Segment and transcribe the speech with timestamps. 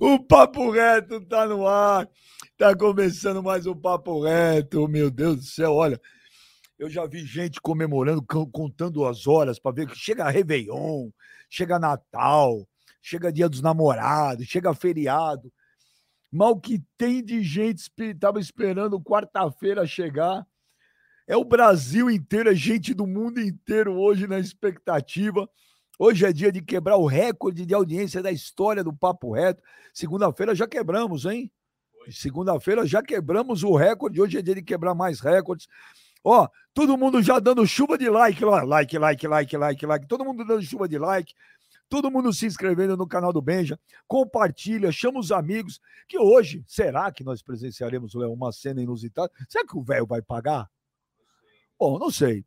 [0.00, 2.08] O papo reto tá no ar.
[2.64, 4.88] Tá começando mais um papo reto.
[4.88, 6.00] Meu Deus do céu, olha.
[6.78, 11.10] Eu já vi gente comemorando, contando as horas para ver que chega Réveillon,
[11.50, 12.66] chega Natal,
[13.02, 15.52] chega Dia dos Namorados, chega feriado.
[16.32, 20.46] Mal que tem de gente estava esperando quarta-feira chegar.
[21.26, 25.46] É o Brasil inteiro, é gente do mundo inteiro hoje na expectativa.
[25.98, 29.62] Hoje é dia de quebrar o recorde de audiência da história do Papo Reto.
[29.92, 31.52] Segunda-feira já quebramos, hein?
[32.10, 34.20] Segunda-feira já quebramos o recorde.
[34.20, 35.66] Hoje é dia de quebrar mais recordes.
[36.22, 38.62] Ó, todo mundo já dando chuva de like lá.
[38.62, 40.06] Like, like, like, like, like.
[40.06, 41.34] Todo mundo dando chuva de like.
[41.88, 43.78] Todo mundo se inscrevendo no canal do Benja.
[44.08, 45.80] Compartilha, chama os amigos.
[46.08, 49.30] Que hoje, será que nós presenciaremos uma cena inusitada?
[49.48, 50.68] Será que o velho vai pagar?
[51.78, 52.44] Bom, não sei.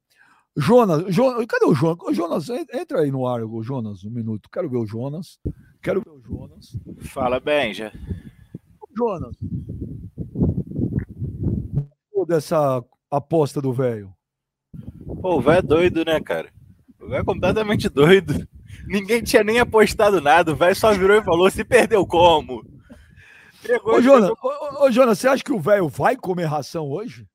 [0.55, 1.99] Jonas, Jonas, cadê o Jonas?
[2.01, 4.49] O Jonas, entra aí no ar, o Jonas, um minuto.
[4.51, 5.39] Quero ver o Jonas.
[5.83, 6.75] Quero ver o Jonas.
[7.01, 7.93] Fala, Benja.
[8.97, 9.35] Jonas.
[12.27, 14.13] Dessa aposta do velho.
[15.21, 16.51] Pô, o velho é doido, né, cara?
[16.99, 18.47] O velho é completamente doido.
[18.87, 20.51] Ninguém tinha nem apostado nada.
[20.51, 22.65] O velho só virou e falou: se perdeu como?
[23.61, 27.27] Pegou, ô, Jonas, ô, ô, Jonas, você acha que o velho vai comer ração hoje?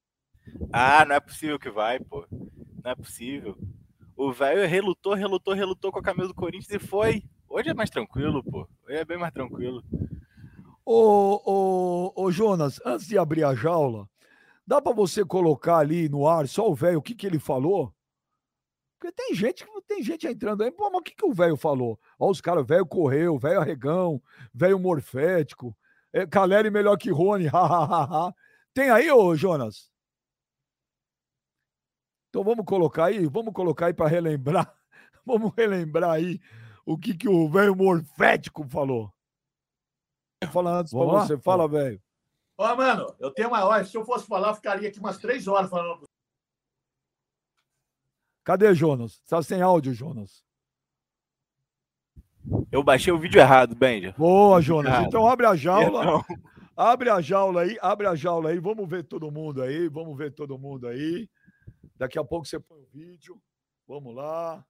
[0.72, 2.26] Ah, não é possível que vai, pô.
[2.30, 3.56] Não é possível.
[4.16, 7.22] O velho relutou, relutou, relutou com a camisa do Corinthians e foi.
[7.48, 8.68] Hoje é mais tranquilo, pô.
[8.86, 9.82] Hoje é bem mais tranquilo.
[10.84, 14.08] Ô, ô, ô Jonas, antes de abrir a jaula,
[14.66, 17.94] dá para você colocar ali no ar só o velho o que, que ele falou?
[18.98, 21.98] Porque tem gente tem gente entrando aí, pô, mas o que, que o velho falou?
[22.18, 24.22] Ó, os caras, velho correu, velho arregão,
[24.54, 25.76] velho morfético,
[26.12, 28.34] é, Caleri melhor que Rony, hahaha.
[28.74, 29.90] tem aí, ô Jonas?
[32.28, 34.74] Então vamos colocar aí, vamos colocar aí para relembrar,
[35.26, 36.40] vamos relembrar aí
[36.84, 39.12] o que, que o velho morfético falou.
[40.46, 42.00] Fala antes para você, fala, velho.
[42.58, 45.46] Ó, mano, eu tenho uma hora, se eu fosse falar, eu ficaria aqui umas três
[45.48, 46.04] horas falando.
[48.44, 49.20] Cadê, Jonas?
[49.28, 50.44] Tá sem áudio, Jonas.
[52.70, 54.14] Eu baixei o vídeo errado, Benja.
[54.18, 55.06] Boa, Jonas.
[55.06, 56.24] Então abre a jaula.
[56.76, 58.58] Abre a jaula aí, abre a jaula aí.
[58.58, 61.28] Vamos ver todo mundo aí, vamos ver todo mundo aí.
[61.96, 63.40] Daqui a pouco você põe o vídeo.
[63.86, 64.64] Vamos lá.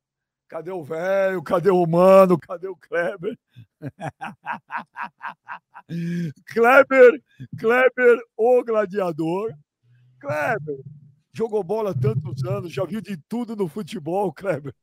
[0.52, 1.42] Cadê o velho?
[1.42, 2.38] Cadê o mano?
[2.38, 3.38] Cadê o Kleber?
[6.44, 7.22] Kleber,
[7.58, 9.54] Kleber, o gladiador.
[10.20, 10.78] Kleber,
[11.32, 14.74] jogou bola tantos anos, já viu de tudo no futebol, Kleber.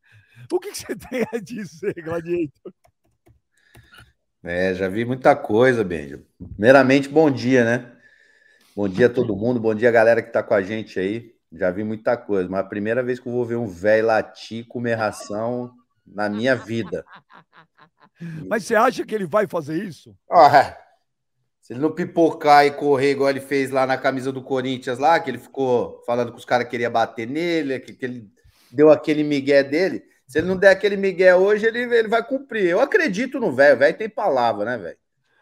[0.51, 2.73] O que você tem a dizer, Gladiator?
[4.41, 6.19] É, já vi muita coisa, Benja.
[6.55, 7.95] Primeiramente, bom dia, né?
[8.75, 11.38] Bom dia a todo mundo, bom dia a galera que tá com a gente aí.
[11.51, 14.67] Já vi muita coisa, mas a primeira vez que eu vou ver um velho latir
[14.67, 15.73] comer ração
[16.05, 17.03] na minha vida.
[18.47, 20.15] Mas você acha que ele vai fazer isso?
[20.29, 20.77] Ah,
[21.61, 25.19] se ele não pipocar e correr igual ele fez lá na camisa do Corinthians, lá,
[25.19, 28.29] que ele ficou falando que os caras queriam bater nele, que, que ele
[28.71, 30.03] deu aquele migué dele.
[30.27, 32.65] Se ele não der aquele migué hoje, ele, ele vai cumprir.
[32.65, 33.75] Eu acredito no velho.
[33.75, 34.97] O velho tem palavra, né, velho?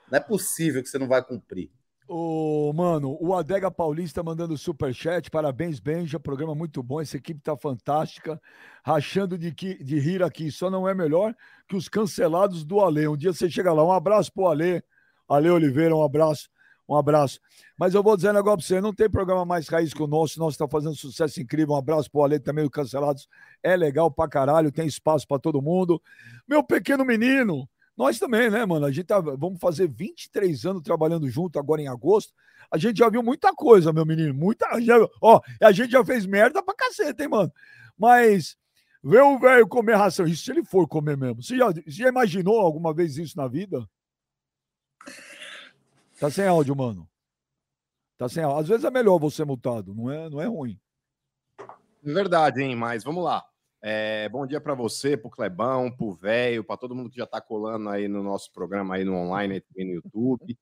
[0.09, 1.69] Não é possível que você não vai cumprir.
[2.09, 5.29] Ô, mano, o Adega Paulista mandando super chat.
[5.29, 6.18] Parabéns, Benja.
[6.18, 7.01] Programa muito bom.
[7.01, 8.41] Essa equipe tá fantástica.
[8.81, 10.50] Rachando de, que, de rir aqui.
[10.50, 11.35] Só não é melhor
[11.68, 13.09] que os cancelados do Ale.
[13.09, 13.84] Um dia você chega lá.
[13.84, 14.81] Um abraço pro Ale.
[15.28, 16.50] Ale Oliveira, um abraço.
[16.88, 17.41] Um abraço.
[17.78, 20.07] Mas eu vou dizer um negócio pra você: não tem programa mais raiz que o
[20.07, 20.39] nosso.
[20.39, 21.75] Nosso tá fazendo sucesso incrível.
[21.75, 23.28] Um abraço pro Ale também, o Cancelados.
[23.62, 24.72] É legal pra caralho.
[24.72, 26.01] Tem espaço para todo mundo.
[26.47, 27.68] Meu pequeno menino.
[27.97, 28.86] Nós também, né, mano?
[28.86, 32.31] A gente tá, vamos fazer 23 anos trabalhando junto agora em agosto.
[32.69, 34.36] A gente já viu muita coisa, meu menino.
[34.36, 34.80] Muita.
[34.80, 37.51] Já, ó, a gente já fez merda pra caceta, hein, mano?
[37.98, 38.56] Mas
[39.04, 41.42] ver o velho comer ração, isso se ele for comer mesmo.
[41.42, 43.89] Você já, você já imaginou alguma vez isso na vida?
[46.19, 47.10] Tá sem áudio, mano.
[48.16, 48.60] Tá sem áudio.
[48.60, 50.80] Às vezes é melhor você multado, não é, não é ruim.
[52.04, 52.75] Verdade, hein?
[52.75, 53.44] Mas vamos lá.
[53.81, 57.18] É, bom dia para você, para o Clebão, para o velho, para todo mundo que
[57.18, 60.57] já está colando aí no nosso programa aí no online, aí no YouTube.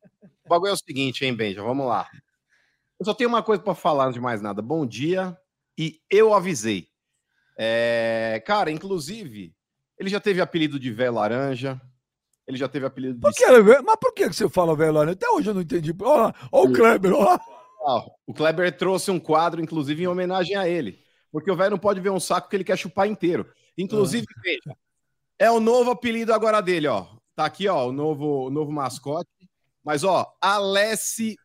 [0.45, 1.63] O bagulho é o seguinte, hein, Benja?
[1.63, 2.07] Vamos lá.
[3.00, 4.62] Eu só tenho uma coisa para falar, antes de mais nada.
[4.62, 5.38] Bom dia
[5.77, 6.89] e eu avisei.
[7.57, 9.53] É, cara, inclusive,
[9.97, 11.79] ele já teve apelido de velho laranja.
[12.45, 13.21] Ele já teve apelido de.
[13.21, 15.13] Por que, mas por que você fala velho laranja?
[15.13, 15.95] Até hoje eu não entendi.
[16.01, 17.39] Olha, olha o Kleber, olha.
[17.81, 21.05] Ó, o Kleber trouxe um quadro, inclusive, em homenagem a ele.
[21.35, 23.45] Porque o velho não pode ver um saco que ele quer chupar inteiro.
[23.77, 24.73] Inclusive, veja,
[25.37, 27.07] é o novo apelido agora dele, ó.
[27.35, 29.29] Tá aqui, ó, o novo, o novo mascote.
[29.83, 31.35] Mas, ó, Alessi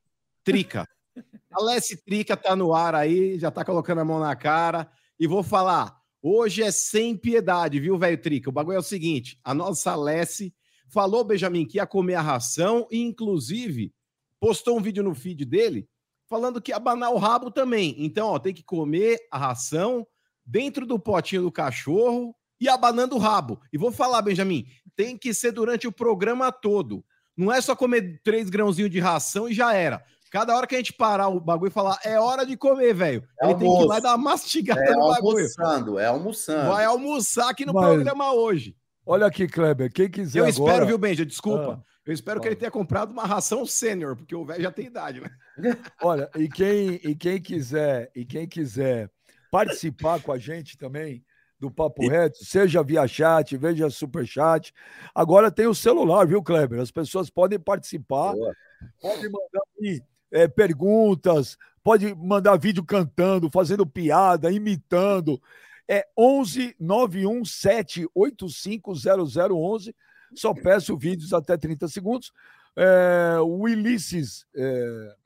[0.44, 0.86] Trica.
[1.50, 4.88] Alessi Trica tá no ar aí, já tá colocando a mão na cara.
[5.18, 8.48] E vou falar, hoje é sem piedade, viu, velho Trica?
[8.48, 10.54] O bagulho é o seguinte, a nossa Alessi
[10.88, 13.92] falou, Benjamin, que ia comer a ração e, inclusive,
[14.38, 15.88] postou um vídeo no feed dele
[16.30, 17.94] falando que abanar o rabo também.
[17.98, 20.06] Então, ó, tem que comer a ração
[20.46, 23.60] dentro do potinho do cachorro e abanando o rabo.
[23.72, 27.04] E vou falar, Benjamin, tem que ser durante o programa todo.
[27.36, 30.02] Não é só comer três grãozinhos de ração e já era.
[30.30, 33.24] Cada hora que a gente parar o bagulho e falar, é hora de comer, velho.
[33.42, 33.98] É ele tem que ir lá almoço.
[33.98, 35.38] e dar uma mastigada É no bagulho.
[35.38, 36.68] almoçando, é almoçando.
[36.70, 38.76] Vai almoçar aqui no Mas- programa hoje.
[39.10, 40.70] Olha aqui, Kleber, quem quiser Eu agora...
[40.70, 41.26] espero, viu, Benja?
[41.26, 41.82] Desculpa.
[41.82, 44.86] Ah, eu espero que ele tenha comprado uma ração sênior, porque o velho já tem
[44.86, 45.28] idade, né?
[46.00, 49.10] Olha, e quem, e quem quiser, e quem quiser
[49.50, 51.24] participar com a gente também
[51.58, 54.72] do Papo Reto, seja via chat, veja super chat.
[55.12, 56.78] Agora tem o celular, viu, Kleber?
[56.78, 58.54] As pessoas podem participar, Boa.
[59.00, 65.42] podem mandar aí, eh, perguntas, pode mandar vídeo cantando, fazendo piada, imitando.
[65.90, 69.94] É 11 917 850011.
[70.36, 72.32] Só peço vídeos até 30 segundos.
[72.76, 75.16] É, o Ulisses é,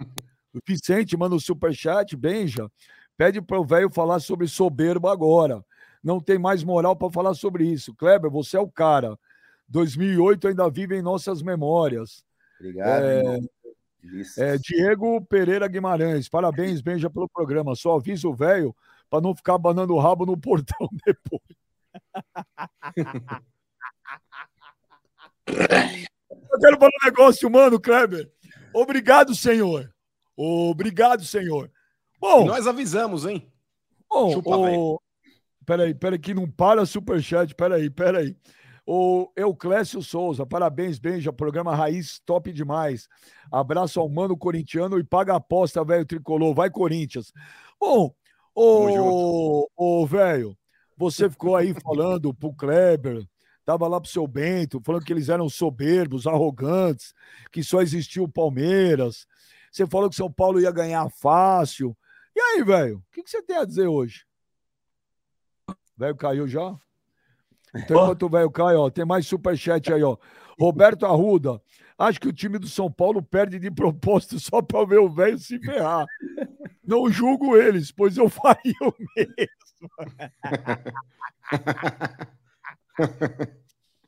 [0.55, 2.70] o Vicente manda um superchat, Benja.
[3.16, 5.62] Pede para o velho falar sobre soberba agora.
[6.02, 7.94] Não tem mais moral para falar sobre isso.
[7.94, 9.19] Kleber, você é o cara.
[9.69, 12.25] 2008 ainda vive em nossas memórias.
[12.58, 13.05] Obrigado.
[13.05, 13.38] É.
[14.37, 17.75] É, Diego Pereira Guimarães, parabéns, Benja, pelo programa.
[17.75, 18.75] Só avisa o velho
[19.14, 21.40] para não ficar banando o rabo no portão depois.
[25.46, 28.28] Eu quero falar um negócio, mano, Kleber.
[28.75, 29.94] Obrigado, senhor.
[30.37, 31.70] Obrigado, senhor.
[32.16, 33.49] E Bom, nós avisamos, hein?
[34.11, 35.00] Bom, Chupa, o...
[35.64, 38.37] Peraí, peraí, que não para superchat, peraí, peraí.
[38.84, 43.08] O Euclésio Souza, parabéns, Benja, programa Raiz top demais.
[43.50, 46.52] Abraço ao mano corintiano e paga a aposta, velho tricolor.
[46.52, 47.32] Vai, Corinthians.
[47.78, 48.12] Bom,
[48.55, 50.56] ô, ô velho,
[50.97, 53.27] você ficou aí falando pro Kleber,
[53.65, 57.12] tava lá pro seu Bento, falando que eles eram soberbos, arrogantes,
[57.51, 59.27] que só existia o Palmeiras.
[59.73, 61.97] Você falou que São Paulo ia ganhar fácil.
[62.37, 64.25] E aí, velho, o que, que você tem a dizer hoje?
[65.97, 66.77] Velho caiu já?
[67.75, 70.17] Então, enquanto o velho cai, ó, tem mais superchat aí, ó.
[70.59, 71.61] Roberto Arruda,
[71.99, 75.38] acho que o time do São Paulo perde de propósito só para ver o velho
[75.38, 76.06] se ferrar.
[76.87, 79.91] Não julgo eles, pois eu faria o mesmo.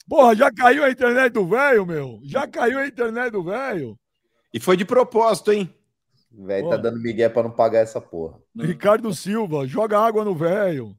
[0.08, 2.20] Porra, já caiu a internet do velho, meu?
[2.22, 3.98] Já caiu a internet do velho?
[4.52, 5.72] E foi de propósito, hein?
[6.32, 8.38] O velho tá dando migué pra não pagar essa porra.
[8.56, 10.96] Ricardo Silva, joga água no velho.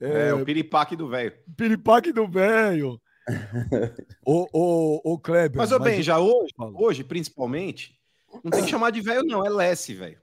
[0.00, 1.32] É, É, o piripaque do velho.
[1.56, 3.00] piripaque do velho.
[4.24, 5.56] Ô, ô, ô, Kleber.
[5.58, 7.98] Mas, ô, bem, já hoje, hoje, principalmente,
[8.44, 9.44] não tem que chamar de velho, não.
[9.44, 10.20] É Lesse, velho.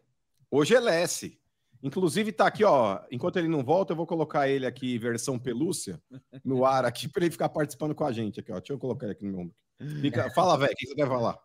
[0.49, 1.39] Hoje é Lesse.
[1.83, 2.99] Inclusive, tá aqui, ó.
[3.11, 6.01] Enquanto ele não volta, eu vou colocar ele aqui, versão pelúcia,
[6.43, 8.57] no ar aqui, para ele ficar participando com a gente aqui, ó.
[8.59, 9.55] Deixa eu colocar ele aqui no meu ombro.
[10.01, 11.37] Fica- Fala, velho, o que você quer falar?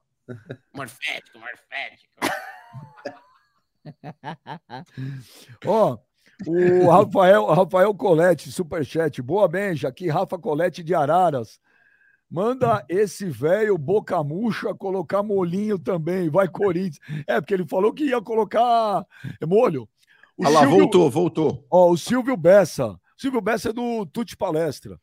[0.75, 2.13] Morfético, morfético.
[5.67, 5.99] Ó,
[6.47, 9.21] o Rafael, Rafael Colete, superchat.
[9.23, 9.89] Boa, Benja.
[9.89, 11.59] Aqui, Rafa Colete de Araras.
[12.31, 16.31] Manda esse velho boca murcha colocar molinho também.
[16.31, 17.01] Vai, Corinthians.
[17.27, 19.05] É, porque ele falou que ia colocar
[19.47, 19.89] molho.
[20.37, 21.67] O Olha lá, Silvio- voltou, voltou.
[21.71, 22.99] Ó, o Silvio Bessa.
[23.17, 24.99] Silvio Bessa é do Tuti Palestra.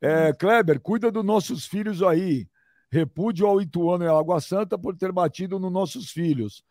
[0.00, 2.46] É, Kleber, cuida dos nossos filhos aí.
[2.90, 6.62] Repúdio ao Ituano e à Água Santa por ter batido nos nossos filhos.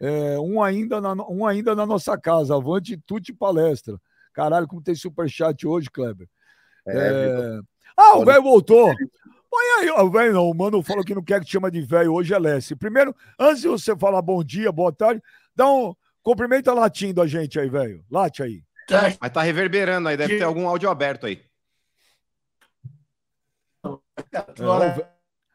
[0.00, 2.54] É, um, ainda na, um ainda na nossa casa.
[2.54, 4.00] Avante Tuti Palestra.
[4.32, 6.28] Caralho, como tem superchat hoje, Kleber.
[6.86, 7.58] É,
[7.96, 8.94] Ah, o velho voltou.
[9.50, 10.48] Põe aí, ó, o velho não.
[10.48, 12.12] O mano falou que não quer que te chama de velho.
[12.12, 12.76] Hoje é Lessie.
[12.76, 15.22] Primeiro, antes de você falar bom dia, boa tarde,
[15.54, 15.94] dá um.
[16.22, 18.04] Cumprimenta latindo a gente aí, velho.
[18.10, 18.62] Late aí.
[18.86, 21.42] Tá, Mas tá reverberando aí, deve ter algum áudio aberto aí.
[24.32, 25.06] É, ô, ve-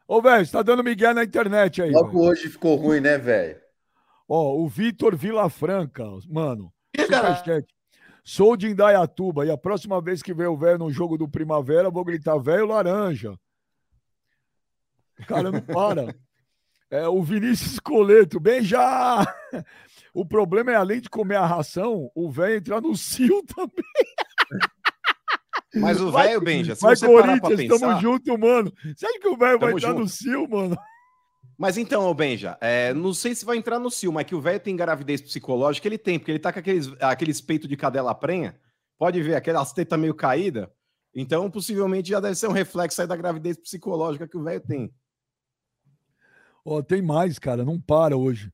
[0.06, 1.90] Ô, velho, você tá dando migué na internet aí.
[1.90, 2.20] Logo velho.
[2.20, 3.56] hoje ficou ruim, né, velho?
[4.28, 6.72] Ó, o Vitor Vilafranca, mano.
[6.98, 7.66] Superchat.
[8.24, 11.90] Sou de Indaiatuba e a próxima vez que ver o velho no jogo do Primavera,
[11.90, 13.38] vou gritar velho laranja.
[15.26, 16.14] Cara, não para.
[16.90, 19.26] É, o Vinícius Coleto, bem já.
[20.14, 23.84] O problema é, além de comer a ração, o velho entrar no cio também.
[25.74, 28.00] Mas o velho, Benja, se Vai, você parar pra Corinthians, tamo pensar...
[28.00, 28.72] junto, mano.
[28.96, 30.10] Você acha que o velho vai Tamo entrar no junto.
[30.10, 30.76] cio, mano?
[31.56, 34.58] Mas então, Benja, é, não sei se vai entrar no cio, mas que o velho
[34.58, 38.58] tem gravidez psicológica, ele tem, porque ele tá com aqueles, aqueles peitos de cadela prenha,
[38.98, 40.72] pode ver, aquelas tetas meio caída.
[41.14, 44.92] Então, possivelmente já deve ser um reflexo aí da gravidez psicológica que o velho tem.
[46.64, 48.50] Ó, tem mais, cara, não para hoje.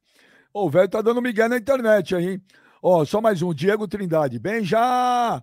[0.52, 2.40] Ó, o velho tá dando migué na internet aí?
[2.82, 4.38] Ó, só mais um, Diego Trindade.
[4.38, 5.42] Benja!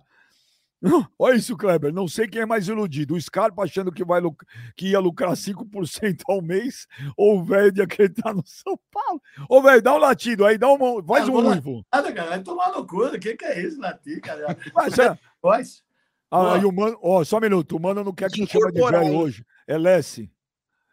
[1.18, 1.92] Olha isso, Kleber.
[1.92, 3.14] Não sei quem é mais iludido.
[3.14, 4.44] O Scarpa achando que, vai luc...
[4.76, 9.20] que ia lucrar 5% ao mês ou o velho de acreditar no São Paulo.
[9.48, 11.02] Ô, velho, dá um latido aí, dá uma...
[11.04, 11.84] faz Ah, um uivo.
[11.92, 12.30] Nada, cara.
[12.30, 13.06] Vai tomar no cu.
[13.06, 14.56] O que, que é isso, Lati, cara?
[14.74, 15.82] Mas, é, Voz.
[16.30, 17.76] ah, e o mano, ó, só um minuto.
[17.76, 19.44] O mano não quer que chama de velho hoje.
[19.66, 20.30] É Lessi.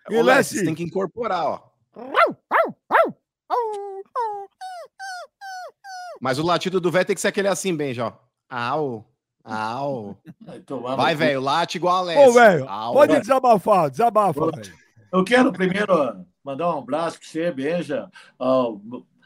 [0.10, 0.58] E Ô, Léo, Lessi?
[0.60, 1.62] você tem que incorporar, ó.
[6.22, 8.14] Mas o latido do velho tem que ser aquele assim, Benja, ó.
[8.50, 9.06] Au,
[9.46, 10.18] au.
[10.98, 12.30] Vai, velho, late igual a Alessio.
[12.30, 13.22] Ô, velho, pode velho.
[13.22, 14.74] desabafar, desabafa, velho.
[15.12, 18.82] Eu quero primeiro mandar um abraço para você, beija, ao,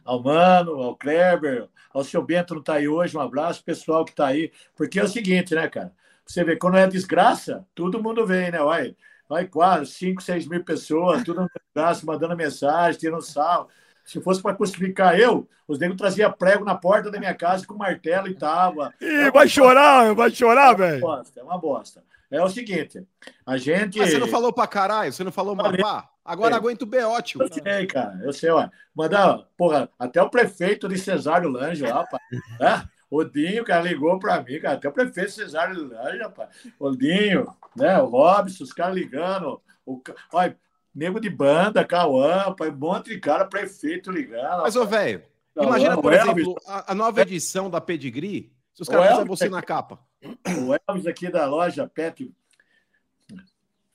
[0.05, 4.11] ao Mano, ao Kleber, ao seu Bento não está aí hoje, um abraço pessoal que
[4.11, 5.91] está aí, porque é o seguinte, né, cara?
[6.25, 8.59] Você vê, quando é desgraça, todo mundo vem, né?
[8.59, 8.95] Vai,
[9.27, 13.67] vai quase 5, 6 mil pessoas, tudo no desgraça, mandando mensagem, tirando sal.
[14.09, 17.75] Se fosse para crucificar eu, os negros traziam prego na porta da minha casa com
[17.75, 18.91] martelo e tava.
[18.99, 21.01] Ih, vai chorar, vai chorar, É uma velho.
[21.01, 22.03] bosta, é uma bosta.
[22.31, 23.03] É o seguinte,
[23.45, 23.99] a gente.
[23.99, 26.09] Mas você não falou pra caralho, você não falou mapá?
[26.25, 26.57] Agora É.
[26.57, 27.41] aguenta o B.O., tio.
[27.41, 28.67] Eu sei, cara, eu sei, ó.
[28.95, 32.21] Mandar, porra, até o prefeito de Cesário Lange lá, rapaz.
[32.61, 36.49] É, o Dinho, cara, ligou pra mim, cara, até o prefeito Cesário Lange, rapaz.
[36.79, 39.59] O Dinho, né, o Robson, os caras ligando.
[39.85, 39.99] O,
[40.33, 40.55] olha,
[40.93, 44.61] nego de banda, Cauã, um monte de cara, prefeito ligando.
[44.63, 45.23] Mas, ô, velho,
[45.55, 49.61] imagina, por exemplo, a, a nova edição da Pedigree, se os caras fizerem você na
[49.61, 49.99] capa.
[50.23, 52.33] O Elvis aqui da loja Pet.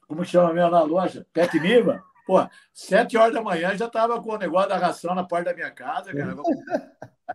[0.07, 1.27] Como chama mesmo na loja?
[1.33, 2.03] Pet Niva?
[2.27, 5.55] Pô, sete horas da manhã já tava com o negócio da ração na porta da
[5.55, 6.35] minha casa, cara.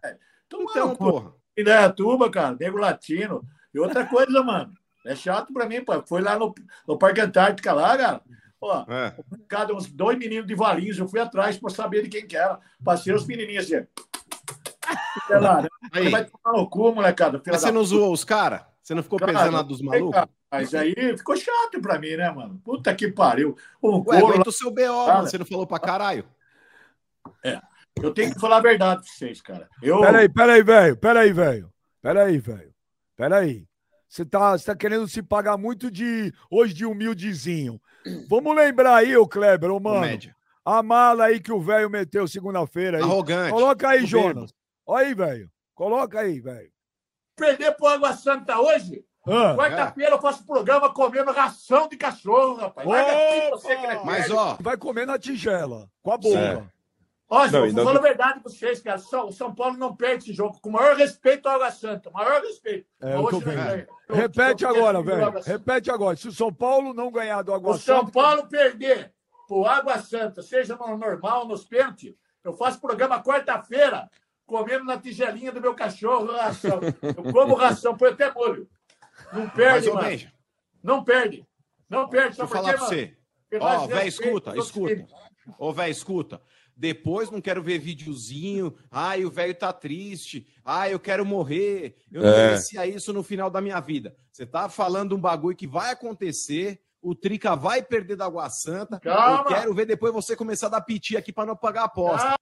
[0.04, 1.12] É, Então, no cu.
[1.12, 1.34] porra.
[1.56, 3.44] Indaiatuba, cara, negro latino.
[3.74, 4.74] E outra coisa, mano,
[5.06, 6.02] é chato pra mim, pô.
[6.08, 6.54] Foi lá no,
[6.88, 8.22] no Parque Antártica lá, cara.
[8.62, 9.16] Ó, É.
[9.48, 12.60] cada uns dois meninos de Valinhos, eu fui atrás pra saber de quem que era.
[12.84, 13.86] Passei os menininhos assim.
[15.30, 15.66] Lá?
[15.92, 17.42] Aí, Vai tomar no cu, molecada.
[17.46, 18.62] mas você não zoou os caras?
[18.82, 20.22] Você não ficou Cara, pesando a dos malucos?
[20.52, 22.60] Mas aí ficou chato pra mim, né, mano?
[22.66, 23.56] Puta que pariu.
[23.84, 24.30] Um Ué, couro lá.
[24.34, 25.18] aguenta o seu B.O., Cara.
[25.18, 25.30] mano.
[25.30, 26.26] Você não falou pra caralho.
[28.02, 29.68] Eu tenho que falar a verdade pra vocês, cara.
[29.82, 30.98] Eu, Peraí, peraí, velho.
[30.98, 31.72] Peraí, velho.
[32.02, 32.74] Peraí, velho.
[33.16, 33.68] Peraí.
[34.10, 37.80] Você tá, você tá querendo se pagar muito de hoje de humildezinho.
[38.28, 39.98] Vamos lembrar aí, ô Kleber, ô mano.
[39.98, 40.36] Comédia.
[40.66, 43.04] A mala aí que o velho meteu segunda-feira aí.
[43.04, 43.52] Arrogante.
[43.52, 44.06] Coloca aí.
[44.08, 44.52] Jonas.
[44.86, 45.52] Olha aí, velho.
[45.76, 46.72] Coloca aí, velho.
[47.36, 52.88] perder pro Água Santa hoje, Ah, quarta-feira eu faço programa comendo ração de cachorro, rapaz.
[52.88, 56.38] Vai você é Mas, ó, vai comer na tigela, com a boca.
[56.40, 56.79] É.
[57.32, 58.98] Ó, Não, eu ainda- falo a verdade pra vocês, cara.
[58.98, 60.60] São- O São Paulo não perde esse jogo.
[60.60, 62.10] Com o maior respeito ao Água Santa.
[62.10, 62.88] Maior respeito.
[63.00, 63.88] É, Mas eu tô não vendo.
[64.10, 65.32] Eu- Repete eu- agora, eu- velho.
[65.46, 66.16] Repete agora.
[66.18, 69.14] Se o São Paulo não ganhar do Água O São Santa- Paulo perder
[69.48, 74.10] pro Água Santa, seja no normal, nos pênaltis, eu faço programa quarta-feira,
[74.48, 76.80] comendo na tigelinha do meu cachorro ração.
[77.04, 78.68] Eu como ração, põe até molho.
[79.32, 80.08] Não mas, perde, ô, mano.
[80.82, 81.46] Não perde.
[81.88, 82.38] Não perde.
[82.38, 82.90] deixa eu Sabe por falar pra mano?
[82.90, 83.18] você.
[83.60, 85.08] Ó, velho, respeitamos escuta, escuta.
[85.60, 86.42] Ô, velho, escuta.
[86.80, 88.74] Depois não quero ver videozinho.
[88.90, 90.48] Ai, o velho tá triste.
[90.64, 91.98] Ai, eu quero morrer.
[92.10, 92.48] Eu não É.
[92.48, 94.16] merecia isso no final da minha vida.
[94.32, 96.82] Você tá falando um bagulho que vai acontecer.
[97.02, 98.98] O Trica vai perder da Água Santa.
[98.98, 99.40] Calma.
[99.42, 102.18] Eu quero ver depois você começar a dar piti aqui pra não pagar a aposta.
[102.22, 102.36] Calma.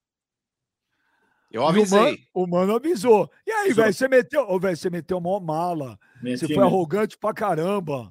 [1.51, 1.99] Eu E o, avisei.
[1.99, 3.31] mano, o mano avisou.
[3.45, 4.47] E aí, velho, você meteu.
[4.47, 5.97] Ô, velho, você meteu mó mala.
[6.17, 6.63] Você Menti, foi né?
[6.63, 8.07] arrogante pra caramba.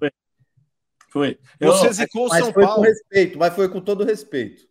[1.10, 1.38] Foi.
[1.60, 2.82] Eu- Você zicou o Mas São foi com Paulo.
[2.82, 4.66] respeito, mas foi com todo respeito.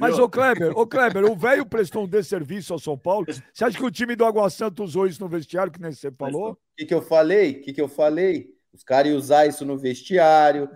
[0.00, 3.26] Mas, ô Kleber, ô Kleber, o velho prestou um desserviço ao São Paulo.
[3.52, 6.10] Você acha que o time do Água Santa usou isso no vestiário, que nem você
[6.10, 6.52] falou?
[6.52, 7.52] O que, que eu falei?
[7.52, 8.48] O que, que eu falei?
[8.72, 10.70] Os caras iam usar isso no vestiário.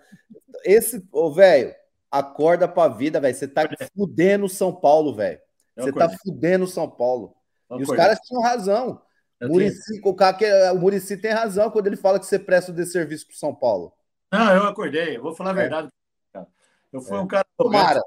[0.64, 1.74] Esse, ô, velho,
[2.10, 3.34] acorda pra vida, velho.
[3.34, 5.38] Você tá fudendo o São Paulo, velho.
[5.76, 7.34] Você tá fudendo o São Paulo.
[7.70, 9.00] eu E os caras tinham razão.
[9.40, 13.26] Eu O Muricy, o, Muricy tem razão quando ele fala que você presta o desserviço
[13.26, 13.92] pro São Paulo.
[14.32, 15.16] Não, eu acordei.
[15.16, 15.56] Eu vou falar a É.
[15.56, 15.88] verdade.
[16.32, 16.46] cara.
[16.92, 17.20] Eu fui É.
[17.20, 18.00] um cara Tomara.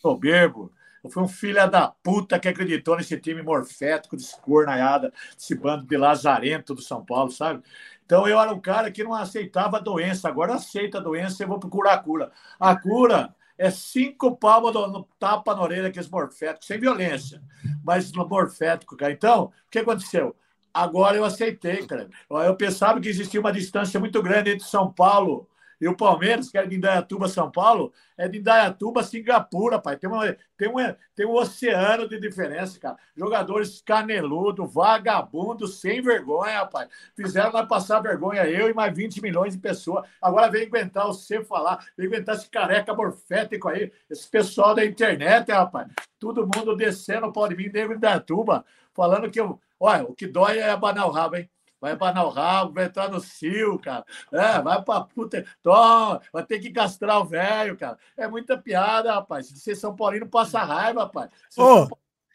[0.00, 0.72] Soberbo.
[1.02, 5.96] Eu fui um filho da puta que acreditou nesse time morfético, descornaiada, esse bando de
[5.96, 7.62] lazarento do São Paulo, sabe?
[8.04, 10.28] Então eu era um cara que não aceitava a doença.
[10.28, 12.30] Agora aceita a doença e vou procurar a cura.
[12.58, 17.42] A cura é cinco palmas no, no tapa na orelha aqueles morféticos, sem violência,
[17.84, 19.12] mas no morfético, cara.
[19.12, 20.34] Então, o que aconteceu?
[20.72, 22.08] Agora eu aceitei, cara.
[22.30, 25.48] Eu pensava que existia uma distância muito grande entre São Paulo
[25.80, 29.96] E o Palmeiras, que é de Indaiatuba, São Paulo, é de Indaiatuba, Singapura, pai.
[29.96, 32.96] Tem, uma, tem, uma, tem um oceano de diferença, cara.
[33.16, 36.88] Jogadores caneludo, vagabundo, sem vergonha, rapaz.
[37.16, 40.06] Fizeram nós passar vergonha, eu e mais 20 milhões de pessoas.
[40.20, 45.50] Agora vem aguentar você falar, vem aguentar esse careca morfético aí, esse pessoal da internet,
[45.50, 45.88] rapaz.
[46.18, 49.58] Todo mundo descendo o pau de mim, David Indaiatuba, falando que eu.
[49.82, 51.48] Olha, o que dói é abanar o rabo, hein?
[51.80, 54.04] Vai abanar o rabo, vai entrar no cio, cara.
[54.32, 55.44] É, vai pra puta.
[55.62, 57.98] Toma, vai ter que castrar o velho, cara.
[58.16, 59.46] É muita piada, rapaz.
[59.46, 61.30] Se vocês São Paulino, passa raiva, rapaz.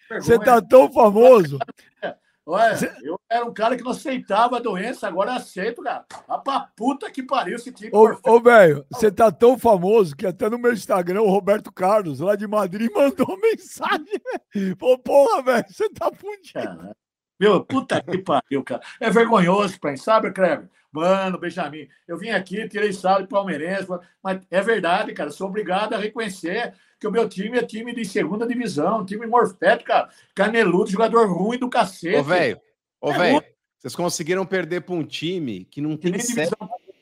[0.10, 1.60] Você tá tão famoso.
[2.48, 2.94] Olha, Cê...
[3.02, 6.06] eu era um cara que não aceitava a doença, agora eu aceito, cara.
[6.28, 7.98] Vai pra puta que pariu esse tipo.
[7.98, 12.20] Ô, ô velho, você tá tão famoso que até no meu Instagram o Roberto Carlos,
[12.20, 14.22] lá de Madrid, mandou mensagem.
[14.78, 16.96] Pô, porra, velho, você tá fudido.
[17.40, 18.82] Meu, puta que pariu, cara.
[19.00, 20.70] É vergonhoso, pai, sabe, Kleber?
[20.92, 23.86] Mano, Benjamin, eu vim aqui, tirei sal de palmeirense,
[24.24, 25.30] mas é verdade, cara.
[25.30, 29.90] Sou obrigado a reconhecer que o meu time é time de segunda divisão, time morfético,
[29.90, 30.10] cara.
[30.34, 32.16] Caneludo, jogador ruim do cacete.
[32.16, 32.62] Ô, velho,
[33.02, 33.44] ô, é velho,
[33.78, 36.52] vocês conseguiram perder para um time que não tem série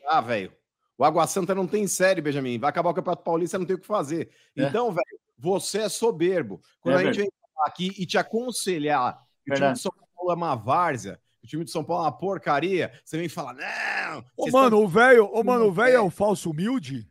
[0.08, 0.52] Ah, velho.
[0.98, 2.58] O Água Santa não tem série, Benjamin.
[2.58, 4.30] Vai acabar o Campeonato Paulista, não tem o que fazer.
[4.58, 4.64] É.
[4.64, 6.62] Então, velho, você é soberbo.
[6.82, 9.92] Quando é a gente vem aqui e te aconselhar o time de São
[10.24, 13.54] Paulo é uma várzea, o time de São Paulo é uma porcaria, você vem falar,
[13.54, 14.24] não.
[14.38, 17.08] Ô, mano, o velho, ô, mano, o velho é o falso humilde?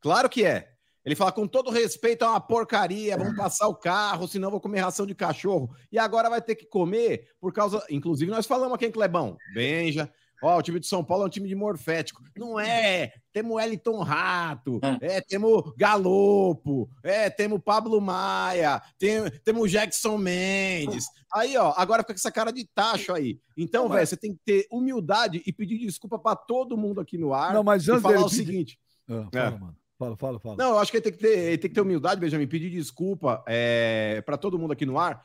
[0.00, 0.70] Claro que é.
[1.04, 4.80] Ele fala, com todo respeito, é uma porcaria, vamos passar o carro, senão vou comer
[4.80, 5.74] ração de cachorro.
[5.92, 7.84] E agora vai ter que comer por causa.
[7.90, 9.36] Inclusive, nós falamos aqui em Clebão.
[9.52, 10.10] Benja,
[10.44, 12.22] Ó, o time de São Paulo é um time de morfético.
[12.36, 13.14] Não é.
[13.32, 21.06] Temos Wellington Rato, é, temos Galopo, é, temos Pablo Maia, tem, temos Jackson Mendes.
[21.32, 23.40] Aí, ó, agora fica com essa cara de tacho aí.
[23.56, 27.32] Então, velho, você tem que ter humildade e pedir desculpa para todo mundo aqui no
[27.32, 27.54] ar.
[27.54, 28.78] Não, mas antes e falar o seguinte.
[29.08, 29.58] Ah, fala, é.
[29.58, 29.76] mano.
[29.98, 30.56] Fala, fala, fala.
[30.58, 32.68] Não, eu acho que ele tem que ter, ele tem que ter humildade, Benjamin, pedir
[32.68, 35.24] desculpa é, para todo mundo aqui no ar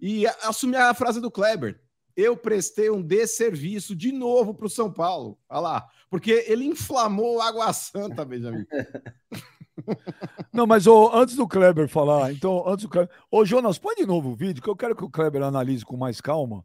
[0.00, 1.80] e assumir a frase do Kleber
[2.20, 5.38] eu prestei um desserviço de novo para o São Paulo.
[5.48, 5.88] Olha lá.
[6.08, 8.66] Porque ele inflamou Água Santa, Benjamin.
[10.52, 13.10] Não, mas oh, antes do Kleber falar, então, antes do Kleber.
[13.30, 15.96] Ô, Jonas, põe de novo o vídeo, que eu quero que o Kleber analise com
[15.96, 16.64] mais calma,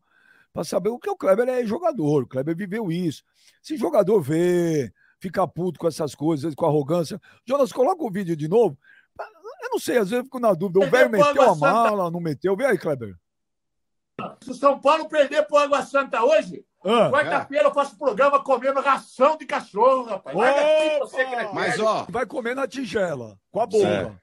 [0.52, 2.24] para saber o que o Kleber é jogador.
[2.24, 3.24] O Kleber viveu isso.
[3.62, 7.22] Se jogador vê, fica puto com essas coisas, com arrogância.
[7.48, 8.78] Jonas, coloca o vídeo de novo.
[9.62, 10.86] Eu não sei, às vezes eu fico na dúvida.
[10.86, 12.56] O velho meteu a mala, não meteu.
[12.56, 13.16] Vê aí, Kleber.
[14.42, 17.68] Se o São Paulo perder pro Água Santa hoje, ah, quarta-feira é.
[17.68, 20.36] eu faço programa comendo ração de cachorro, rapaz.
[21.54, 24.22] Mas, ó, vai comer na tigela, com a boca.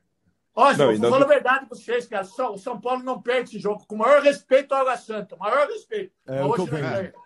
[0.54, 2.26] Ó, não, vou falar a verdade pra vocês, cara.
[2.50, 3.86] O São Paulo não perde esse jogo.
[3.86, 5.34] Com o maior respeito ao Água Santa.
[5.36, 6.12] Maior respeito.
[6.26, 6.66] É, hoje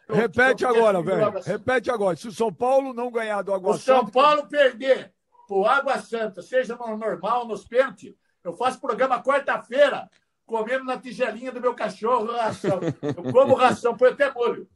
[0.07, 1.41] tô Repete tô, agora, velho.
[1.45, 2.17] Repete agora.
[2.17, 3.83] Se o São Paulo não ganhar do Água Santa.
[3.83, 5.13] Se o São Paulo perder
[5.49, 10.09] pro Água Santa, seja no normal, nos pênaltis, eu faço programa quarta-feira
[10.47, 12.81] comendo na tigelinha do meu cachorro ração.
[13.03, 14.69] Eu como ração, põe até molho.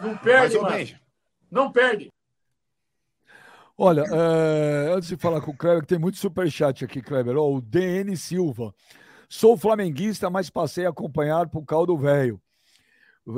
[0.00, 0.86] Não perde, mano.
[1.50, 2.12] Não perde.
[3.76, 7.36] Olha, é, antes de falar com o Kleber, tem muito superchat aqui, Kleber.
[7.36, 8.74] Oh, o DN Silva.
[9.28, 12.40] Sou flamenguista, mas passei a acompanhar por caldo velho.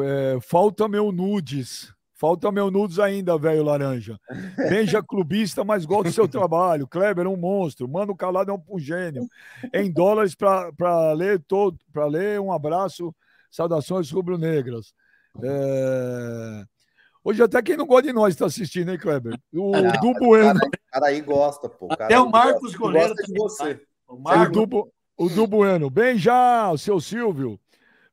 [0.02, 1.94] É, falta meu nudes.
[2.18, 4.18] Falta meu nudes ainda, velho laranja.
[4.56, 6.88] Benja clubista, mas gosto do seu trabalho.
[6.88, 7.86] Kleber é um monstro.
[7.86, 9.28] Mano Calado é um gênio.
[9.72, 13.14] Em dólares para ler todo, para ler um abraço.
[13.50, 14.94] Saudações rubro-negras.
[15.42, 16.64] É...
[17.22, 19.38] Hoje até quem não gosta de nós está assistindo, hein, Kleber?
[19.52, 20.58] O ah, Du Bueno.
[20.58, 21.88] O cara aí gosta, pô.
[21.90, 23.80] Até o Marcos Goleiro gosta de você.
[24.08, 24.56] O, Marcos...
[24.56, 25.90] o, du, o Du Bueno.
[25.90, 27.60] Bem já, o seu Silvio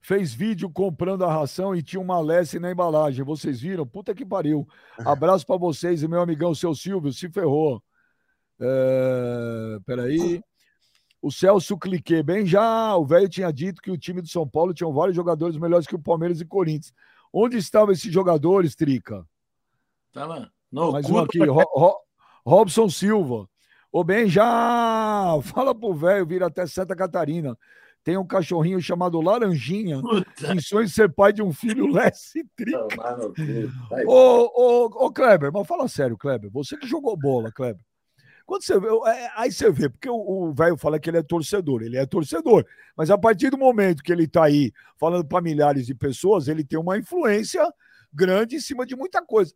[0.04, 3.24] fez vídeo comprando a ração e tinha uma Lesse na embalagem.
[3.24, 3.88] Vocês viram?
[3.88, 4.68] Puta que pariu.
[5.00, 7.82] Abraço para vocês e meu amigão, seu Silvio, se ferrou.
[8.60, 9.80] É...
[9.86, 10.44] Peraí.
[11.22, 12.96] O Celso Cliquet, bem já.
[12.98, 15.96] O velho tinha dito que o time do São Paulo tinha vários jogadores melhores que
[15.96, 16.94] o Palmeiras e Corinthians.
[17.32, 19.26] Onde estavam esses jogadores, Trica?
[20.12, 20.52] Tá lá.
[20.70, 21.96] No Mais um aqui, Ro Ro
[22.46, 23.48] Robson Silva.
[23.89, 25.39] Ô, bem já.
[25.44, 27.58] Fala pro velho vir até Santa Catarina
[28.04, 30.60] tem um cachorrinho chamado Laranjinha, Puta.
[30.62, 32.88] sonho de ser pai de um filho Lesse Trica.
[34.06, 37.84] Ô, ô, ô, Kleber, mas fala sério, Kleber, você que jogou bola, Kleber.
[38.46, 41.82] Quando você vê, é, aí você vê, porque o velho fala que ele é torcedor,
[41.82, 45.86] ele é torcedor, mas a partir do momento que ele está aí falando para milhares
[45.86, 47.66] de pessoas, ele tem uma influência
[48.12, 49.54] grande em cima de muita coisa.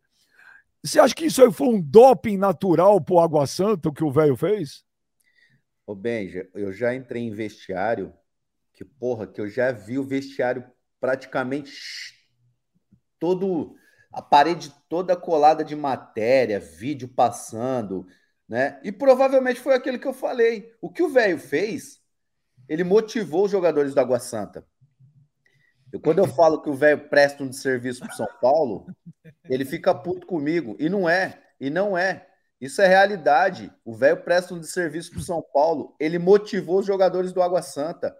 [0.82, 4.10] Você acha que isso aí foi um doping natural pro Água Santa, o que o
[4.10, 4.82] velho fez?
[5.86, 8.12] Ô, Benja, eu já entrei em vestiário
[8.78, 10.64] que porra, que eu já vi o vestiário
[11.00, 12.14] praticamente
[13.18, 13.74] todo
[14.12, 18.06] a parede toda colada de matéria, vídeo passando,
[18.48, 18.80] Né?
[18.84, 20.72] E provavelmente foi aquilo que eu falei.
[20.80, 22.00] O que o velho fez,
[22.68, 24.64] ele motivou os jogadores do Água Santa.
[25.92, 28.86] Eu, quando eu falo que o velho presta um serviço para São Paulo,
[29.50, 30.76] ele fica puto comigo.
[30.78, 31.42] E não é.
[31.60, 32.28] E não é.
[32.60, 33.72] Isso é realidade.
[33.84, 35.96] O velho presta um serviço para São Paulo.
[35.98, 38.16] Ele motivou os jogadores do Água Santa.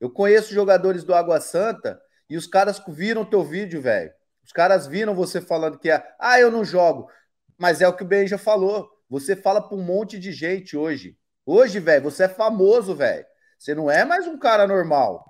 [0.00, 4.12] Eu conheço jogadores do Água Santa e os caras viram teu vídeo, velho.
[4.44, 7.10] Os caras viram você falando que é, ah, eu não jogo.
[7.58, 8.88] Mas é o que o Benja falou.
[9.08, 11.16] Você fala para um monte de gente hoje.
[11.44, 13.24] Hoje, velho, você é famoso, velho.
[13.58, 15.24] Você não é mais um cara normal.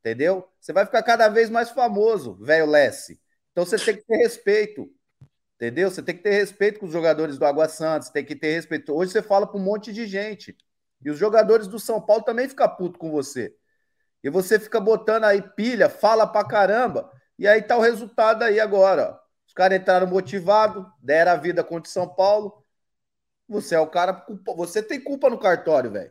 [0.00, 0.46] Entendeu?
[0.60, 3.20] Você vai ficar cada vez mais famoso, velho Lessie.
[3.52, 4.88] Então você tem que ter respeito.
[5.56, 5.90] Entendeu?
[5.90, 8.94] Você tem que ter respeito com os jogadores do Água Santa, tem que ter respeito.
[8.94, 10.56] Hoje você fala para um monte de gente.
[11.06, 13.54] E os jogadores do São Paulo também ficam puto com você.
[14.24, 17.08] E você fica botando aí pilha, fala pra caramba.
[17.38, 19.12] E aí tá o resultado aí agora.
[19.12, 19.26] Ó.
[19.46, 22.60] Os caras entraram motivados, deram a vida contra o São Paulo.
[23.48, 24.26] Você é o cara.
[24.56, 26.10] Você tem culpa no cartório, velho.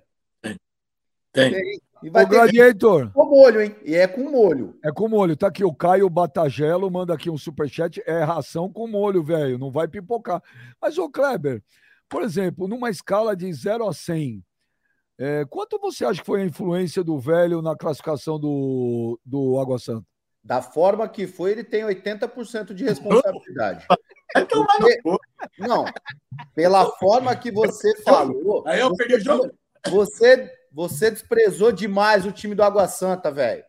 [1.33, 1.51] Tem.
[1.51, 1.81] tem.
[2.01, 3.11] E vai o Gladiator.
[3.11, 3.75] Com molho, hein?
[3.83, 4.79] E é com molho.
[4.81, 5.35] É com molho.
[5.35, 8.01] Tá aqui o Caio Batagelo, manda aqui um superchat.
[8.05, 9.57] É ração com molho, velho.
[9.57, 10.41] Não vai pipocar.
[10.81, 11.61] Mas, ô Kleber,
[12.07, 14.41] por exemplo, numa escala de 0 a 100,
[15.17, 19.79] é, quanto você acha que foi a influência do velho na classificação do, do Água
[19.79, 20.05] Santa?
[20.43, 23.85] Da forma que foi, ele tem 80% de responsabilidade.
[24.49, 25.01] Porque,
[25.57, 25.85] não,
[26.53, 28.63] pela forma que você falou.
[28.67, 29.49] Aí eu peguei o jogo.
[29.87, 33.63] Você, você desprezou demais o time do Água Santa, velho.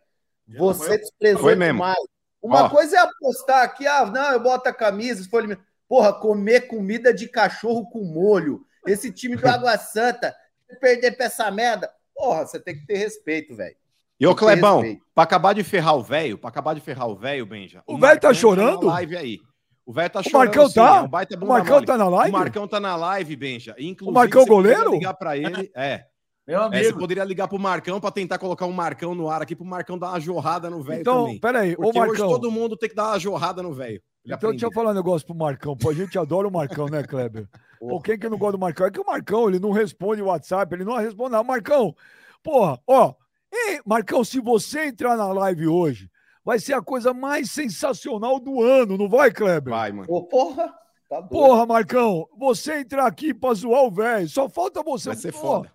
[0.48, 1.96] Você desprezou foi demais.
[1.96, 2.08] Mesmo.
[2.42, 2.70] Uma Ó.
[2.70, 5.56] coisa é apostar aqui, ah, não, eu boto a camisa, foi
[5.88, 8.64] Porra, comer comida de cachorro com molho.
[8.86, 10.34] Esse time do Água Santa
[10.74, 11.90] perder pra essa merda.
[12.14, 13.76] Porra, você tem que ter respeito, velho.
[14.18, 14.82] E ô Clebão,
[15.14, 17.82] pra acabar de ferrar o velho, pra acabar de ferrar o velho, Benja.
[17.86, 18.80] O velho tá chorando?
[18.80, 19.38] Tá live aí.
[19.84, 20.34] O velho tá chorando.
[20.34, 20.96] O Marcão tá?
[20.96, 22.30] É um o Marcão tá na live?
[22.30, 23.74] O Marcão tá na live, Benja.
[23.78, 24.92] Inclusive, o Marcão goleiro?
[24.92, 25.70] ligar pra ele.
[25.76, 26.06] É.
[26.46, 26.76] Meu amigo.
[26.76, 29.64] É, você poderia ligar pro Marcão para tentar colocar um Marcão no ar aqui, pro
[29.64, 31.40] Marcão dar uma jorrada no velho então, também.
[31.40, 32.08] Peraí, ô Marcão.
[32.08, 34.00] hoje todo mundo tem que dar uma jorrada no velho.
[34.24, 35.76] Então deixa eu falar um negócio pro Marcão.
[35.76, 37.48] Pô, a gente adora o Marcão, né, Kleber?
[37.78, 38.86] Pô, quem que não gosta do Marcão?
[38.86, 41.44] É que o Marcão, ele não responde o WhatsApp, ele não responde nada.
[41.44, 41.94] Marcão,
[42.42, 43.14] porra, ó.
[43.52, 46.10] Ei, Marcão, se você entrar na live hoje,
[46.44, 49.72] vai ser a coisa mais sensacional do ano, não vai, Kleber?
[49.72, 50.06] Vai, mano.
[50.08, 50.72] Ô, porra.
[51.08, 55.10] Tá Porra, Marcão, você entrar aqui pra zoar o velho, só falta você.
[55.10, 55.72] Vai ser foda.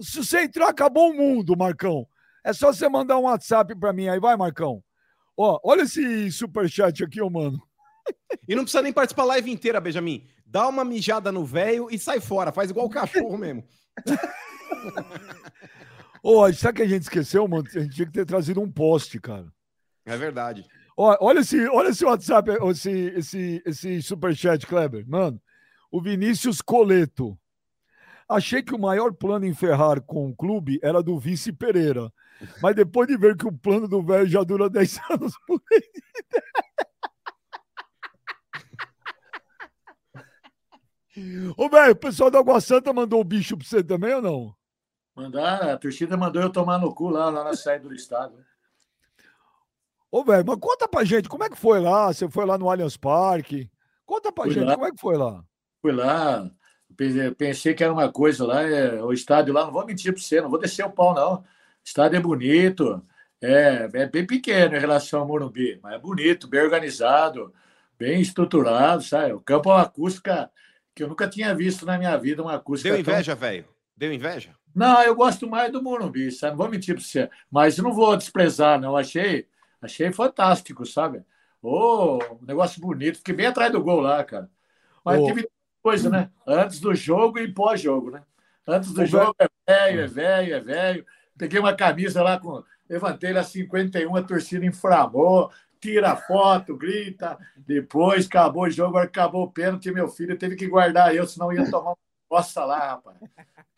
[0.00, 2.06] Se você entrar, acabou o mundo, Marcão.
[2.44, 4.82] É só você mandar um WhatsApp pra mim aí, vai, Marcão.
[5.36, 7.60] Ó, olha esse superchat aqui, ô, mano.
[8.48, 10.26] E não precisa nem participar a live inteira, Benjamin.
[10.44, 12.50] Dá uma mijada no velho e sai fora.
[12.50, 13.62] Faz igual o cachorro mesmo.
[16.22, 17.64] Ô, oh, sabe que a gente esqueceu, mano?
[17.74, 19.46] A gente tinha que ter trazido um poste, cara.
[20.04, 20.66] É verdade.
[21.20, 25.04] Olha esse, olha esse WhatsApp, esse, esse, esse superchat, Kleber.
[25.08, 25.40] Mano,
[25.90, 27.36] o Vinícius Coleto.
[28.28, 32.10] Achei que o maior plano em ferrar com o clube era do vice Pereira.
[32.62, 35.82] Mas depois de ver que o plano do velho já dura 10 anos por aí.
[41.56, 44.54] Ô, velho, o pessoal da Água Santa mandou o bicho pra você também ou não?
[45.14, 48.42] Mandar, a torcida mandou eu tomar no cu lá, lá na saída do estado.
[50.12, 52.12] Ô, velho, mas conta pra gente, como é que foi lá?
[52.12, 53.70] Você foi lá no Allianz Parque?
[54.04, 55.42] Conta pra fui gente, lá, como é que foi lá?
[55.80, 56.50] Fui lá,
[57.38, 60.42] pensei que era uma coisa lá, é, o estádio lá, não vou mentir pra você,
[60.42, 61.36] não vou descer o pau, não.
[61.36, 61.44] O
[61.82, 63.02] estádio é bonito,
[63.40, 67.50] é, é bem pequeno em relação ao Morumbi, mas é bonito, bem organizado,
[67.98, 69.32] bem estruturado, sabe?
[69.32, 70.50] O campo é uma acústica
[70.94, 72.90] que eu nunca tinha visto na minha vida, uma acústica.
[72.90, 73.40] Deu inveja, tão...
[73.48, 73.64] velho?
[73.96, 74.54] Deu inveja?
[74.74, 76.50] Não, eu gosto mais do Morumbi, sabe?
[76.50, 77.30] Não vou mentir para você.
[77.50, 78.94] Mas não vou desprezar, não.
[78.94, 79.46] Achei,
[79.82, 81.24] achei fantástico, sabe?
[81.60, 83.18] Ô, oh, negócio bonito.
[83.18, 84.50] Fiquei bem atrás do gol lá, cara.
[85.04, 85.26] Mas oh.
[85.26, 85.48] teve
[85.82, 86.30] coisa, né?
[86.46, 88.22] Antes do jogo e pós-jogo, né?
[88.66, 91.06] Antes do oh, jogo é velho, é velho, é velho.
[91.36, 92.62] Peguei uma camisa lá com.
[92.88, 97.38] Levantei lá 51, a torcida inflamou, tira foto, grita.
[97.56, 99.90] Depois acabou o jogo, acabou o pênalti.
[99.90, 103.18] Meu filho teve que guardar eu, senão ia tomar uma costa lá, rapaz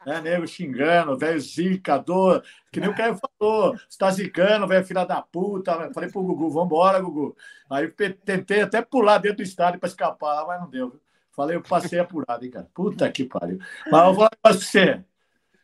[0.06, 5.04] né, nego xingando, velho zicador, que nem o Caio falou, você tá zicando, velho filha
[5.04, 5.92] da puta.
[5.92, 7.36] Falei pro Gugu, vambora, Gugu.
[7.70, 11.00] Aí tentei até pular dentro do estádio para escapar lá, mas não deu.
[11.32, 12.68] Falei, eu passei apurado, hein, cara.
[12.72, 13.58] Puta que pariu.
[13.90, 15.04] Mas eu vou falar pra você.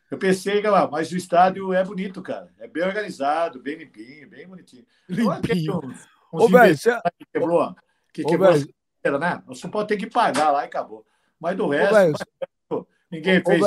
[0.09, 2.51] Eu pensei, lá, mas o estádio é bonito, cara.
[2.59, 4.85] É bem organizado, bem limpinho, bem bonitinho.
[5.07, 5.79] Limpinho.
[6.29, 6.93] Ô, velho, você...
[7.17, 7.75] que quebrou,
[8.13, 9.41] que quebrou Ô, né?
[9.47, 11.05] O São Paulo tem que pagar lá e acabou.
[11.39, 12.25] Mas do resto,
[12.69, 13.61] Ô, ninguém Ô, fez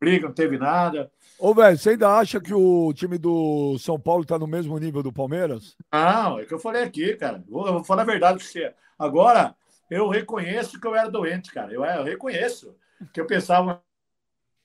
[0.00, 1.10] briga, não teve nada.
[1.38, 5.02] Ô, velho, você ainda acha que o time do São Paulo está no mesmo nível
[5.02, 5.76] do Palmeiras?
[5.92, 7.42] Não, é que eu falei aqui, cara.
[7.48, 8.74] Vou, vou falar a verdade para você.
[8.98, 9.54] Agora,
[9.90, 11.72] eu reconheço que eu era doente, cara.
[11.72, 12.74] Eu, eu reconheço.
[13.12, 13.82] que eu pensava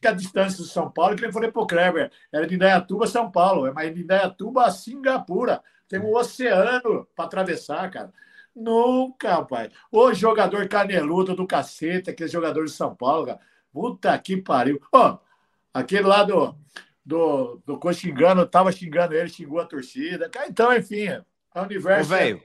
[0.02, 3.32] que a distância do São Paulo, que nem falei pro Kleber, era de Indaiatuba São
[3.32, 5.64] Paulo, mas de Indaiatuba a Singapura.
[5.88, 8.12] Tem um oceano para atravessar, cara.
[8.56, 9.72] Nunca, rapaz.
[9.92, 13.40] O jogador caneludo do cacete, aquele jogador de São Paulo, cara.
[13.74, 14.80] Puta que pariu.
[14.92, 15.18] Ó,
[15.74, 16.56] aquele lá do,
[17.04, 20.30] do, do Coxingano, tava xingando ele, xingou a torcida.
[20.48, 21.24] Então, enfim, é
[21.56, 22.14] o universo.
[22.14, 22.44] Ô, velho.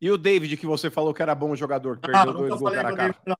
[0.00, 2.74] E o David, que você falou que era bom jogador, que perdeu Ah, dois gols
[2.74, 3.14] cara a cara.
[3.24, 3.38] David,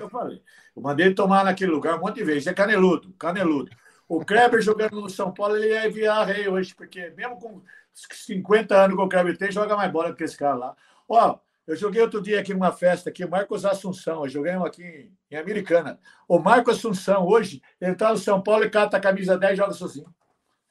[0.00, 0.42] Eu falei.
[0.74, 2.46] Eu mandei ele tomar naquele lugar um monte de vezes.
[2.46, 3.70] É caneludo, caneludo.
[4.08, 8.76] O Kleber jogando no São Paulo, ele ia virar rei hoje, porque mesmo com 50
[8.76, 10.76] anos que o Kleber tem, joga mais bola que esse cara lá.
[11.08, 14.22] Ó, eu joguei outro dia aqui numa festa aqui, Marcos Assunção.
[14.24, 15.98] Eu joguei um aqui em, Americana.
[16.28, 19.56] O Marcos Assunção, hoje, ele tá no São Paulo e cata a camisa 10 e
[19.56, 20.14] joga sozinho.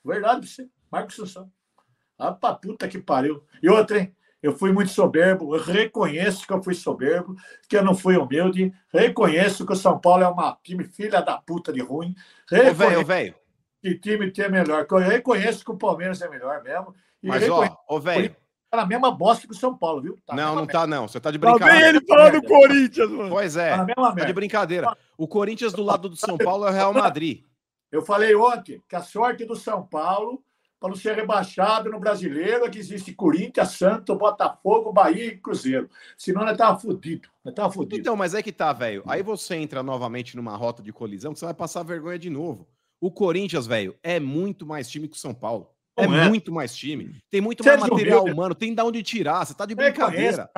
[0.04, 0.70] Verdade você.
[0.92, 1.52] Marcos Assunção.
[2.18, 3.44] Ah, pra puta que pariu.
[3.62, 4.16] E outra, hein?
[4.42, 7.36] Eu fui muito soberbo, eu reconheço que eu fui soberbo,
[7.68, 11.36] que eu não fui humilde, reconheço que o São Paulo é uma time filha da
[11.40, 12.14] puta de ruim,
[12.52, 13.36] Ô, velho, ô, reconheço velho.
[13.82, 17.96] que time tem melhor, eu reconheço que o Palmeiras é melhor mesmo, Mas, reconheço ó,
[17.96, 18.36] ô, velho.
[18.76, 20.18] Tá na mesma bosta que o São Paulo, viu?
[20.26, 21.08] Tá Não, não tá, não.
[21.08, 21.90] Você tá de vem brincadeira.
[21.90, 23.30] ele falando do Corinthians, mano.
[23.30, 24.34] Pois merda, é, Tá na mesma tá de merda.
[24.34, 24.98] brincadeira.
[25.18, 27.44] O Corinthians do lado do São Paulo é o Real Madrid.
[27.92, 30.44] Eu falei ontem que a sorte do São Paulo
[30.80, 35.90] para não ser rebaixado no brasileiro é que existe Corinthians, Santos, Botafogo, Bahia e Cruzeiro.
[36.18, 37.28] Senão nós tava fudido.
[37.44, 38.00] Nós tava fudido.
[38.00, 39.02] Então, mas é que tá, velho.
[39.08, 42.68] Aí você entra novamente numa rota de colisão que você vai passar vergonha de novo.
[43.00, 45.75] O Corinthians, velho, é muito mais time que o São Paulo.
[45.98, 46.30] É, é.
[46.30, 47.22] muito mais time.
[47.32, 48.38] Tem muito Sérgio mais material Humilde.
[48.38, 48.56] humano.
[48.56, 49.46] Tem da onde tirar.
[49.46, 50.50] Você tá de brincadeira.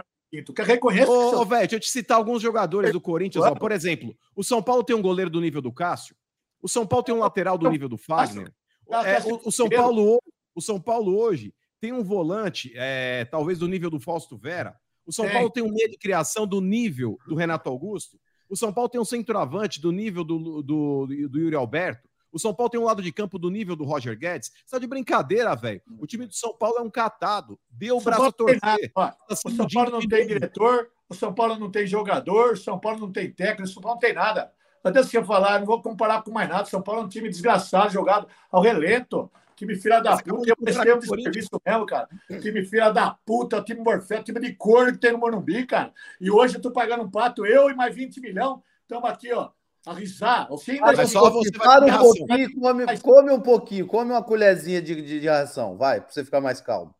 [0.46, 3.46] Tu quer reconhecer Ô, velho, deixa eu te citar alguns jogadores do Corinthians.
[3.46, 3.56] ó.
[3.56, 6.16] Por exemplo, o São Paulo tem um goleiro do nível do Cássio.
[6.62, 8.52] O São Paulo tem um lateral do nível do Fagner.
[8.90, 10.20] É, o, o São Paulo,
[10.56, 14.76] o São Paulo hoje tem um volante, é, talvez do nível do Fausto Vera.
[15.06, 15.30] O São.
[15.30, 18.20] Paulo tem um meio de criação do nível do Renato Augusto.
[18.50, 22.10] O São Paulo tem um centroavante do nível do, do, do Yuri Alberto.
[22.32, 24.52] O São Paulo tem um lado de campo do nível do Roger Guedes.
[24.66, 25.82] Você tá de brincadeira, velho.
[26.00, 27.60] O time do São Paulo é um catado.
[27.70, 28.92] Deu o braço a torcer.
[28.94, 32.58] Tá O se São Paulo não tem diretor, o São Paulo não tem jogador, o
[32.58, 34.52] São Paulo não tem técnico, o São Paulo não tem nada.
[34.84, 36.64] Não adianta você falar, eu não vou comparar com mais nada.
[36.64, 39.30] O São Paulo é um time desgraçado, jogado ao relento.
[39.56, 40.50] Time filha da puta.
[40.50, 41.34] Eu prestei um com o Corinthians.
[41.34, 42.08] desserviço mesmo, cara.
[42.40, 45.92] Time filha da puta, time morfé, time de corno que tem no Morumbi, cara.
[46.22, 48.60] E hoje eu tô pagando um pato, eu e mais 20 milhões.
[48.84, 49.50] Estamos aqui, ó,
[49.90, 50.48] a risar.
[50.50, 52.14] Você ainda Mas joga- só você vai Para um ração.
[52.14, 56.24] pouquinho, come, come um pouquinho, come uma colherzinha de, de, de ração, vai, pra você
[56.26, 56.94] ficar mais calmo.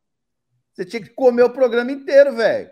[0.74, 2.70] Você tinha que comer o programa inteiro, velho.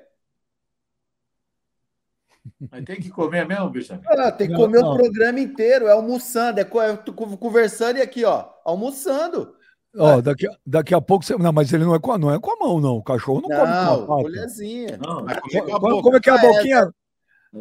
[2.72, 4.00] Mas tem que comer mesmo, bicho.
[4.08, 4.92] Ah, tem que Não, comer não.
[4.94, 9.56] o programa inteiro, é almoçando, é, é conversando e aqui, ó, almoçando.
[9.98, 11.36] Ó, daqui, a- daqui a pouco você.
[11.38, 12.98] Não, mas ele não é com a, não é com a mão, não.
[12.98, 14.22] O cachorro não, come com Não, a pata.
[14.24, 14.98] colherzinha.
[14.98, 16.92] Não, a Como, como é que é a Ah, é, boquinha?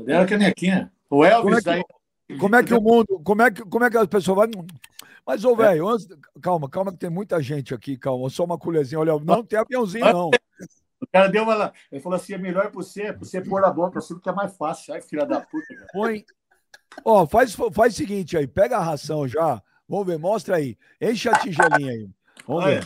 [0.09, 0.93] era canequinha.
[1.09, 1.83] O Elvis Como é que- aí.
[2.39, 3.21] Como é que o mundo.
[3.25, 4.67] Como é que, como é que as pessoas vão.
[5.27, 6.07] Mas, ô, velho, antes-
[6.43, 8.29] calma, calma, que tem muita gente aqui, calma.
[8.31, 9.01] Só uma colherzinha.
[9.01, 10.31] Olha, não tem aviãozinho, não.
[11.01, 11.73] O cara deu uma.
[11.93, 14.33] Ele falou assim: é melhor pra você, pra você pôr a boca assim, porque é
[14.33, 14.95] mais fácil.
[14.95, 15.89] Ai, filha da puta, cara.
[15.93, 16.25] Põe.
[17.05, 19.63] Ó, faz, faz o seguinte aí, pega a ração já.
[19.89, 20.79] Vamos ver, mostra aí.
[21.01, 22.09] Enche a tigelinha aí.
[22.47, 22.81] Vamos Olha,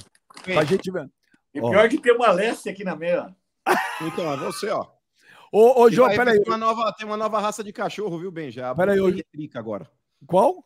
[0.45, 0.55] ver.
[0.55, 1.09] Pra gente ver.
[1.55, 1.71] E Ó.
[1.71, 3.35] pior que tem uma leste aqui na meia.
[4.01, 4.87] Então, é você, ó.
[5.53, 6.41] Ô, ô, João, peraí.
[6.43, 8.51] Tem uma, nova, tem uma nova raça de cachorro, viu, Ben?
[8.51, 8.75] Já.
[8.75, 9.91] Pera aí, eu- Buterritrica agora.
[10.27, 10.65] Qual?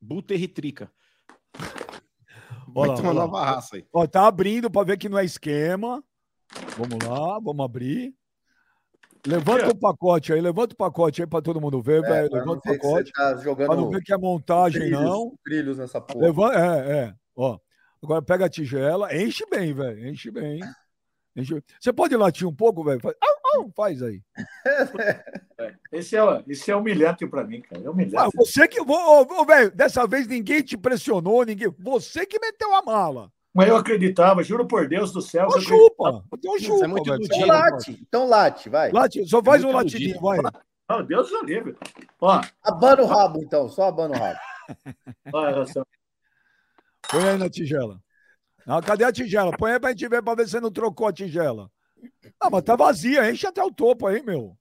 [0.00, 0.90] Buterritrica.
[2.74, 3.26] Lá, ter uma ó lá.
[3.26, 3.86] nova raça aí.
[3.92, 6.02] Ó, tá abrindo pra ver que não é esquema.
[6.76, 8.14] Vamos lá, vamos abrir.
[9.26, 12.26] Levanta o pacote aí, levanta o pacote aí pra todo mundo ver, velho.
[12.26, 13.12] É, não Levanta o pacote.
[13.12, 15.38] tá Pra não ver que é montagem, trilhos, não.
[15.44, 16.24] trilhos nessa porra.
[16.26, 17.14] Levanta, é, é.
[17.36, 17.58] Ó.
[18.02, 20.08] Agora pega a tigela, enche bem, velho.
[20.08, 20.60] Enche bem.
[21.36, 21.62] Enche...
[21.78, 22.98] Você pode latir um pouco, velho?
[23.00, 23.14] Faz...
[23.54, 24.20] Au, faz aí.
[25.92, 27.82] Esse é, esse é humilhante pra mim, cara.
[27.82, 28.36] É Ah, humilhante.
[28.36, 28.80] você que.
[28.80, 31.68] Ô, velho, dessa vez ninguém te pressionou, ninguém.
[31.78, 33.30] Você que meteu a mala.
[33.52, 35.48] Mas eu acreditava, juro por Deus do céu.
[35.52, 36.24] Eu chupa.
[36.32, 37.24] Então Isso chupa, é muito velho.
[37.24, 38.92] Então late, então late, vai.
[38.92, 40.38] Late, só faz É um latidinho, vai.
[40.88, 41.76] Não, Deus o livre.
[42.20, 44.38] Ó, Abana o rabo, então, só abana o rabo.
[47.10, 48.00] Põe aí na tigela.
[48.66, 49.50] Ah, cadê a tigela?
[49.56, 51.68] Põe aí pra gente ver pra ver se você não trocou a tigela.
[52.40, 54.56] Ah, mas tá vazia, enche até o topo aí, meu.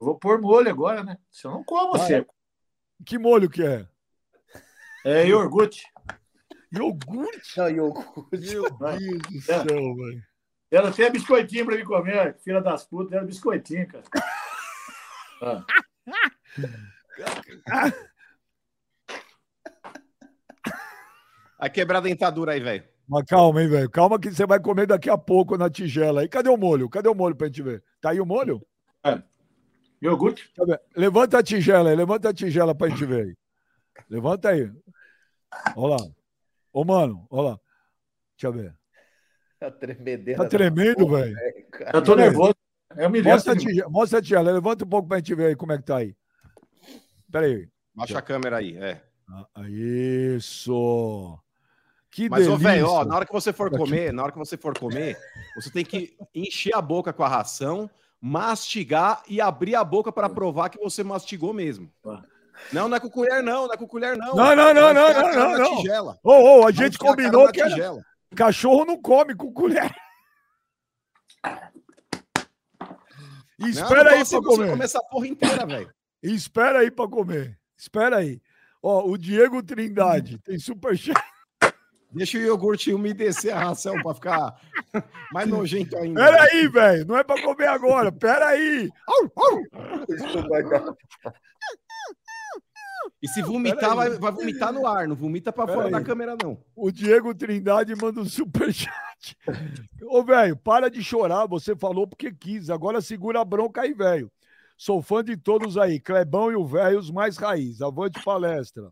[0.00, 1.18] vou pôr molho agora, né?
[1.30, 2.34] Se eu não como Ah, seco.
[3.04, 3.86] Que molho que é?
[5.04, 5.82] É iogurte.
[6.72, 7.58] Iogurte?
[7.58, 8.54] Não, iogurte.
[8.54, 8.62] Meu.
[8.70, 9.40] Deus do É.
[9.40, 10.22] céu, velho.
[10.70, 14.04] Ela tem biscoitinho pra me comer, filha das putas, era biscoitinho, cara.
[15.40, 15.64] Ah.
[21.58, 22.84] Vai quebrar a dentadura aí, velho.
[23.08, 23.90] Mas calma, hein, velho.
[23.90, 26.20] Calma que você vai comer daqui a pouco na tigela.
[26.20, 26.28] aí.
[26.28, 26.90] cadê o molho?
[26.90, 27.82] Cadê o molho pra gente ver?
[28.00, 28.60] Tá aí o molho?
[30.02, 30.52] Iogurte?
[30.56, 30.80] Eu ver.
[30.94, 33.36] Levanta a tigela aí, levanta a tigela pra gente ver aí.
[34.10, 34.70] Levanta aí.
[35.74, 36.10] Olha lá.
[36.72, 37.60] Ô, mano, olha lá.
[38.36, 38.74] Deixa eu ver.
[39.80, 40.38] Tremedeira.
[40.38, 41.36] Tá da tremendo, velho.
[41.92, 42.54] Eu tô nervoso.
[42.96, 43.30] É humilhante.
[43.30, 45.78] Mostra a tigela, mostra a tigela, levanta um pouco pra gente ver aí como é
[45.78, 46.14] que tá aí.
[47.32, 47.68] Pera aí.
[47.94, 49.02] Baixa a câmera aí, é.
[49.28, 51.38] Ah, Isso.
[52.10, 52.68] Que Mas, delícia.
[52.68, 53.76] velho, ó, na hora que você for Aqui.
[53.76, 55.16] comer, na hora que você for comer,
[55.54, 57.88] você tem que encher a boca com a ração,
[58.20, 61.92] mastigar e abrir a boca para provar que você mastigou mesmo.
[62.72, 64.34] Não, não é com colher, não, não é com colher, não.
[64.34, 65.76] Não, não, não, não, a não, não, na não.
[65.76, 66.18] Tigela.
[66.24, 68.00] Ô, ô, a gente a combinou na que era-
[68.34, 69.94] cachorro não come com colher.
[73.58, 74.70] E Não, espera não aí posso pra você comer.
[74.70, 75.92] comer essa porra inteira, velho.
[76.22, 77.58] E espera aí pra comer.
[77.76, 78.40] Espera aí.
[78.82, 81.20] Ó, o Diego Trindade tem superchat.
[82.10, 84.56] Deixa o iogurte umedecer a ração pra ficar
[85.32, 86.24] mais nojento ainda.
[86.24, 87.04] Pera aí, velho.
[87.06, 88.10] Não é pra comer agora.
[88.10, 88.88] Pera aí.
[89.06, 89.60] Au, au.
[90.08, 90.94] Isso vai dar-
[93.20, 95.06] E se vomitar, vai, vai vomitar no ar.
[95.08, 95.92] Não vomita pra Pera fora aí.
[95.92, 96.58] da câmera, não.
[96.74, 99.36] O Diego Trindade manda um superchat.
[100.02, 101.46] Ô, velho, para de chorar.
[101.46, 102.70] Você falou porque quis.
[102.70, 104.30] Agora segura a bronca aí, velho.
[104.76, 105.98] Sou fã de todos aí.
[106.00, 107.82] Clebão e o velho, os mais raiz.
[107.82, 108.90] Avante palestra.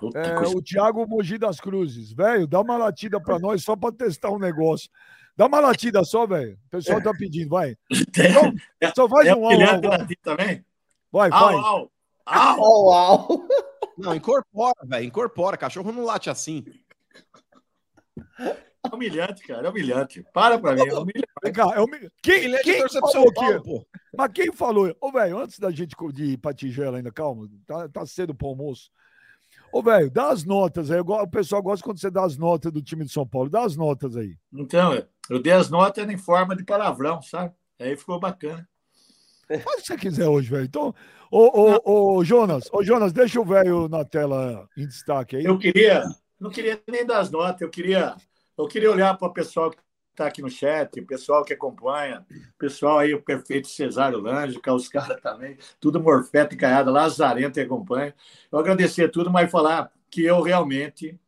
[0.00, 0.56] Puta É, coisa.
[0.56, 2.12] o Thiago Mogi das Cruzes.
[2.12, 4.88] Velho, dá uma latida pra nós só pra testar um negócio.
[5.36, 6.58] Dá uma latida só, velho.
[6.66, 7.76] O pessoal tá pedindo, vai.
[8.12, 10.64] Tem- Só faz É um au, humilhante au, dentro também?
[11.12, 11.56] Vai, Au, faz.
[11.56, 11.92] au.
[12.26, 12.60] Au.
[12.62, 13.48] Au, au.
[13.98, 15.04] Não, incorpora, velho.
[15.04, 15.56] Incorpora.
[15.56, 16.64] Cachorro não late assim.
[18.38, 19.66] É humilhante, cara.
[19.66, 20.24] É humilhante.
[20.32, 20.80] Para pra mim.
[20.88, 21.28] É humilhante.
[21.42, 23.60] Vem cá, é humil- Quem, é quem falou que...
[23.60, 23.86] Pô.
[24.16, 24.94] Mas quem falou?
[25.00, 28.48] Ô, velho, antes da gente de ir pra tigela ainda, calma, tá, tá cedo pro
[28.48, 28.90] almoço.
[29.72, 31.00] Ô, velho, dá as notas aí.
[31.00, 33.48] O pessoal gosta quando você dá as notas do time de São Paulo.
[33.48, 34.36] Dá as notas aí.
[34.52, 37.54] Então, eu dei as notas em forma de palavrão, sabe?
[37.78, 38.68] Aí ficou bacana.
[39.48, 40.64] Faz o que você quiser hoje, velho.
[40.64, 40.94] Então,
[41.30, 45.44] ô, ô, ô, Jonas, ô, Jonas, deixa o velho na tela em destaque aí.
[45.44, 46.04] Eu queria,
[46.38, 48.14] não queria nem dar as notas, eu queria,
[48.56, 49.78] eu queria olhar para o pessoal que
[50.20, 54.72] está aqui no chat, o pessoal que acompanha, o pessoal aí, o perfeito Cesário Lângica,
[54.72, 58.14] os caras também, tudo morfeta e caiada, lazarento e acompanha.
[58.52, 61.18] Eu agradecer tudo, mas falar que eu realmente,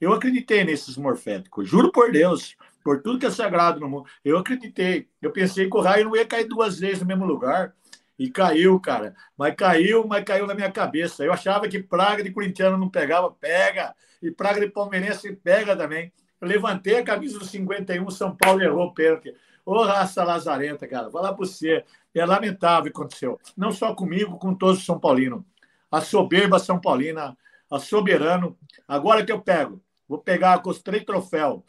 [0.00, 4.38] eu acreditei nesses morféticos, juro por Deus, por tudo que é sagrado no mundo, eu
[4.38, 5.08] acreditei.
[5.20, 7.74] Eu pensei que o raio não ia cair duas vezes no mesmo lugar.
[8.18, 9.14] E caiu, cara.
[9.34, 11.24] Mas caiu, mas caiu na minha cabeça.
[11.24, 13.94] Eu achava que praga de corintiano não pegava, pega.
[14.20, 16.12] E praga de palmeirense pega também.
[16.40, 19.34] Levantei a camisa do 51, São Paulo errou pênalti.
[19.64, 21.08] Ô, raça lazarenta, cara.
[21.08, 21.84] Vou lá para você.
[22.14, 23.38] É lamentável o que aconteceu.
[23.56, 25.42] Não só comigo, com todos os São Paulinos.
[25.90, 27.36] A soberba São Paulina,
[27.70, 28.58] a soberano.
[28.88, 31.62] Agora que eu pego, vou pegar os três troféus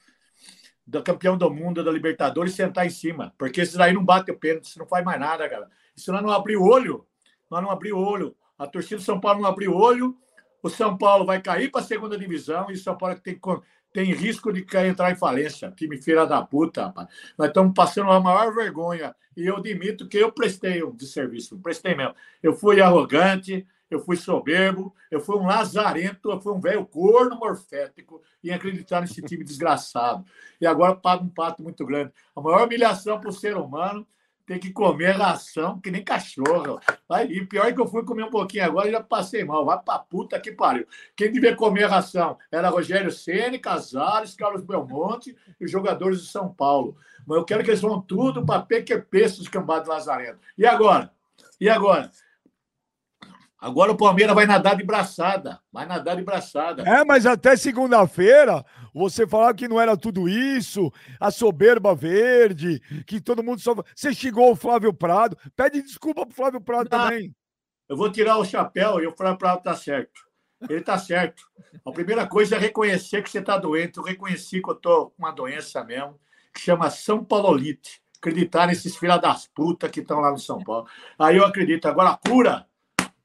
[0.86, 3.34] do campeão do mundo, da Libertadores, e sentar em cima.
[3.38, 5.70] Porque esses aí não batem o pênalti, isso não faz mais nada, cara.
[5.96, 7.06] Se nós não abrir o olho,
[7.50, 10.18] não abrir o olho, a torcida do São Paulo não abrir o olho,
[10.64, 13.40] o São Paulo vai cair para a segunda divisão e o São Paulo tem,
[13.94, 15.72] tem risco de entrar em falência.
[15.72, 17.08] Time feira da puta, rapaz.
[17.38, 19.16] Nós estamos passando a maior vergonha.
[19.36, 22.16] E eu admito que eu prestei um de serviço, prestei mesmo.
[22.42, 27.38] Eu fui arrogante, eu fui soberbo, eu fui um lazarento, eu fui um velho corno
[27.38, 30.26] morfético em acreditar nesse time desgraçado.
[30.60, 32.12] E agora pago um pato muito grande.
[32.36, 34.08] A maior humilhação para o ser humano
[34.52, 36.78] tem que comer ração que nem cachorro.
[37.08, 39.64] Vai, e pior é que eu fui comer um pouquinho agora e já passei mal.
[39.64, 40.86] Vai pra puta que pariu.
[41.16, 46.54] Quem devia comer ração era Rogério Ceni, Casares, Carlos Belmonte e os jogadores de São
[46.54, 46.98] Paulo.
[47.26, 50.40] Mas eu quero que eles vão tudo para PQP, esses cambados lazarento.
[50.58, 51.14] E agora?
[51.58, 52.12] E agora?
[53.62, 55.60] Agora o Palmeiras vai nadar de braçada.
[55.71, 56.82] Vai nadar de braçada.
[56.82, 63.21] É, mas até segunda-feira você falava que não era tudo isso, a soberba verde, que
[63.21, 63.76] todo mundo só.
[63.95, 65.38] Você xingou o Flávio Prado.
[65.56, 67.04] Pede desculpa pro Flávio Prado Não.
[67.04, 67.36] também.
[67.88, 70.21] Eu vou tirar o chapéu e o Flávio Prado tá certo.
[70.67, 71.43] Ele tá certo.
[71.86, 73.97] A primeira coisa é reconhecer que você tá doente.
[73.97, 76.19] Eu reconheci que eu tô com uma doença mesmo,
[76.52, 78.02] que chama São Paulolite.
[78.17, 80.88] Acreditar nesses filha das putas que estão lá no São Paulo.
[81.19, 81.88] Aí eu acredito.
[81.88, 82.68] Agora a cura,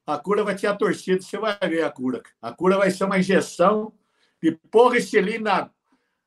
[0.07, 2.23] a cura vai ter a torcida, você vai ver a cura.
[2.41, 3.93] A cura vai ser uma injeção
[4.41, 5.73] de porristilina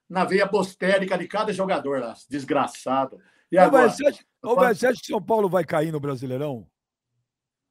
[0.09, 3.19] na veia postérica de cada jogador lá, desgraçado.
[3.51, 3.87] E Ô, agora?
[3.87, 6.67] velho, você, acha, ô, você acha que São Paulo vai cair no Brasileirão?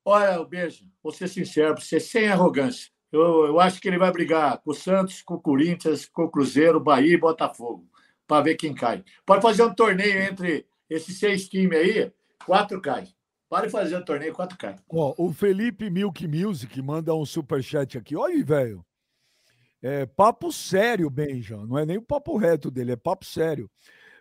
[0.05, 2.91] Olha, beijo, vou ser sincero, você sem arrogância.
[3.13, 6.31] Eu, eu acho que ele vai brigar com o Santos, com o Corinthians, com o
[6.31, 7.87] Cruzeiro, Bahia e Botafogo,
[8.27, 9.05] para ver quem cai.
[9.27, 12.13] Pode fazer um torneio entre esses seis times aí,
[12.47, 13.09] quatro cai.
[13.49, 14.77] Pode fazer um torneio, quatro cai.
[14.91, 18.15] Ó, o Felipe Milk Music manda um superchat aqui.
[18.15, 18.85] Olha aí, velho.
[19.81, 21.57] É papo sério, Benja.
[21.57, 23.71] Não é nem o papo reto dele, é papo sério.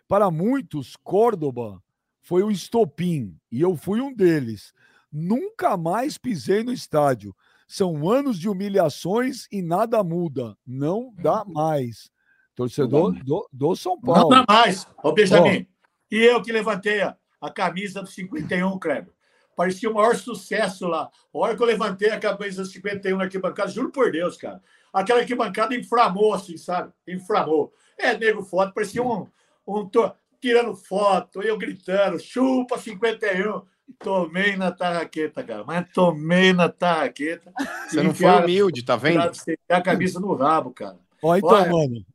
[0.06, 1.82] Para muitos, Córdoba
[2.22, 4.72] foi o estopim, e eu fui um deles.
[5.10, 7.34] Nunca mais pisei no estádio.
[7.66, 10.56] São anos de humilhações e nada muda.
[10.66, 12.10] Não dá mais.
[12.54, 14.22] Torcedor do, do São Paulo.
[14.22, 14.86] Não dá mais.
[15.02, 15.66] Ô, Benjamin.
[16.10, 19.12] E eu que levantei a, a camisa do 51, Kleber.
[19.58, 21.10] Parecia o maior sucesso lá.
[21.34, 24.62] A hora que eu levantei a do 51 na arquibancada, juro por Deus, cara.
[24.92, 26.92] Aquela arquibancada inflamou, assim, sabe?
[27.08, 27.72] Inflamou.
[27.98, 29.26] É, nego foto, parecia um,
[29.66, 30.12] um to...
[30.40, 33.62] tirando foto, eu gritando, chupa 51.
[33.98, 35.64] Tomei na tarraqueta, cara.
[35.64, 37.52] Mas tomei na tarraqueta.
[37.88, 39.28] Você não foi humilde, tá vendo?
[39.68, 41.00] A camisa no rabo, cara.
[41.20, 42.06] Ó, então, Olha, mano.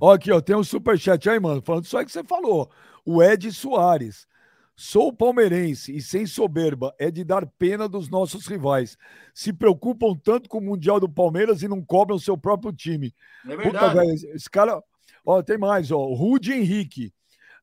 [0.00, 2.70] Ó, aqui, ó, tem um superchat aí, mano, falando só que você falou.
[3.04, 4.26] O Ed Soares.
[4.78, 8.98] Sou palmeirense e sem soberba é de dar pena dos nossos rivais.
[9.32, 13.14] Se preocupam tanto com o Mundial do Palmeiras e não cobram seu próprio time.
[13.46, 13.70] É verdade.
[13.70, 14.82] Puta, velho, esse cara.
[15.24, 16.04] Ó, tem mais, ó.
[16.12, 17.10] Rude Henrique.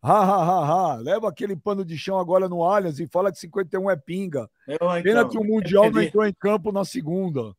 [0.02, 0.96] Ha, ha, ha, ha.
[0.96, 4.50] Leva aquele pano de chão agora no Allianz e fala que 51 é pinga.
[4.68, 7.54] Eu, então, Pena que o Mundial não entrou em campo na segunda.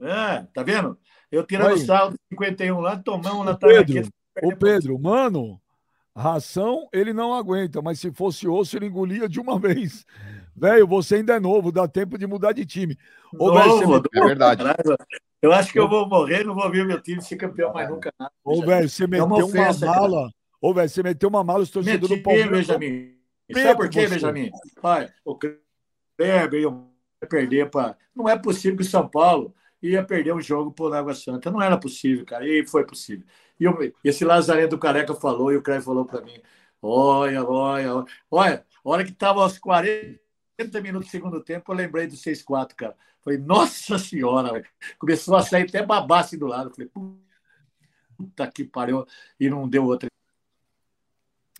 [0.00, 0.96] É, tá vendo?
[1.30, 4.08] Eu tirando o saldo 51 lá, tomamos na Pedro,
[4.40, 5.60] Ô, Pedro, mano,
[6.18, 10.04] ração ele não aguenta, mas se fosse osso, ele engolia de uma vez.
[10.54, 12.98] Velho, você ainda é novo, dá tempo de mudar de time.
[13.38, 14.62] Ô, novo, véio, É verdade.
[15.40, 18.12] Eu acho que eu vou morrer, não vou ver meu time ser campeão mais nunca.
[18.18, 18.32] Nada.
[18.44, 20.30] Ô, velho, você meteu uma, ofensa, uma mala.
[20.60, 22.66] Ô, velho, você meteu uma mala, os torcedores do Palmeiras.
[22.66, 23.14] Benjamin?
[23.52, 24.50] Sabe por quê, Benjamin?
[24.82, 27.96] Olha, o Kleber ia perder para.
[28.14, 31.50] Não é possível que o São Paulo ia perder um jogo por Água Santa.
[31.52, 32.46] Não era possível, cara.
[32.46, 33.24] E foi possível.
[33.58, 34.24] E eu, esse
[34.68, 36.40] do Careca falou, e o Kleber falou para mim:
[36.80, 38.66] olha, olha, olha.
[38.84, 40.18] Hora que estava aos 40
[40.82, 42.96] minutos do segundo tempo, eu lembrei do 6-4, cara.
[43.22, 44.64] Falei, nossa senhora, véio.
[44.98, 46.70] começou a sair até babasse do lado.
[46.70, 46.90] Falei,
[48.16, 49.06] puta que pariu.
[49.38, 50.08] E não deu outra.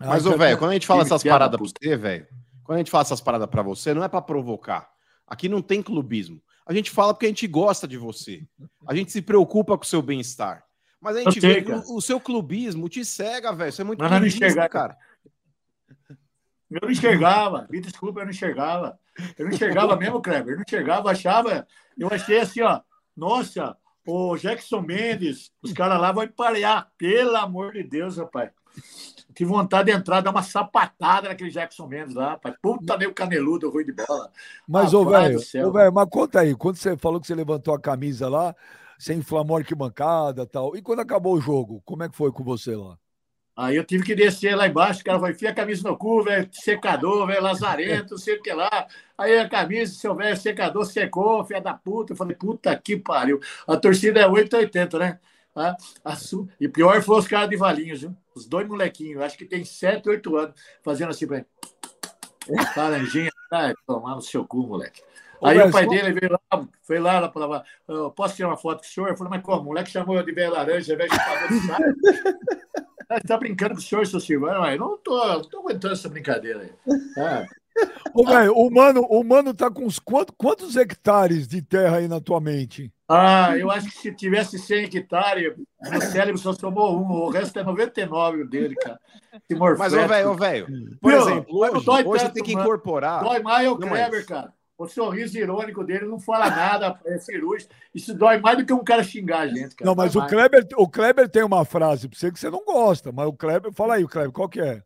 [0.00, 2.26] Mas, ô, velho, quando a gente fala essas paradas pra você, velho,
[2.62, 4.90] quando a gente fala essas paradas pra você, não é pra provocar.
[5.26, 6.40] Aqui não tem clubismo.
[6.64, 8.46] A gente fala porque a gente gosta de você.
[8.86, 10.67] A gente se preocupa com o seu bem-estar.
[11.00, 13.72] Mas a gente vê que o, o, seu clubismo te cega, velho.
[13.72, 14.96] Você é muito Mas não enxergar, cara.
[16.70, 18.98] Eu não enxergava, me desculpa, eu não enxergava.
[19.38, 20.52] Eu não enxergava mesmo, Kleber.
[20.52, 21.66] Eu não enxergava, achava.
[21.96, 22.80] Eu achei assim, ó.
[23.16, 23.76] Nossa,
[24.06, 26.90] o Jackson Mendes, os caras lá vão emparear.
[26.98, 28.50] Pelo amor de Deus, rapaz.
[29.34, 32.54] Tive vontade de entrar, dar uma sapatada naquele Jackson Mendes lá, rapaz.
[32.60, 34.30] Puta meio caneludo, ruim de bola.
[34.66, 35.38] Mas, ô, velho,
[35.72, 38.54] velho, mas conta aí, quando você falou que você levantou a camisa lá,
[38.98, 40.76] você inflamou a arquibancada tal.
[40.76, 42.98] E quando acabou o jogo, como é que foi com você lá?
[43.56, 46.22] Aí eu tive que descer lá embaixo, o cara vai enfiar a camisa no cu,
[46.22, 48.86] velho, secador, velho, lazarento, sei o que lá.
[49.16, 52.12] Aí a camisa, seu velho secador secou, filha da puta.
[52.12, 53.40] Eu falei, puta que pariu.
[53.66, 55.18] A torcida é 880, né?
[55.56, 56.16] A, a.
[56.60, 58.16] E pior foi os caras de Valinhos, viu?
[58.32, 61.44] Os dois molequinhos, acho que tem 7, 8 anos, fazendo assim pra
[62.76, 65.02] Laranjinha, ai, tomar no seu cu, moleque.
[65.42, 67.64] Aí o pai dele veio lá, foi lá, lá falava,
[68.16, 69.08] posso tirar uma foto com o senhor?
[69.08, 69.60] Eu falei, mas como?
[69.60, 71.18] O moleque chamou eu de velha laranja, velho de.
[73.08, 74.66] Você tá brincando com o senhor, seu Silvano?
[74.66, 76.94] Eu não tô, não tô aguentando essa brincadeira aí.
[77.16, 77.46] É.
[78.12, 82.08] Ô, velho, o mano, o mano tá com uns quantos, quantos hectares de terra aí
[82.08, 82.92] na tua mente?
[83.08, 87.58] Ah, eu acho que se tivesse 100 hectares, o cérebro só somou um, o resto
[87.58, 89.00] é 99 dele, cara.
[89.78, 90.66] Mas, ô, velho, velho,
[91.00, 93.22] por Meu, exemplo, hoje, hoje tanto, tem que incorporar.
[93.22, 94.52] Dói mais é o Kleber, cara.
[94.78, 97.74] O sorriso irônico dele não fala nada, é cirúrgico.
[97.92, 99.74] Isso dói mais do que um cara xingar a gente.
[99.74, 99.84] Cara.
[99.84, 103.10] Não, mas o Kleber, o Kleber tem uma frase para você que você não gosta,
[103.10, 104.80] mas o Kleber, fala aí, o Kleber, qual que é?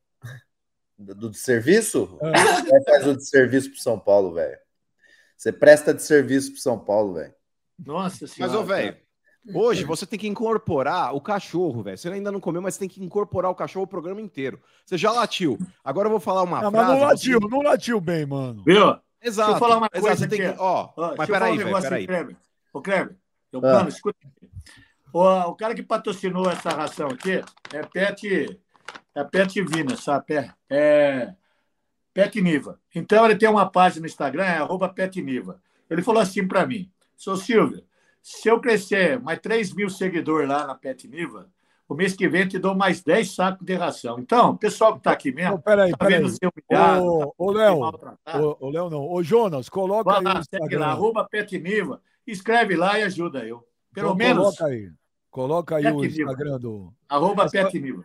[0.97, 2.19] Do, do serviço?
[2.23, 2.33] É.
[2.33, 4.57] Você faz o de serviço pro São Paulo, velho.
[5.37, 7.35] Você presta de serviço pro São Paulo, velho.
[7.79, 8.51] Nossa senhora.
[8.51, 8.97] Mas, ô, velho,
[9.55, 11.99] hoje você tem que incorporar o cachorro, velho.
[11.99, 14.59] Você ainda não comeu, mas você tem que incorporar o cachorro o programa inteiro.
[14.87, 15.59] Você já latiu.
[15.85, 16.87] Agora eu vou falar uma não, frase.
[16.87, 17.49] Mas não latiu, você...
[17.51, 18.63] não latiu bem, mano.
[18.65, 18.97] Viu?
[19.23, 19.51] Exato.
[19.51, 20.37] Deixa eu falar uma coisa aqui.
[20.37, 20.55] Que...
[20.59, 22.07] Ó, mas peraí, um peraí.
[22.07, 22.37] Kleber.
[22.73, 23.17] Ô, Kleber,
[23.53, 23.73] eu, ah.
[23.73, 24.19] mano, escuta.
[25.13, 27.43] O, o cara que patrocinou essa ração aqui
[27.73, 28.61] é Pet,
[29.15, 30.35] é Pet Vina, sabe?
[30.35, 31.35] É, é
[32.15, 32.81] Pet Niva.
[32.95, 35.61] Então, ele tem uma página no Instagram, é arroba Pet Niva.
[35.89, 37.85] Ele falou assim para mim, sou Silvio,
[38.23, 41.51] se eu crescer mais 3 mil seguidores lá na Pet Niva,
[41.93, 44.19] o mês que vem te dou mais 10 sacos de ração.
[44.19, 46.25] Então, o pessoal que está aqui mesmo, oh, peraí, tá peraí.
[46.25, 47.81] humilhado, ô, ô, Léo,
[48.61, 52.99] ô, Léo não, ô, Jonas, coloca Vai aí lá, segue lá, arroba Petniva, escreve lá
[52.99, 53.63] e ajuda eu.
[53.93, 54.57] Pelo então, menos...
[54.57, 54.91] Coloca aí,
[55.31, 56.95] coloca aí o Instagram do...
[57.09, 58.05] Arroba essa, Petniva.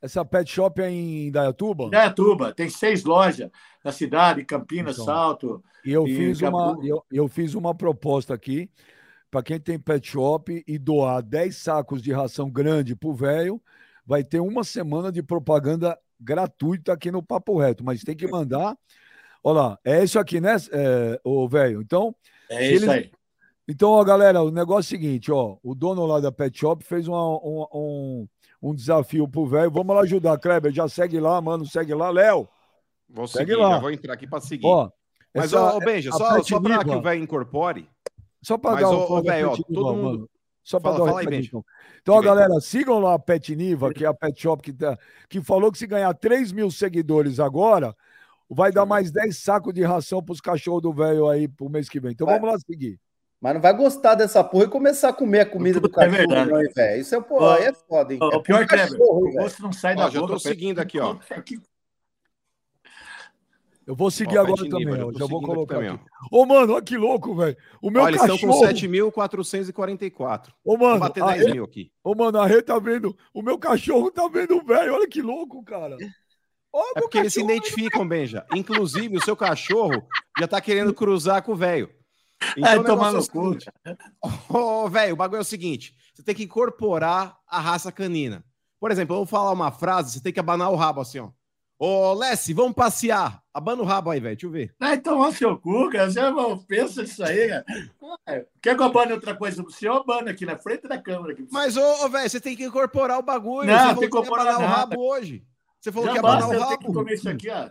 [0.00, 1.90] Essa pet shop é em Dayatuba?
[1.90, 3.50] Dayatuba, tem seis lojas
[3.84, 5.62] na cidade, Campinas, então, Salto.
[5.84, 8.70] E eu, e fiz uma, eu, eu fiz uma proposta aqui,
[9.30, 13.60] para quem tem pet shop e doar 10 sacos de ração grande pro velho,
[14.04, 18.76] vai ter uma semana de propaganda gratuita aqui no Papo Reto, mas tem que mandar.
[19.42, 21.80] Olha lá, é isso aqui, né, é, ô velho?
[21.82, 22.14] Então,
[22.48, 23.10] É isso eles- aí.
[23.68, 25.56] então, ó, galera, o negócio é o seguinte, ó.
[25.62, 28.28] O dono lá da Pet Shop fez uma- um, um,
[28.62, 29.70] um desafio pro velho.
[29.70, 30.72] Vamos lá ajudar, Kleber.
[30.72, 31.64] Já segue lá, mano.
[31.66, 32.48] Segue lá, Léo.
[33.08, 33.70] Vou Segue seguir, lá.
[33.72, 34.66] já vou entrar aqui para seguir.
[34.66, 34.90] Ó.
[35.34, 37.88] Mas, essa- ô, ô, Benja, só, só para que o velho incorpore,
[38.46, 40.30] Só para dar um velho, ó, todo Niva, mundo- mano.
[40.62, 41.64] Só para dar um fala aí, então.
[42.00, 44.96] Então, ó, galera, sigam lá a Pet Niva, que é a Pet Shop que, tá,
[45.28, 47.92] que falou que se ganhar 3 mil seguidores agora,
[48.48, 51.98] vai dar mais 10 sacos de ração pros cachorros do velho aí pro mês que
[51.98, 52.12] vem.
[52.12, 52.38] Então Vai.
[52.38, 53.00] vamos lá seguir.
[53.40, 56.16] Mas não vai gostar dessa porra e começar a comer a comida do É cachorro,
[56.16, 56.50] verdade.
[56.52, 57.00] não, velho?
[57.00, 58.20] Isso é, pô, Ó, aí é foda, hein?
[58.22, 60.32] O É pior, pro Kleber, cachorro, o gosto não sai Ó, da já boca.
[60.34, 61.16] tô seguindo aqui, ó.
[63.86, 65.12] Eu vou seguir Ó, agora também, ó.
[65.12, 66.04] tô Já vou colocar também, aqui.
[66.32, 66.42] ó.
[66.42, 67.56] Ô, mano, olha que louco, velho.
[67.80, 68.66] O meu Ó, eles estão com cachorro...
[69.12, 70.48] 7.444.
[70.64, 71.52] Ô, Vou mano, bater a 10 Rê...
[71.52, 71.92] mil aqui.
[72.02, 73.16] Ô, mano, a Rê tá vendo...
[73.32, 74.94] O meu cachorro tá vendo o velho.
[74.94, 75.96] Olha que louco, cara.
[76.72, 77.56] Ó, É porque eles se cachorro.
[77.56, 78.44] identificam, Benja.
[78.54, 80.02] Inclusive, o seu cachorro
[80.38, 81.88] já tá querendo cruzar com o velho.
[82.58, 83.52] Vai o tomar é o no cu.
[83.52, 83.70] seguinte.
[84.50, 88.44] Ô, velho, o bagulho é o seguinte: você tem que incorporar a raça canina.
[88.78, 91.30] Por exemplo, eu vou falar uma frase, você tem que abanar o rabo assim, ó.
[91.78, 93.42] Ô, Lessie, vamos passear.
[93.52, 94.34] Abana o rabo aí, velho.
[94.34, 94.74] Deixa eu ver.
[94.80, 96.10] Vai tomar seu cu, cara.
[96.10, 97.64] Você não pensa nisso aí, cara.
[98.26, 99.96] Ah, Quer que eu abane outra coisa pro senhor?
[99.96, 101.32] Abana aqui na frente da câmera.
[101.34, 101.46] Aqui.
[101.50, 103.66] Mas, ô, ô, velho, você tem que incorporar o bagulho.
[103.66, 105.44] Não, você tem que que incorporar abanar o rabo hoje.
[105.78, 106.94] Você falou que Já ia abanar o eu ter que rabo.
[106.94, 107.68] comer isso aqui, ó.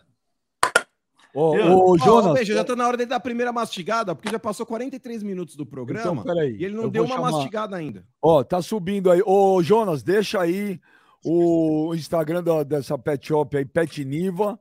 [1.33, 2.33] Ô, Eu- ô, Ô, Jonas.
[2.33, 5.55] Benja, já tá na hora dele dar a primeira mastigada, porque já passou 43 minutos
[5.55, 6.55] do Então, programa peraí.
[6.57, 8.05] e ele não eu deu uma chamar- mastigada ainda.
[8.21, 9.21] Ó, tá subindo aí.
[9.25, 10.79] Ô, Jonas, deixa aí
[11.27, 14.59] o Instagram da- dessa pet shop aí, Pet Niva.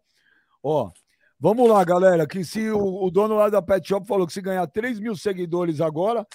[0.62, 0.91] Ó,
[1.39, 2.27] vamos lá, galera.
[2.27, 5.15] Que se o, o dono lá da pet shop falou que se ganhar 3 mil
[5.15, 6.27] seguidores agora,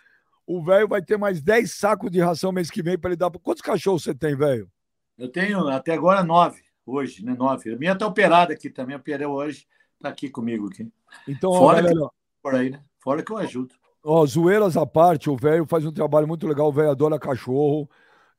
[0.46, 3.32] o velho vai ter mais 10 sacos de ração mês que vem pra ele dar.
[3.32, 4.70] Quantos cachorros você tem, velho?
[5.18, 7.36] Eu tenho até agora nove, hoje, né?
[7.38, 7.74] Nove.
[7.74, 9.66] A minha tá operada aqui também, operei hoje,
[10.00, 10.88] tá aqui comigo aqui.
[11.28, 12.10] Então, ó, Fora que- galera,
[12.42, 12.82] Por aí, né?
[13.04, 13.74] Fora que eu ajudo.
[14.04, 16.68] Ó, zoeiras à parte, o velho faz um trabalho muito legal.
[16.70, 17.90] O velho adora cachorro.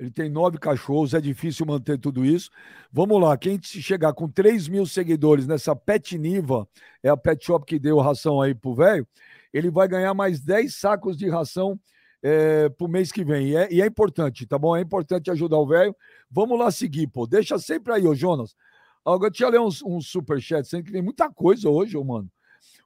[0.01, 2.51] Ele tem nove cachorros, é difícil manter tudo isso.
[2.91, 6.67] Vamos lá, quem se chegar com 3 mil seguidores nessa Pet Niva,
[7.03, 9.07] é a pet shop que deu ração aí pro velho,
[9.53, 11.79] ele vai ganhar mais 10 sacos de ração
[12.23, 13.49] é, pro mês que vem.
[13.49, 14.75] E é, e é importante, tá bom?
[14.75, 15.95] É importante ajudar o velho.
[16.31, 17.27] Vamos lá seguir, pô.
[17.27, 18.57] Deixa sempre aí, ô Jonas.
[19.05, 22.31] Agora, deixa eu ler uns, uns superchats, sendo que tem muita coisa hoje, ô, mano.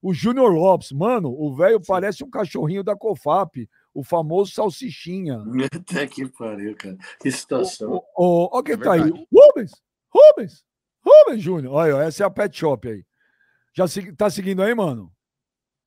[0.03, 5.39] O Júnior Lopes, mano, o velho parece um cachorrinho da Cofap, o famoso salsichinha.
[5.73, 6.97] Até que pariu, cara.
[7.21, 8.03] Que situação.
[8.17, 9.01] Ó, quem É tá aí?
[9.33, 9.73] Rubens!
[10.13, 10.65] Rubens!
[11.03, 11.75] Rubens Júnior.
[11.75, 13.05] Olha, essa é a Pet Shop aí.
[13.77, 15.13] Já segui- tá seguindo aí, mano?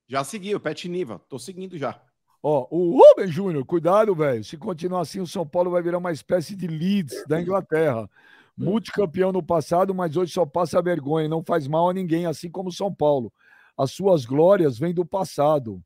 [0.07, 1.19] Já segui, o Pet Niva.
[1.27, 2.01] Tô seguindo já.
[2.41, 4.43] Ó, o Rubens Júnior, cuidado, velho.
[4.43, 8.09] Se continuar assim, o São Paulo vai virar uma espécie de Leeds da Inglaterra.
[8.55, 12.69] Multicampeão no passado, mas hoje só passa vergonha não faz mal a ninguém, assim como
[12.69, 13.31] o São Paulo.
[13.77, 15.83] As suas glórias vêm do passado.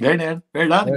[0.00, 0.42] É, né?
[0.52, 0.90] Verdade.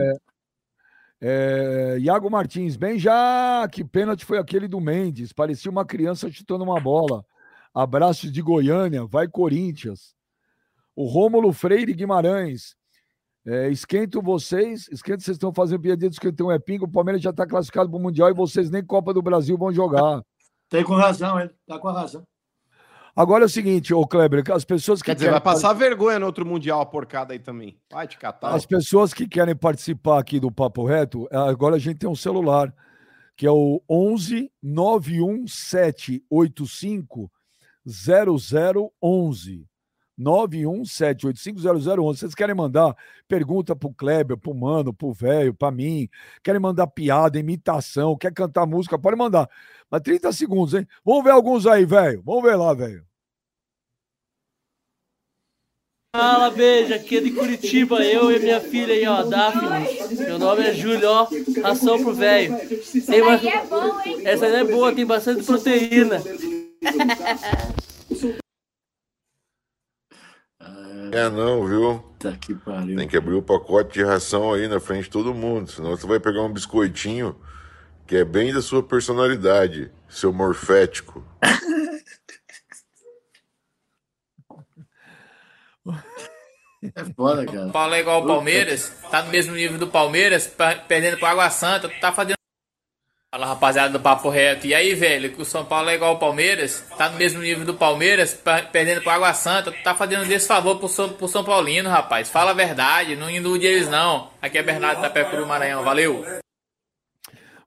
[1.19, 6.63] É, Iago Martins, bem já, que pênalti foi aquele do Mendes, parecia uma criança chutando
[6.63, 7.25] uma bola.
[7.73, 10.15] Abraços de Goiânia, vai Corinthians.
[10.95, 12.75] O Rômulo Freire Guimarães,
[13.45, 17.45] é, esquento vocês, esquento vocês estão fazendo piadinha esquentão é pingo, o Palmeiras já está
[17.45, 20.21] classificado para o Mundial e vocês nem Copa do Brasil vão jogar.
[20.69, 21.51] Tem com razão, ele.
[21.65, 22.23] Tá com razão.
[23.17, 26.19] Agora é o seguinte, ô Kleber, as pessoas que Quer dizer, querem vai passar vergonha
[26.19, 27.75] no outro Mundial, a porcada aí também.
[27.91, 28.53] Vai te catar.
[28.53, 32.71] As pessoas que querem participar aqui do Papo Reto, agora a gente tem um celular,
[33.35, 37.31] que é o 11 91785
[37.83, 39.65] 0011.
[40.19, 42.17] 917850011.
[42.17, 42.95] Vocês querem mandar
[43.27, 46.07] pergunta pro Kleber, pro Mano, pro velho, pra mim,
[46.43, 49.49] querem mandar piada, imitação, quer cantar música, pode mandar.
[49.89, 50.87] Mas 30 segundos, hein?
[51.03, 52.21] Vamos ver alguns aí, velho.
[52.23, 53.06] Vamos ver lá, velho.
[56.17, 60.17] Fala, beijo, aqui é de Curitiba, eu e minha filha aí, ó, Daphne.
[60.25, 61.27] Meu nome é Júlio, ó,
[61.61, 62.57] ração pro velho.
[63.05, 64.21] Tem uma- Aí é bom, hein?
[64.25, 66.19] Essa aí é boa, tem bastante proteína.
[71.13, 72.03] É não, viu?
[72.19, 72.97] Tá que pariu.
[72.97, 76.05] Tem que abrir o pacote de ração aí na frente de todo mundo, senão você
[76.05, 77.33] vai pegar um biscoitinho
[78.05, 81.23] que é bem da sua personalidade, seu morfético.
[86.83, 87.69] É foda, cara.
[87.69, 91.49] Paulo é igual ao Palmeiras, tá no mesmo nível do Palmeiras, pa- perdendo pro Água
[91.49, 92.37] Santa, tá fazendo.
[93.33, 94.65] Fala rapaziada do Papo Reto.
[94.67, 97.65] E aí, velho, que o São Paulo é igual ao Palmeiras, tá no mesmo nível
[97.65, 101.89] do Palmeiras, pa- perdendo pro Água Santa, tá fazendo desfavor pro São, pro São Paulino,
[101.89, 102.29] rapaz.
[102.29, 104.31] Fala a verdade, não ilude eles não.
[104.41, 106.23] Aqui é Bernardo da Pecuru Maranhão, valeu!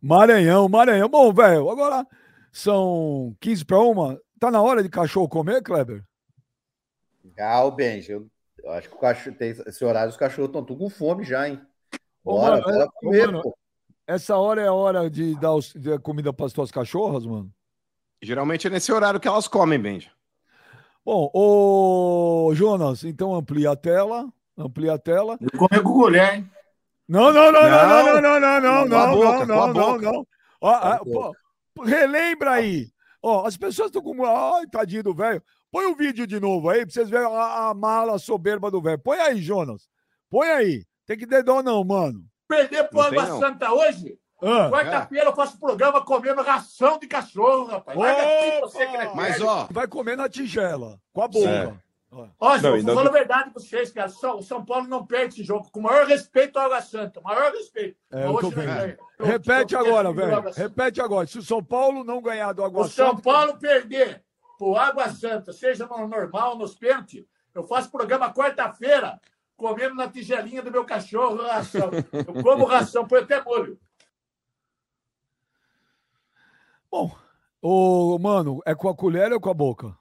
[0.00, 1.08] Maranhão, Maranhão.
[1.08, 2.06] Bom, velho, agora
[2.52, 4.18] são 15 para uma.
[4.38, 6.02] Tá na hora de cachorro comer, Kleber?
[7.38, 8.26] Ah, o Benji, eu,
[8.62, 11.48] eu acho que o cachorro tem esse horário, os cachorros estão tudo com fome já,
[11.48, 11.60] hein?
[12.24, 13.58] Ô, Bora, mano, bora ô, comer, mano, pô.
[14.06, 17.50] Essa hora é a hora de dar os- de comida para as tuas cachorras, mano?
[18.22, 20.10] Geralmente é nesse horário que elas comem, Benja.
[21.04, 24.28] Bom, ô Jonas, então amplia a tela.
[24.56, 25.38] Amplia a tela.
[25.40, 26.50] Eu comer com colher, hein?
[27.08, 30.26] Não, não, não, não, não, não, não, não, não, boca, não, não, não, não.
[30.62, 31.00] Ah,
[31.82, 32.92] relembra aí.
[33.22, 34.24] Ó, as pessoas estão com.
[34.24, 35.42] Ai, tadinho do velho.
[35.70, 38.98] Põe o vídeo de novo aí pra vocês verem a, a mala soberba do velho.
[38.98, 39.88] Põe aí, Jonas.
[40.28, 40.84] Põe aí.
[41.06, 42.24] Tem que ter dó, não, mano.
[42.48, 43.38] Perder pro Água.
[43.38, 44.18] Santa hoje?
[44.42, 47.96] Ah, Quarta-feira eu faço programa comendo ração de cachorro, rapaz.
[47.96, 51.80] Vai daqui, você que é Mas, ó, vai comer na tigela, com a boca.
[52.40, 54.10] Ó, Não, eu falo a verdade pra vocês, cara.
[54.36, 55.70] O São Paulo não perde esse jogo.
[55.70, 57.20] Com o maior respeito ao Água Santa.
[57.20, 57.96] Maior respeito.
[58.12, 58.98] É, eu Mas tô hoje não ganha.
[59.20, 60.42] Repete eu- eu- agora, velho.
[60.42, 60.60] Santa.
[60.60, 61.26] Repete agora.
[61.28, 63.22] Se o São Paulo não ganhar do Água O São Santa.
[63.22, 64.24] Paulo perder
[64.60, 69.18] pro Água Santa, seja no normal, nos pênaltis, eu faço programa quarta-feira,
[69.56, 71.90] comendo na tigelinha do meu cachorro ração.
[72.12, 73.80] Eu como ração, põe até molho.
[76.90, 77.10] Bom,
[77.62, 79.98] ô, mano, é com a colher ou com a boca?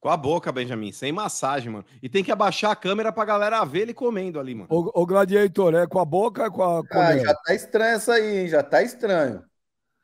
[0.00, 1.84] com a boca, Benjamin, sem massagem, mano.
[2.02, 4.66] E tem que abaixar a câmera pra galera ver ele comendo ali, mano.
[4.68, 7.94] O, o Gladiator, é com a boca ou é com a Ah, já tá estranho
[7.94, 8.48] essa aí, hein?
[8.48, 9.44] Já tá estranho.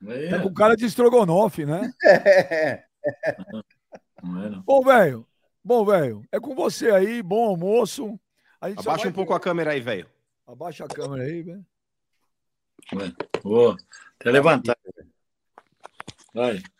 [0.06, 1.90] É com cara de estrogonofe, né?
[2.04, 2.84] É.
[4.22, 4.60] Não é, não.
[4.62, 5.26] Bom, velho.
[5.64, 6.24] Bom, velho.
[6.32, 7.22] É com você aí.
[7.22, 8.18] Bom almoço.
[8.60, 10.06] A gente só Abaixa vai- um pouco a câmera aí, velho.
[10.46, 11.66] Abaixa a câmera aí, velho.
[13.42, 13.76] Vou
[14.18, 14.76] até levantar.
[16.34, 16.62] Vai.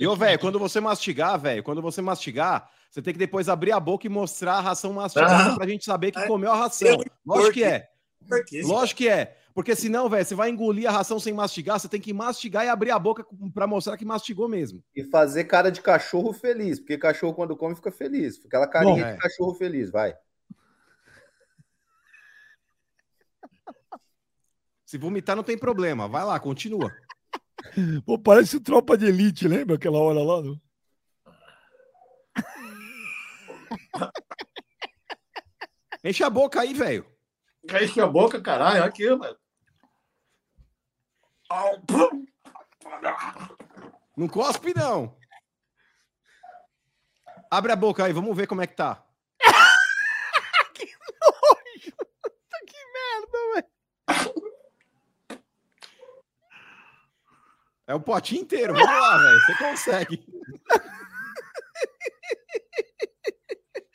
[0.00, 3.72] E, ô, velho, quando você mastigar, velho, quando você mastigar, você tem que depois abrir
[3.72, 5.56] a boca e mostrar a ração mastigada Ah.
[5.56, 6.98] pra gente saber que comeu a ração.
[7.26, 7.90] Lógico que é.
[8.64, 9.36] Lógico que é.
[9.54, 12.68] Porque senão, velho, você vai engolir a ração sem mastigar, você tem que mastigar e
[12.68, 14.82] abrir a boca pra mostrar que mastigou mesmo.
[14.94, 18.36] E fazer cara de cachorro feliz, porque cachorro quando come fica feliz.
[18.36, 19.12] Fica aquela carinha Bom, é.
[19.14, 20.14] de cachorro feliz, vai.
[24.86, 26.08] Se vomitar, não tem problema.
[26.08, 26.90] Vai lá, continua.
[28.06, 30.40] Pô, parece tropa de elite, lembra aquela hora lá?
[30.40, 30.58] No...
[36.04, 37.04] Enche a boca aí, velho.
[37.76, 38.82] Enche a boca, caralho.
[38.82, 39.36] Aqui, mano.
[44.16, 45.16] Não cospe, não.
[47.50, 49.04] Abre a boca aí, vamos ver como é que tá.
[57.86, 58.74] É o potinho inteiro.
[58.74, 59.40] Vamos lá, velho.
[59.40, 60.22] Você consegue.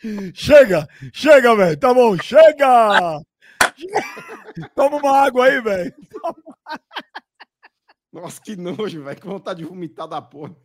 [0.34, 0.88] Chega!
[1.13, 1.80] Chega, velho!
[1.80, 3.21] Tá bom, chega!
[4.75, 5.93] Toma uma água aí, velho!
[8.11, 9.19] Nossa, que nojo, velho.
[9.19, 10.55] Que vontade de vomitar da porra.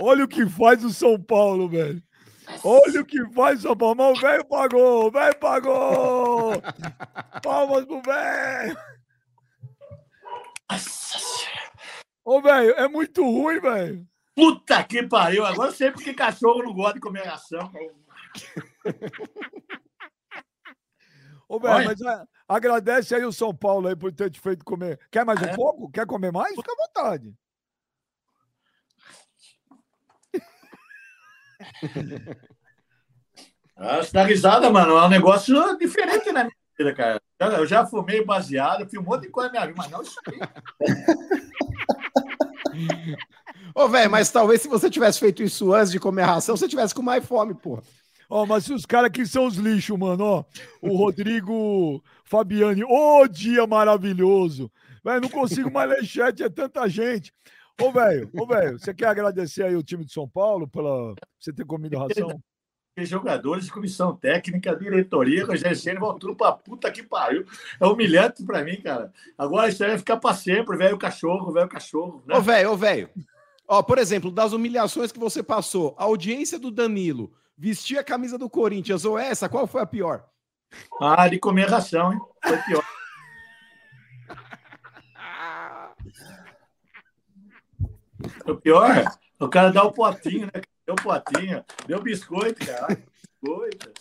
[0.00, 2.02] Olha o que faz o São Paulo, velho!
[2.64, 3.96] Olha o que faz o São Paulo!
[3.96, 5.06] Mas o velho pagou!
[5.06, 6.62] O velho pagou!
[7.42, 8.76] Palmas pro velho!
[12.24, 14.08] Ô, velho, é muito ruim, velho!
[14.34, 15.44] Puta que pariu.
[15.44, 17.70] Agora eu sei porque cachorro não gosta de comer ração.
[21.48, 21.84] Ô, velho, Olha.
[21.86, 24.98] mas a- agradece aí o São Paulo aí por ter te feito comer.
[25.10, 25.54] Quer mais um É.
[25.54, 25.90] pouco?
[25.90, 26.54] Quer comer mais?
[26.54, 27.34] Fica à vontade.
[33.78, 34.96] Ah, você dá risada, mano.
[34.96, 37.20] É um negócio diferente na minha vida, cara.
[37.58, 40.18] Eu já fumei baseado, fiz um monte de coisa na minha vida, mas não isso
[40.26, 40.40] aí.
[43.74, 46.66] Ô, velho, mas talvez se você tivesse feito isso antes de comer a ração, você
[46.66, 47.82] tivesse com mais fome, porra.
[48.28, 50.44] Ó, mas se os caras aqui são os lixos, mano, ó.
[50.80, 54.70] O Rodrigo Fabiani, ô dia maravilhoso.
[55.04, 57.32] Velho, não consigo mais ler chat, é tanta gente.
[57.80, 61.52] Ô, velho, ô, velho, você quer agradecer aí o time de São Paulo pela você
[61.52, 62.40] ter comido ração?
[62.96, 67.44] Tem jogadores, comissão técnica, diretoria, Rogério vão tudo pra puta que pariu.
[67.78, 69.12] É humilhante pra mim, cara.
[69.36, 72.22] Agora isso aí vai ficar pra sempre, velho cachorro, velho cachorro.
[72.26, 72.34] Né?
[72.34, 73.10] Ô, velho, ô, velho.
[73.68, 78.36] Ó, por exemplo, das humilhações que você passou, a audiência do Danilo, vestir a camisa
[78.36, 80.24] do Corinthians ou essa, qual foi a pior?
[81.00, 82.20] Ah, de comer ração, hein?
[82.44, 82.84] Foi pior.
[88.46, 89.04] O pior,
[89.38, 90.62] o cara dá o potinho, né?
[90.86, 92.98] Deu potinho, deu biscoito, cara.
[93.42, 93.92] Biscoito.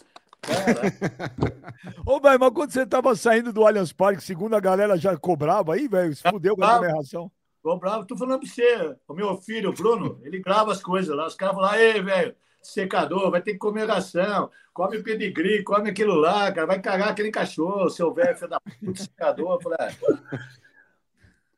[2.06, 5.74] Ô, velho, mas quando você tava saindo do Allianz Parque, segundo a galera já cobrava
[5.74, 7.32] aí, velho, se fudeu com a comer ração.
[7.64, 8.96] Tô bravo, tô falando pra você.
[9.08, 11.26] O meu filho, o Bruno, ele grava as coisas lá.
[11.26, 12.36] Os caras falam, ei, velho,
[12.68, 17.32] secador, vai ter que comer ração, come pedigree, come aquilo lá, cara, vai cagar aquele
[17.32, 19.62] cachorro, seu velho, filho da puta, secador.
[19.62, 20.40] Falei, ah.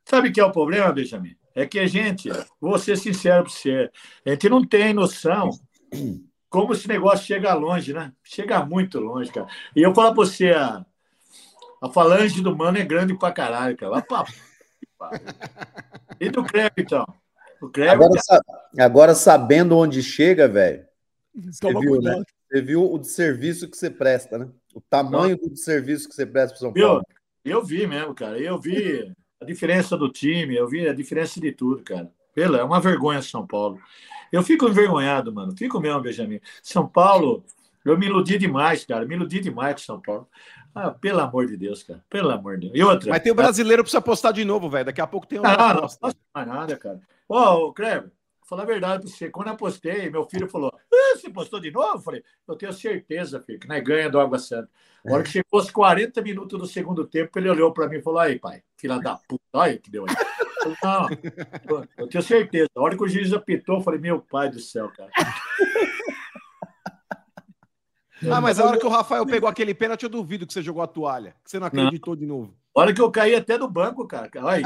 [0.05, 1.35] Sabe o que é o problema, Benjamin?
[1.53, 2.29] É que a gente,
[2.61, 3.89] vou ser sincero pra você,
[4.25, 5.49] a gente não tem noção
[6.49, 8.11] como esse negócio chega longe, né?
[8.23, 9.47] Chega muito longe, cara.
[9.75, 10.85] E eu falo pra você, a,
[11.81, 13.91] a falange do mano é grande pra caralho, cara.
[13.91, 14.25] Vai pra...
[16.19, 17.05] E do Kleber, então?
[17.61, 17.93] O Kleber.
[17.93, 18.41] Agora, sa-
[18.79, 20.86] agora sabendo onde chega, velho,
[21.61, 22.19] Toma viu, cuidado.
[22.19, 22.25] né?
[22.49, 24.49] Você viu o serviço que você presta, né?
[24.73, 26.73] O tamanho do serviço que você presta para São?
[26.73, 27.03] Paulo.
[27.43, 28.39] Eu vi mesmo, cara.
[28.39, 29.11] Eu vi
[29.41, 32.11] a diferença do time, eu vi a diferença de tudo, cara.
[32.33, 33.79] Pela, é uma vergonha São Paulo.
[34.31, 35.55] Eu fico envergonhado, mano.
[35.57, 36.39] Fico mesmo, Benjamin.
[36.61, 37.43] São Paulo,
[37.85, 39.05] eu me iludi demais, cara.
[39.05, 40.27] Me iludi demais com São Paulo.
[40.75, 42.03] Ah, pelo amor de Deus, cara.
[42.09, 42.73] Pelo amor de Deus.
[42.77, 43.09] E outra.
[43.09, 44.85] Mas tem o brasileiro pra você apostar de novo, velho.
[44.85, 45.41] Daqui a pouco tem o.
[45.41, 46.99] Não, não posso mais nada, cara.
[47.27, 48.11] Ô, Kleber, vou
[48.47, 49.29] falar a verdade pra você.
[49.29, 51.97] Quando eu postei, meu filho falou: ah, você postou de novo?
[51.97, 54.69] Eu falei, eu tenho certeza, filho, que nós ganha do Água Santa.
[55.07, 58.01] A hora que chegou os 40 minutos do segundo tempo, ele olhou para mim e
[58.01, 60.15] falou: aí, pai, filha da puta, olha que deu aí.
[60.65, 62.69] Eu falei, não, eu- eu tenho certeza.
[62.75, 65.11] A hora que o juiz apitou, eu falei, meu pai do céu, cara.
[68.31, 70.81] Ah, mas a hora que o Rafael pegou aquele pênalti, eu duvido que você jogou
[70.81, 71.35] a toalha.
[71.43, 72.55] Que você não acreditou de novo.
[72.75, 74.29] A hora que eu caí até do banco, cara.
[74.37, 74.63] Olha,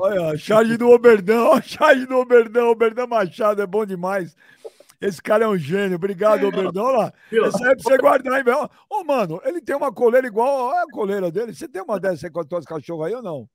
[0.00, 4.36] Olha, a charge do Oberdão, a charge do Oberdão, Oberdão Machado é bom demais.
[5.00, 5.96] Esse cara é um gênio.
[5.96, 6.84] Obrigado, Oberdão.
[6.84, 7.12] Olha lá.
[7.32, 8.70] Essa é pra você guardar aí, velho.
[8.88, 11.52] Ô, mano, ele tem uma coleira igual a coleira dele.
[11.52, 13.48] Você tem uma dessa aí com as tuas cachorras aí ou não?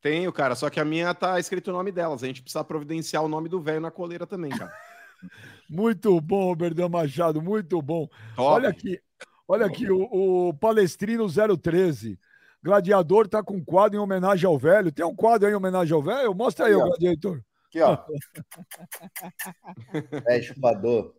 [0.00, 0.54] Tenho, cara.
[0.54, 2.22] Só que a minha tá escrito o nome delas.
[2.22, 4.72] A gente precisa providenciar o nome do velho na coleira também, cara.
[5.68, 8.06] Muito bom, Oberdão Machado, muito bom.
[8.36, 8.42] Top.
[8.42, 9.00] Olha aqui,
[9.48, 12.18] olha aqui, o, o Palestrino 013.
[12.66, 14.90] Gladiador tá com quadro em homenagem ao velho.
[14.90, 16.34] Tem um quadro aí em homenagem ao velho?
[16.34, 17.40] Mostra aí, Aqui, o gladiador.
[17.68, 17.98] Aqui, ó.
[20.26, 21.14] É chupador.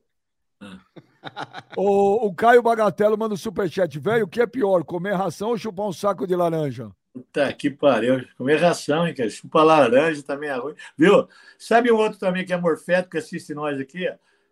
[1.77, 3.97] O, o Caio Bagatelo manda um superchat.
[3.97, 6.91] Velho, o que é pior, comer ração ou chupar um saco de laranja?
[7.13, 8.27] Puta que pariu.
[8.37, 9.29] Comer ração, hein, cara?
[9.29, 10.75] Chupa laranja também é ruim.
[10.97, 11.29] Viu?
[11.57, 14.05] Sabe um outro também que é morfético, que assiste nós aqui?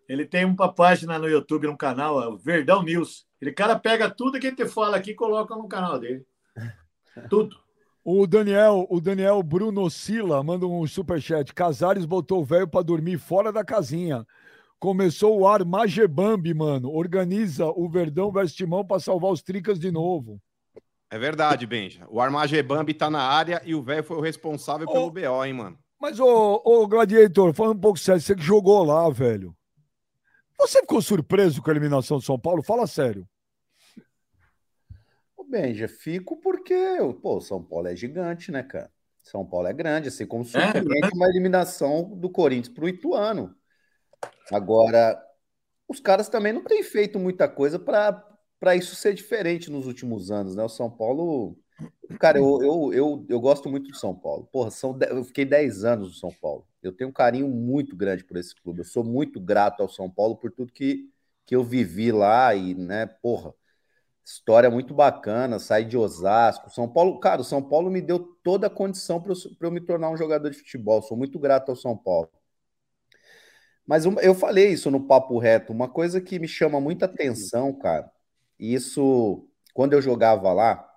[0.07, 3.27] Ele tem uma página no YouTube, num canal, ó, Verdão News.
[3.41, 6.25] Ele cara pega tudo que a gente fala aqui e coloca no canal dele.
[7.29, 7.55] Tudo.
[8.03, 11.53] O Daniel, o Daniel Bruno Sila manda um superchat.
[11.53, 14.25] Casares botou o velho pra dormir fora da casinha.
[14.79, 16.91] Começou o Armagebambi, mano.
[16.91, 20.39] Organiza o Verdão vs Timão pra salvar os tricas de novo.
[21.09, 22.05] É verdade, Benja.
[22.09, 25.11] O Armagebambi tá na área e o velho foi o responsável pelo Ô.
[25.11, 25.77] BO, hein, mano.
[25.99, 29.55] Mas, ô, ô Gladiator, falando um pouco sério, você que jogou lá, velho.
[30.59, 32.61] Você ficou surpreso com a eliminação de São Paulo?
[32.61, 33.27] Fala sério.
[35.49, 36.73] Benja, fico porque,
[37.21, 38.91] pô, São Paulo é gigante, né, cara?
[39.23, 43.55] São Paulo é grande, assim como surpreende uma eliminação do Corinthians pro Ituano.
[44.51, 45.21] Agora,
[45.87, 48.25] os caras também não têm feito muita coisa para
[48.59, 50.63] para isso ser diferente nos últimos anos, né?
[50.63, 51.57] O São Paulo.
[52.19, 54.47] Cara, eu, eu, eu, eu gosto muito do São Paulo.
[54.51, 56.67] Porra, são, de- eu fiquei 10 anos no São Paulo.
[56.81, 58.79] Eu tenho um carinho muito grande por esse clube.
[58.81, 61.09] Eu sou muito grato ao São Paulo por tudo que,
[61.45, 63.53] que eu vivi lá e, né, porra,
[64.25, 66.69] história muito bacana, sair de Osasco.
[66.71, 69.79] São Paulo, cara, o São Paulo me deu toda a condição para eu, eu me
[69.79, 71.01] tornar um jogador de futebol.
[71.03, 72.29] Sou muito grato ao São Paulo.
[73.85, 78.11] Mas eu falei isso no Papo Reto, uma coisa que me chama muita atenção, cara.
[78.59, 80.89] E isso, quando eu jogava lá,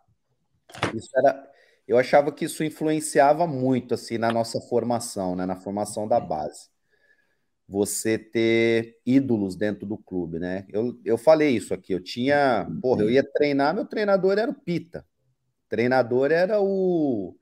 [0.95, 1.51] isso era,
[1.87, 6.71] eu achava que isso influenciava muito assim na nossa formação, né, na formação da base.
[7.69, 10.67] Você ter ídolos dentro do clube, né?
[10.71, 14.55] Eu, eu falei isso aqui, eu tinha, porra, eu ia treinar, meu treinador era o
[14.55, 15.05] Pita.
[15.69, 17.37] Treinador era o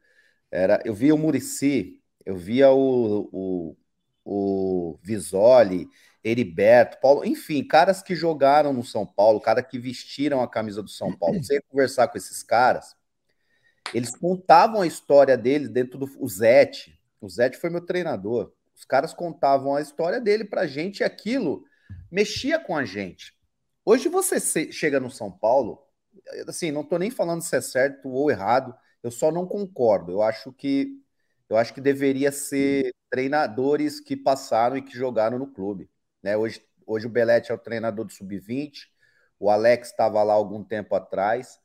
[0.51, 3.77] era, eu via o Murici, eu via o, o,
[4.25, 5.89] o Visoli,
[6.25, 10.89] Heriberto, Paulo, enfim, caras que jogaram no São Paulo, caras que vestiram a camisa do
[10.89, 11.43] São Paulo.
[11.43, 12.97] Você ia conversar com esses caras,
[13.95, 16.99] eles contavam a história deles dentro do o Zete.
[17.21, 18.53] O Zete foi meu treinador.
[18.77, 21.65] Os caras contavam a história dele pra gente e aquilo
[22.11, 23.35] mexia com a gente.
[23.85, 24.39] Hoje você
[24.71, 25.83] chega no São Paulo,
[26.47, 30.13] assim, não tô nem falando se é certo ou errado, eu só não concordo.
[30.13, 31.03] Eu acho que
[31.49, 35.89] eu acho que deveria ser treinadores que passaram e que jogaram no clube.
[36.21, 36.37] Né?
[36.37, 38.89] Hoje, hoje o Belete é o treinador do Sub-20,
[39.39, 41.61] o Alex estava lá algum tempo atrás,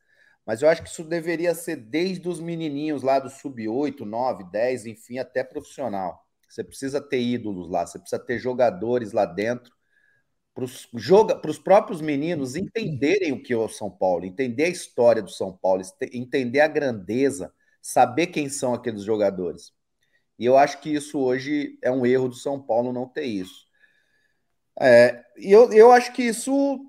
[0.46, 4.86] mas eu acho que isso deveria ser desde os menininhos lá do Sub-8, 9, 10,
[4.86, 6.28] enfim, até profissional.
[6.52, 9.74] Você precisa ter ídolos lá, você precisa ter jogadores lá dentro
[10.54, 15.32] para os próprios meninos entenderem o que é o São Paulo, entender a história do
[15.32, 15.82] São Paulo,
[16.12, 19.74] entender a grandeza, saber quem são aqueles jogadores.
[20.38, 23.66] E eu acho que isso hoje é um erro do São Paulo não ter isso.
[24.80, 26.88] É, e eu, eu acho que isso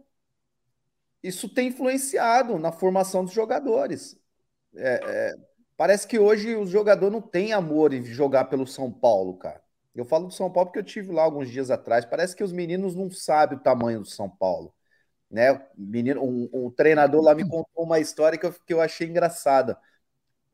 [1.22, 4.18] isso tem influenciado na formação dos jogadores.
[4.74, 5.34] É, é,
[5.76, 9.62] parece que hoje o jogador não tem amor em jogar pelo São Paulo, cara.
[9.94, 12.04] Eu falo do São Paulo porque eu tive lá alguns dias atrás.
[12.04, 14.74] Parece que os meninos não sabem o tamanho do São Paulo.
[15.30, 15.60] Né?
[15.76, 19.78] Menino, um, um treinador lá me contou uma história que eu, que eu achei engraçada.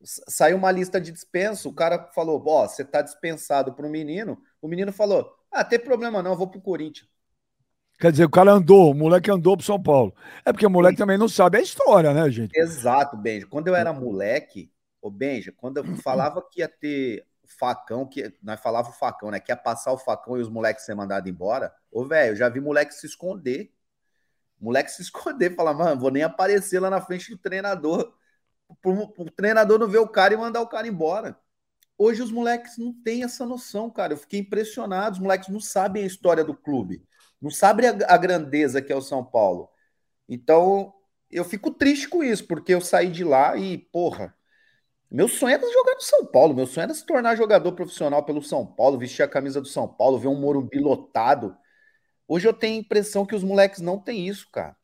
[0.01, 4.41] Saiu uma lista de dispensa, o cara falou: Ó, você tá dispensado para o menino.
[4.61, 7.09] O menino falou: Ah, tem problema não, eu vou pro Corinthians.
[7.99, 10.15] Quer dizer, o cara andou, o moleque andou pro São Paulo.
[10.45, 12.57] É porque o moleque também não sabe a história, né, gente?
[12.57, 13.45] Exato, Benja.
[13.45, 14.71] Quando eu era moleque,
[15.01, 17.27] ô Benja, quando eu falava que ia ter
[17.57, 19.39] facão, que nós falava o facão, né?
[19.39, 21.73] Que ia passar o facão e os moleques ser mandados embora.
[21.91, 23.73] Ô, velho, eu já vi moleque se esconder.
[24.59, 28.13] Moleque se esconder, falar, mano, vou nem aparecer lá na frente do treinador.
[28.83, 31.39] O treinador não ver o cara e mandar o cara embora.
[31.97, 34.13] Hoje os moleques não têm essa noção, cara.
[34.13, 35.15] Eu fiquei impressionado.
[35.15, 37.03] Os moleques não sabem a história do clube.
[37.41, 39.69] Não sabem a, a grandeza que é o São Paulo.
[40.27, 40.93] Então,
[41.31, 44.35] eu fico triste com isso, porque eu saí de lá e, porra,
[45.11, 46.53] meu sonho era jogar no São Paulo.
[46.53, 49.87] Meu sonho era se tornar jogador profissional pelo São Paulo, vestir a camisa do São
[49.87, 51.55] Paulo, ver um Morumbi lotado.
[52.27, 54.75] Hoje eu tenho a impressão que os moleques não têm isso, cara.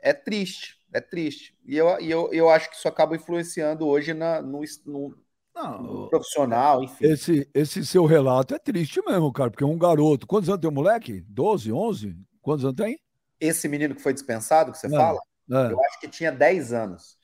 [0.00, 1.56] É triste, é triste.
[1.64, 5.16] E eu, e eu, eu acho que isso acaba influenciando hoje na, no, no,
[5.54, 7.04] não, no profissional, enfim.
[7.04, 10.26] Esse, esse seu relato é triste mesmo, cara, porque um garoto.
[10.26, 11.20] Quantos anos tem o moleque?
[11.28, 12.16] 12, 11?
[12.40, 12.98] Quantos anos tem?
[13.38, 15.20] Esse menino que foi dispensado, que você é, fala?
[15.50, 15.72] É.
[15.72, 17.16] Eu acho que tinha 10 anos.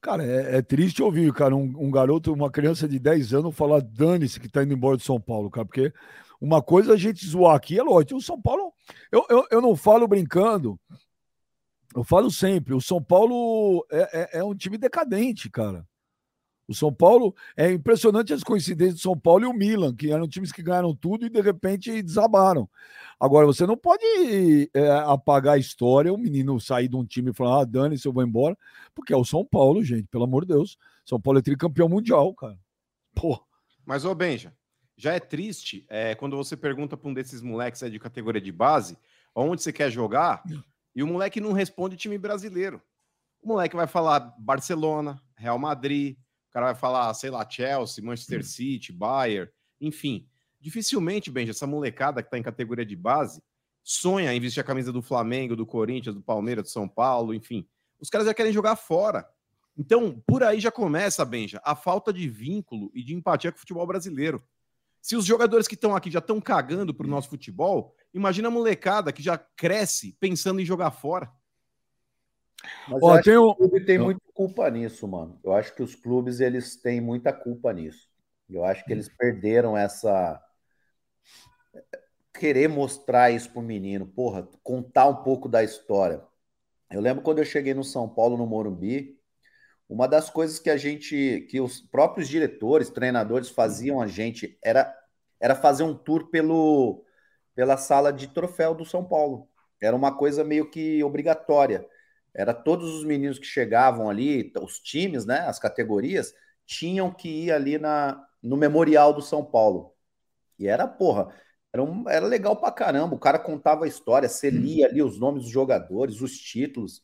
[0.00, 3.80] Cara, é, é, triste ouvir, cara, um, um, garoto, uma criança de 10 anos falar
[3.80, 5.92] dane-se que tá indo embora de São Paulo, cara, porque
[6.40, 8.16] uma coisa a gente zoar aqui é lógico.
[8.16, 8.72] O São Paulo,
[9.10, 10.78] eu, eu, eu não falo brincando,
[11.94, 15.84] eu falo sempre, o São Paulo é, é, é um time decadente, cara.
[16.68, 20.28] O São Paulo é impressionante as coincidências do São Paulo e o Milan, que eram
[20.28, 22.68] times que ganharam tudo e de repente desabaram.
[23.18, 27.34] Agora, você não pode é, apagar a história, o menino sair de um time e
[27.34, 28.56] falar, ah, dane-se, eu vou embora,
[28.94, 30.76] porque é o São Paulo, gente, pelo amor de Deus.
[31.04, 32.58] São Paulo é tricampeão mundial, cara.
[33.14, 33.40] Pô.
[33.84, 34.52] Mas, ô Benja,
[34.96, 38.52] já é triste é, quando você pergunta para um desses moleques é, de categoria de
[38.52, 38.98] base
[39.34, 40.42] onde você quer jogar
[40.94, 42.80] e o moleque não responde time brasileiro.
[43.42, 46.16] O moleque vai falar Barcelona, Real Madrid,
[46.56, 50.26] cara vai falar, sei lá, Chelsea, Manchester City, Bayern, enfim.
[50.58, 53.42] Dificilmente, Benja, essa molecada que está em categoria de base
[53.84, 57.68] sonha em vestir a camisa do Flamengo, do Corinthians, do Palmeiras, do São Paulo, enfim.
[58.00, 59.28] Os caras já querem jogar fora.
[59.76, 63.60] Então, por aí já começa, Benja, a falta de vínculo e de empatia com o
[63.60, 64.42] futebol brasileiro.
[65.02, 68.50] Se os jogadores que estão aqui já estão cagando para o nosso futebol, imagina a
[68.50, 71.30] molecada que já cresce pensando em jogar fora.
[72.88, 73.48] Mas Ó, tem um...
[73.48, 75.38] o clube tem muita culpa nisso, mano.
[75.42, 78.08] Eu acho que os clubes eles têm muita culpa nisso.
[78.48, 80.40] Eu acho que eles perderam essa
[82.38, 86.22] querer mostrar isso pro menino, porra, contar um pouco da história.
[86.90, 89.18] Eu lembro quando eu cheguei no São Paulo, no Morumbi,
[89.88, 94.92] uma das coisas que a gente, que os próprios diretores, treinadores faziam a gente era,
[95.40, 97.04] era fazer um tour pelo,
[97.54, 99.48] pela sala de troféu do São Paulo.
[99.80, 101.86] Era uma coisa meio que obrigatória.
[102.36, 106.34] Era todos os meninos que chegavam ali, os times, né, as categorias,
[106.66, 109.94] tinham que ir ali na, no Memorial do São Paulo.
[110.58, 111.28] E era, porra,
[111.72, 113.14] era, um, era legal pra caramba.
[113.14, 117.02] O cara contava a história, você lia ali os nomes dos jogadores, os títulos.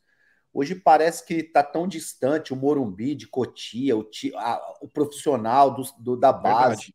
[0.52, 4.06] Hoje parece que tá tão distante o Morumbi de Cotia, o,
[4.36, 6.68] a, o profissional do, do, da base.
[6.68, 6.94] Verdade.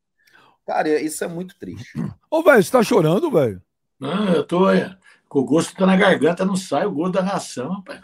[0.64, 1.92] Cara, isso é muito triste.
[2.30, 3.60] Ô, velho, você tá chorando, velho?
[4.00, 4.70] Não, eu tô.
[4.70, 4.96] É,
[5.28, 8.00] com o gosto tá na garganta, não sai o gosto da ração, rapaz.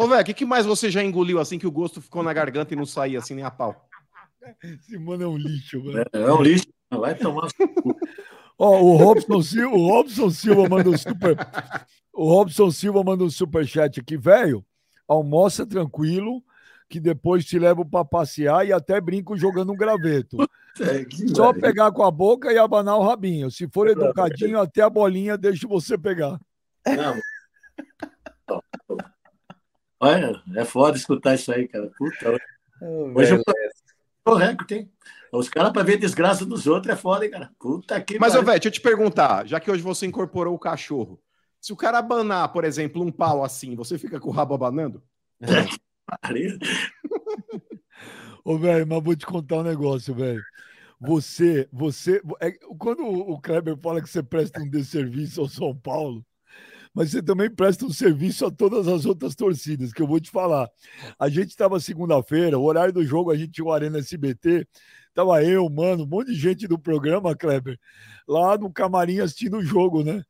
[0.00, 2.32] Ô, velho, o que, que mais você já engoliu assim que o gosto ficou na
[2.32, 3.86] garganta e não saía assim nem a pau?
[4.62, 6.04] Esse mano é um lixo, velho.
[6.12, 6.66] É, é um lixo.
[6.90, 7.48] Vai tomar.
[8.58, 11.36] Ó, oh, o Robson Silva, o Robson Silva manda um super.
[12.12, 14.64] O Robson Silva manda um super chat aqui, velho.
[15.06, 16.42] Almoça tranquilo,
[16.88, 20.36] que depois te levo para passear e até brinco jogando um graveto.
[20.80, 23.50] É, Só pegar com a boca e abanar o rabinho.
[23.50, 26.40] Se for educadinho, até a bolinha deixa você pegar.
[26.86, 27.16] Não.
[30.00, 31.90] Olha, é foda escutar isso aí, cara.
[31.96, 32.38] Puta.
[33.14, 33.42] Hoje eu
[34.26, 34.90] o recorde, hein?
[35.32, 37.50] Os caras, para ver desgraça dos outros, é foda, hein, cara?
[37.58, 40.58] Puta que Mas, ô, velho, deixa eu te perguntar, já que hoje você incorporou o
[40.58, 41.20] cachorro,
[41.60, 45.02] se o cara abanar, por exemplo, um pau assim, você fica com o rabo abanando?
[48.44, 50.42] Ô, velho, mas vou te contar um negócio, velho.
[50.98, 52.20] Você, você.
[52.40, 56.24] É, quando o Kleber fala que você presta um desserviço ao São Paulo,
[56.94, 60.30] mas você também presta um serviço a todas as outras torcidas, que eu vou te
[60.30, 60.68] falar.
[61.18, 64.66] A gente estava segunda-feira, o horário do jogo, a gente tinha o Arena SBT,
[65.14, 67.78] tava eu, mano, um monte de gente do programa, Kleber,
[68.26, 70.22] lá no camarim assistindo o jogo, né?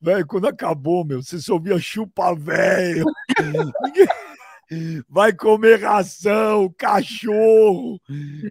[0.00, 3.04] Velho, quando acabou, meu, você só ouvia chupa, velho.
[5.08, 8.00] vai comer ração, cachorro.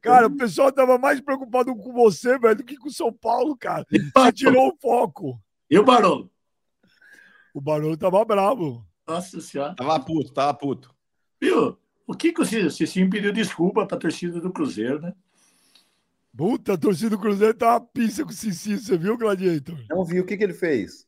[0.01, 3.55] Cara, o pessoal tava mais preocupado com você, velho, do que com o São Paulo,
[3.57, 3.86] cara.
[3.89, 5.39] Você tirou o foco.
[5.70, 6.32] E o Barolo?
[7.56, 8.86] O Barolo tava bravo.
[9.08, 9.74] Nossa senhora.
[9.76, 10.93] Tava puto, tava puto.
[11.41, 11.78] Viu?
[12.06, 15.14] O que, que o Cicinho pediu desculpa pra torcida do Cruzeiro, né?
[16.36, 19.80] Puta, a torcida do Cruzeiro tá uma pista com o Cici, você viu, Gladiator?
[19.89, 21.08] Não vi o que, que ele fez.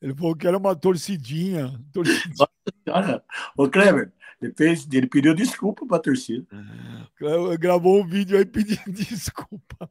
[0.00, 1.76] Ele falou que era uma torcidinha.
[1.92, 2.48] torcidinha.
[2.88, 3.24] Olha,
[3.58, 6.46] o Kleber, ele, fez, ele pediu desculpa pra torcida.
[7.58, 9.90] Gravou um vídeo aí pedindo desculpa.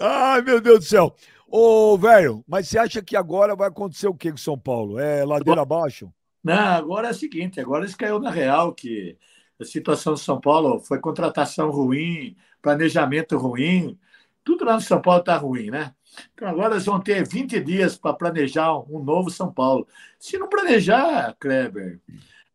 [0.00, 1.14] Ai, meu Deus do céu.
[1.52, 5.00] Ô, velho, mas você acha que agora vai acontecer o que com São Paulo?
[5.00, 6.12] É ladeira abaixo?
[6.44, 9.18] Não, agora é o seguinte, agora eles caiu na real que
[9.60, 13.98] a situação de São Paulo foi contratação ruim, planejamento ruim,
[14.44, 15.92] tudo lá no São Paulo está ruim, né?
[16.32, 19.86] Então agora eles vão ter 20 dias para planejar um novo São Paulo.
[20.18, 22.00] Se não planejar, Kleber,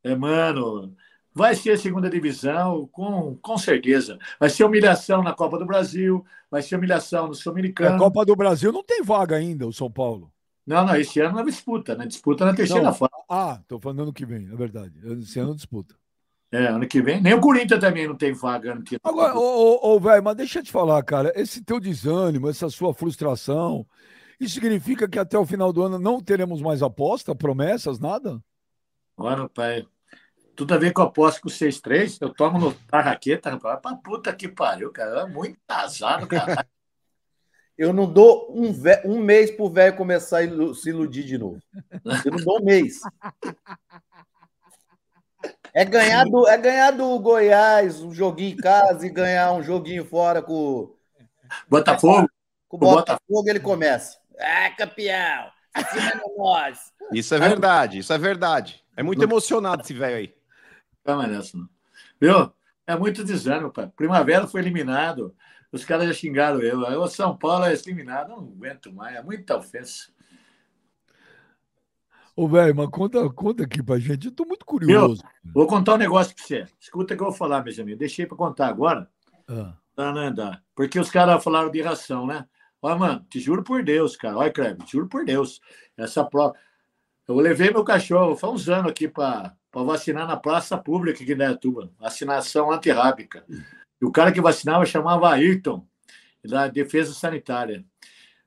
[0.04, 0.96] é, mano,
[1.36, 4.18] vai ser segunda divisão, com, com certeza.
[4.40, 8.00] Vai ser humilhação na Copa do Brasil, vai ser humilhação no A Sul-Americano.
[8.00, 10.32] Copa do Brasil não tem vaga ainda, o São Paulo.
[10.66, 12.08] Não, não, esse ano não disputa, né?
[12.08, 12.94] Disputa na terceira Não.
[12.94, 13.12] fase.
[13.30, 14.94] Ah, tô falando ano que vem, é verdade.
[15.22, 15.94] Esse ano disputa.
[16.52, 17.22] É, ano que vem.
[17.22, 20.36] Nem o Corinthians também não tem vaga ano que Agora, ô, ô, ô, velho, mas
[20.38, 23.86] deixa eu te falar, cara, esse teu desânimo, essa sua frustração,
[24.40, 28.42] isso significa que até o final do ano não teremos mais aposta, promessas, nada?
[29.18, 29.86] Olha, pai.
[30.56, 32.18] Tudo a ver com a aposta com 6-3.
[32.22, 33.80] Eu tomo no tarraqueta, rapaz.
[33.82, 35.22] Pra puta que pariu, cara.
[35.22, 36.66] É muito azar, cara.
[37.78, 41.38] Eu não dou um, vé- um mês pro velho começar a ilu- se iludir de
[41.38, 41.60] novo.
[42.24, 43.02] Eu não dou um mês.
[45.74, 50.06] É ganhar do, é ganhar do Goiás um joguinho em casa e ganhar um joguinho
[50.06, 50.96] fora com,
[51.70, 52.30] Botafogo.
[52.70, 54.18] com o O Bota- Botafogo, ele começa.
[54.40, 55.50] Ah, campeão!
[55.74, 56.80] Acima de nós!
[57.12, 58.84] Isso é verdade, isso é verdade.
[58.96, 60.35] É muito emocionado esse velho aí.
[61.06, 61.70] Calma nessa, não.
[62.20, 62.52] Viu?
[62.88, 63.90] É muito desânimo, pai.
[63.96, 65.34] Primavera foi eliminado.
[65.72, 66.80] Os caras já xingaram eu.
[67.02, 68.30] O São Paulo é eliminado.
[68.30, 69.16] Não aguento mais.
[69.16, 70.12] É muita ofensa.
[72.36, 75.24] Ô, velho, mas conta, conta aqui pra gente, eu tô muito curioso.
[75.54, 76.66] Vou contar um negócio pra você.
[76.78, 78.00] Escuta o que eu vou falar, meus amigos.
[78.00, 79.10] Deixei pra contar agora.
[79.48, 80.60] Ah, Tá, né, dá.
[80.76, 82.46] Porque os caras falaram de ração, né?
[82.82, 84.38] Olha, mano, te juro por Deus, cara.
[84.38, 85.62] Olha, Kleber, te juro por Deus.
[85.96, 86.54] Essa prova.
[87.26, 89.08] Eu levei meu cachorro, faz uns anos aqui
[89.76, 91.92] para vacinar na praça pública aqui em Dayatuba.
[92.00, 93.44] Vacinação antirrábica.
[94.02, 95.86] E o cara que vacinava chamava Ayrton,
[96.46, 97.84] da Defesa Sanitária.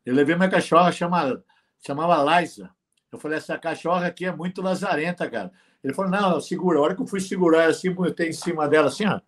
[0.07, 1.45] Eu levei minha cachorra, chama,
[1.87, 2.71] chamava Liza.
[3.13, 5.53] Eu falei, essa cachorra aqui é muito lazarenta, cara.
[5.85, 6.79] Ele falou, não, não, segura.
[6.79, 9.21] A hora que eu fui segurar ela assim, botei em cima dela assim, ó,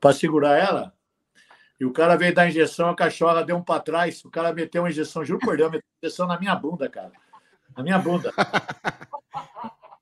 [0.00, 0.92] para segurar ela,
[1.78, 4.82] e o cara veio dar injeção, a cachorra deu um para trás, o cara meteu
[4.82, 7.12] uma injeção, juro por Deus, meteu uma injeção na minha bunda, cara.
[7.76, 8.32] Na minha bunda.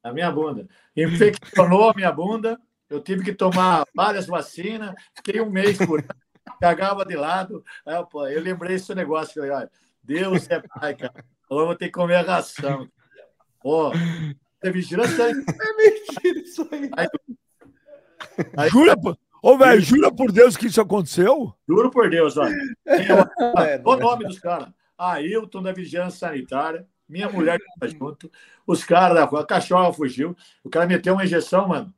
[0.05, 0.68] Na minha bunda.
[0.94, 6.05] Infeccionou a minha bunda, eu tive que tomar várias vacinas, fiquei um mês por
[6.61, 7.64] cagava de lado.
[7.86, 9.70] Aí, pô, eu lembrei esse negócio, falei, olha,
[10.02, 11.24] Deus é pai, cara.
[11.46, 12.86] Agora eu vou ter que comer a ração.
[13.64, 13.90] Ó,
[14.61, 15.22] você vigilância.
[15.24, 16.90] É mentira isso aí.
[18.57, 21.55] Aí- Jura, por- ô, velho, jura por Deus que isso aconteceu?
[21.68, 22.55] Juro por Deus, olha.
[22.84, 24.68] Tem o- É, o nome dos caras.
[24.98, 28.30] Ailton da Vigilância Sanitária, minha mulher que tá junto,
[28.66, 31.92] os caras da a cachorra fugiu, o cara meteu uma injeção, mano.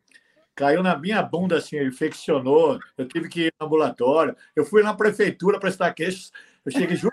[0.55, 2.81] Caiu na minha bunda, assim, infeccionou.
[2.97, 4.35] Eu tive que ir no ambulatório.
[4.55, 6.33] Eu fui na prefeitura prestar queixas.
[6.65, 7.13] Eu cheguei, juro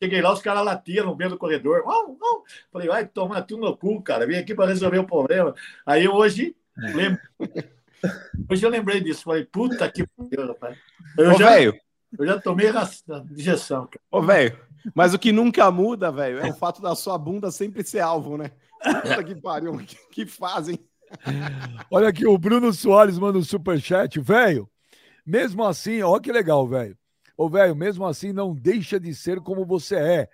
[0.00, 1.82] cheguei lá, os caras latiam no meio do corredor.
[1.84, 2.44] Uau, uau.
[2.72, 4.24] Falei, vai tomar tudo no cu, cara.
[4.26, 5.52] Vim aqui para resolver o problema.
[5.84, 7.20] Aí hoje lembro.
[8.48, 9.24] Hoje eu lembrei disso.
[9.24, 10.78] Falei, puta que pariu, rapaz.
[11.18, 11.74] Eu Ô, já, eu
[12.20, 14.00] já tomei ração- injeção, cara.
[14.10, 14.56] ô, velho.
[14.92, 18.36] Mas o que nunca muda, velho, é o fato da sua bunda sempre ser alvo,
[18.36, 18.50] né?
[18.82, 20.78] Puta que pariu, que, que fazem.
[21.90, 24.18] Olha aqui, o Bruno Soares manda um superchat.
[24.20, 24.68] Velho,
[25.24, 26.96] mesmo assim, ó que legal, velho.
[27.36, 30.28] Ô, velho, mesmo assim, não deixa de ser como você é.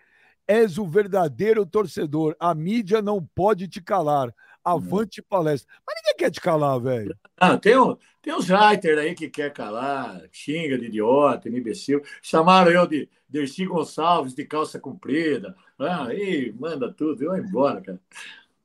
[0.46, 2.34] És o verdadeiro torcedor.
[2.38, 4.34] A mídia não pode te calar.
[4.62, 5.72] Avante palestra.
[5.86, 7.16] Mas ninguém quer te calar, velho.
[7.38, 12.02] Ah, tem, um, tem uns writers aí que quer calar, xinga de idiota, de imbecil.
[12.20, 15.54] Chamaram eu de Dercy Gonçalves de calça comprida.
[15.78, 18.00] Ah, aí manda tudo, eu vou embora, cara.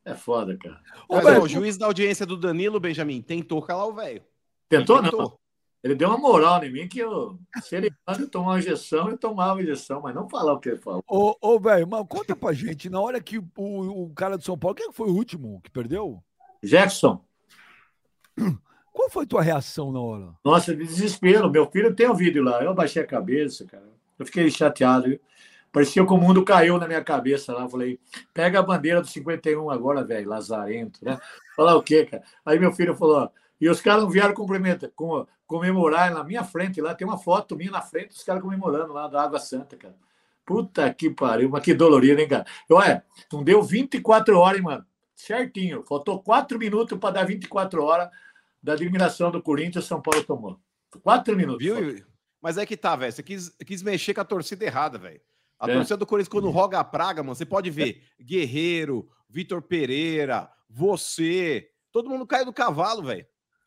[0.04, 0.82] É foda, cara.
[1.08, 4.24] Ô, Mas, velho, ó, o juiz da audiência do Danilo, Benjamin, tentou calar o velho.
[4.70, 5.38] Tentou, não.
[5.84, 9.18] Ele deu uma moral em mim que eu, se ele manda tomar uma injeção, eu
[9.18, 11.04] tomava a injeção, mas não falar o que ele falou.
[11.08, 14.58] Ô, ô, velho, mas conta pra gente, na hora que o, o cara de São
[14.58, 16.24] Paulo, quem foi o último que perdeu?
[16.64, 17.24] Jackson,
[18.92, 20.34] Qual foi tua reação na hora?
[20.44, 21.52] nossa, de desespero.
[21.52, 22.64] Meu filho tem um vídeo lá.
[22.64, 23.95] Eu baixei a cabeça, cara.
[24.18, 25.06] Eu fiquei chateado.
[25.06, 25.20] viu?
[25.76, 27.68] Parecia que o mundo caiu na minha cabeça lá.
[27.68, 28.00] Falei,
[28.34, 31.20] pega a bandeira do 51 agora, velho, lazarento, né?
[31.54, 32.24] Falar o quê, cara?
[32.46, 36.80] Aí meu filho falou, e os caras não vieram cumprimentar, com, comemorar na minha frente
[36.80, 39.96] lá, tem uma foto minha na frente, os caras comemorando lá da Água Santa, cara.
[40.46, 42.46] Puta que pariu, mas que dolorido, hein, cara?
[42.70, 43.04] Eu, é,
[43.34, 44.86] não deu 24 horas, hein, mano?
[45.14, 45.84] Certinho.
[45.84, 48.10] Faltou 4 minutos para dar 24 horas
[48.64, 50.58] da eliminação do Corinthians, São Paulo tomou.
[51.04, 51.66] 4 minutos.
[51.66, 52.06] Viu?
[52.46, 53.12] Mas é que tá, velho.
[53.12, 55.20] Você quis, quis mexer com a torcida errada, velho.
[55.60, 55.74] A é.
[55.74, 61.68] torcida do Corinthians, quando roga a praga, mano, você pode ver Guerreiro, Vitor Pereira, você.
[61.92, 63.26] Todo mundo caiu do cavalo, velho.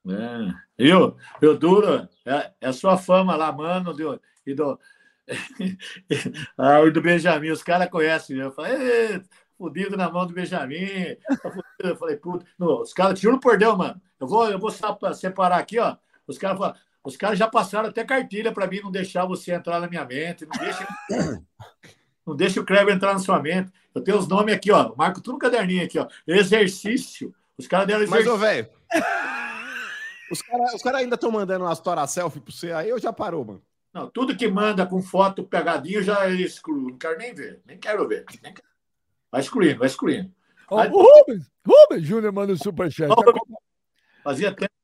[0.09, 0.55] É.
[0.79, 4.79] Eu, eu duro, é, é a sua fama lá, mano, do, e do,
[6.57, 8.45] ah, o do Benjamin, os caras conhecem, né?
[8.45, 9.21] eu falei,
[9.59, 13.77] fudido na mão do Benjamin, tá eu falei, puta, não, os caras, juro por Deus,
[13.77, 15.97] mano, eu vou, eu vou separar aqui, ó,
[16.29, 19.81] os caras falam, os caras já passaram até cartilha para mim não deixar você entrar
[19.81, 20.89] na minha mente, não deixa,
[22.27, 23.73] não deixa o Kleber entrar na sua mente.
[23.95, 27.87] Eu tenho os nomes aqui, ó, marco tudo no caderninho aqui, ó, exercício, os caras
[27.87, 28.33] deram exercício.
[28.33, 28.69] Mas, ô, velho,
[30.31, 33.13] os caras os cara ainda estão mandando umas tora selfie para você aí, eu já
[33.13, 33.63] parou, mano.
[33.93, 36.91] Não, tudo que manda com foto pegadinho já excluo.
[36.91, 38.25] Não quero nem ver, nem quero ver.
[38.43, 38.69] Nem quero.
[39.31, 40.33] Vai excluindo, vai excluindo.
[40.71, 40.89] Oh, Aí...
[40.89, 43.11] Rubens, Rubens Júnior manda o um superchat.
[43.11, 43.59] Oh.
[44.23, 44.78] Fazia tempo.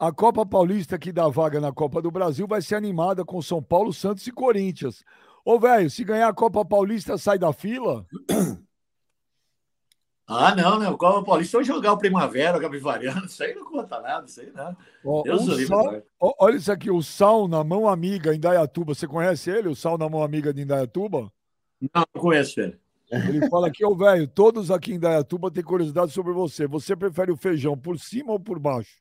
[0.00, 3.62] A Copa Paulista que dá vaga na Copa do Brasil vai ser animada com São
[3.62, 5.04] Paulo, Santos e Corinthians.
[5.44, 8.06] Ô, velho, se ganhar a Copa Paulista, sai da fila?
[10.32, 10.88] Ah, não, né?
[10.88, 14.40] O Copa Paulista vai jogar o Primavera, o Capivariano, isso aí não conta nada, isso
[14.40, 14.76] aí não.
[15.04, 18.94] Ó, Deus o sal, ó, olha isso aqui, o Sal na Mão Amiga, em Dayatuba.
[18.94, 21.32] Você conhece ele, o Sal na Mão Amiga de Indaiatuba?
[21.80, 22.78] Não, não conheço ele.
[23.10, 26.64] Ele fala aqui, ô velho, todos aqui em Dayatuba têm curiosidade sobre você.
[26.68, 29.00] Você prefere o feijão por cima ou por baixo?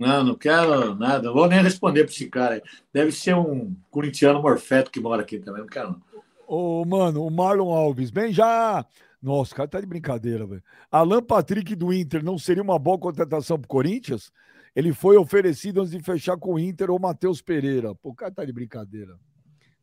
[0.00, 1.24] Não, não quero nada.
[1.24, 2.62] Não vou nem responder para esse cara.
[2.92, 5.60] Deve ser um corintiano morfeto que mora aqui também.
[5.60, 6.02] Não quero, não.
[6.48, 8.10] Ô, mano, o Marlon Alves.
[8.10, 8.84] Bem, já
[9.22, 10.62] nossa, o cara tá de brincadeira, velho.
[10.90, 14.32] Alan Patrick do Inter não seria uma boa contratação pro Corinthians?
[14.74, 17.94] Ele foi oferecido antes de fechar com o Inter ou Matheus Pereira.
[17.94, 19.18] Pô, o cara tá de brincadeira.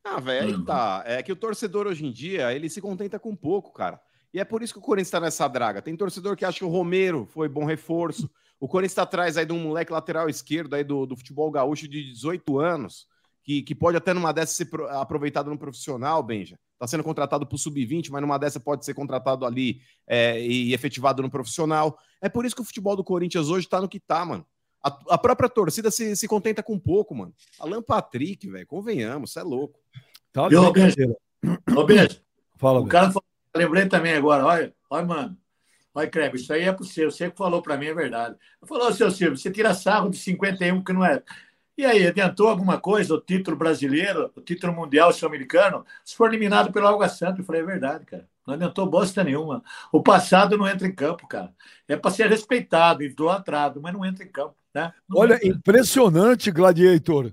[0.02, 0.64] Ah, velho, aí uhum.
[0.64, 1.04] tá.
[1.06, 4.00] É que o torcedor hoje em dia, ele se contenta com pouco, cara.
[4.32, 5.80] E é por isso que o Corinthians tá nessa draga.
[5.80, 8.28] Tem torcedor que acha que o Romero foi bom reforço.
[8.60, 11.88] O Corinthians tá atrás aí de um moleque lateral esquerdo aí do, do futebol gaúcho
[11.88, 13.06] de 18 anos
[13.48, 16.58] que, que pode até numa dessa ser aproveitado no profissional, Benja.
[16.74, 20.74] Está sendo contratado para o sub-20, mas numa dessa pode ser contratado ali é, e
[20.74, 21.98] efetivado no profissional.
[22.20, 24.46] É por isso que o futebol do Corinthians hoje está no que está, mano.
[24.84, 27.34] A, a, própria torcida se, se contenta com pouco, mano.
[27.58, 29.80] Alan Patrick, velho, convenhamos, você é louco.
[30.30, 31.16] Tá Ô, Benja,
[31.74, 32.20] Ô, Benja,
[32.58, 33.24] Fala, o cara falou,
[33.56, 35.38] lembrei também agora, olha, olha, mano.
[35.98, 37.04] Olha, Kleber, isso aí é para você.
[37.06, 38.36] Você que falou para mim, é verdade.
[38.64, 41.20] Falou, seu Silvio, você tira sarro de 51, que não é.
[41.76, 45.84] E aí, adiantou alguma coisa o título brasileiro, o título mundial sul-americano?
[46.04, 48.28] Se for eliminado pelo Água Santa, eu falei, é verdade, cara.
[48.46, 49.60] Não adiantou bosta nenhuma.
[49.92, 51.52] O passado não entra em campo, cara.
[51.88, 54.54] É para ser respeitado, idolatrado, mas não entra em campo.
[54.72, 54.92] Né?
[55.12, 55.48] Olha, entra.
[55.48, 57.32] impressionante, Gladiator.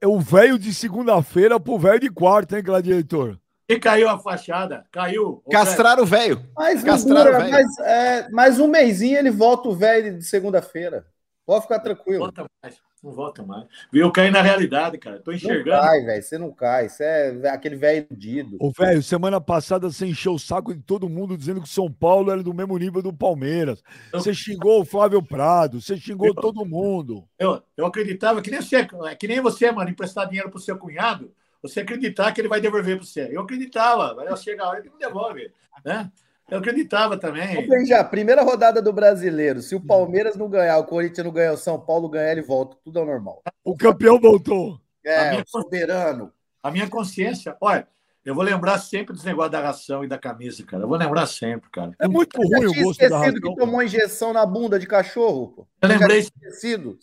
[0.00, 3.41] É o velho de segunda-feira pro velho de quarta, hein, Gladiator?
[3.72, 5.42] E caiu a fachada, caiu.
[5.50, 6.44] Castraram o velho.
[6.54, 11.06] Mais, Castraram o mais, é, mais um mêsinho ele volta o velho de segunda-feira.
[11.46, 12.20] Pode ficar tranquilo.
[12.20, 12.76] Volta mais.
[13.02, 13.66] Não volta mais.
[13.92, 14.12] Viu?
[14.12, 15.18] Cair na realidade, cara.
[15.18, 15.76] Tô enxergando.
[15.76, 16.22] Não cai, velho.
[16.22, 16.88] Você não cai.
[16.88, 18.56] Você é aquele velho iludido.
[18.60, 22.30] Ô, velho, semana passada você encheu o saco de todo mundo dizendo que São Paulo
[22.30, 23.82] era do mesmo nível do Palmeiras.
[24.12, 27.24] Você xingou o Flávio Prado, você xingou eu, todo mundo.
[27.36, 28.86] Eu, eu acreditava que nem você,
[29.18, 32.96] que nem você, mano, emprestar dinheiro pro seu cunhado, você acreditar que ele vai devolver
[32.96, 33.28] para você.
[33.30, 35.50] Eu acreditava, mas chega a hora que não devolve,
[35.84, 36.10] né?
[36.50, 37.66] Eu acreditava também.
[37.66, 39.62] Bem, já, primeira rodada do brasileiro.
[39.62, 42.76] Se o Palmeiras não ganhar, o Corinthians não ganhar, o São Paulo ganhar, ele volta.
[42.84, 43.42] Tudo é normal.
[43.64, 44.78] O campeão voltou.
[45.04, 46.32] É, a minha, soberano.
[46.62, 47.88] A minha consciência, olha,
[48.24, 50.82] eu vou lembrar sempre dos negócios da ração e da camisa, cara.
[50.82, 51.92] Eu vou lembrar sempre, cara.
[51.98, 53.34] É muito eu ruim o gosto da ração.
[53.34, 55.48] que tomou injeção na bunda de cachorro.
[55.48, 55.66] Pô.
[55.80, 56.18] Eu lembrei.
[56.18, 56.98] Esquecido.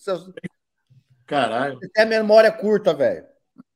[1.25, 1.79] Caralho.
[1.79, 3.25] Você tem a memória curta, velho.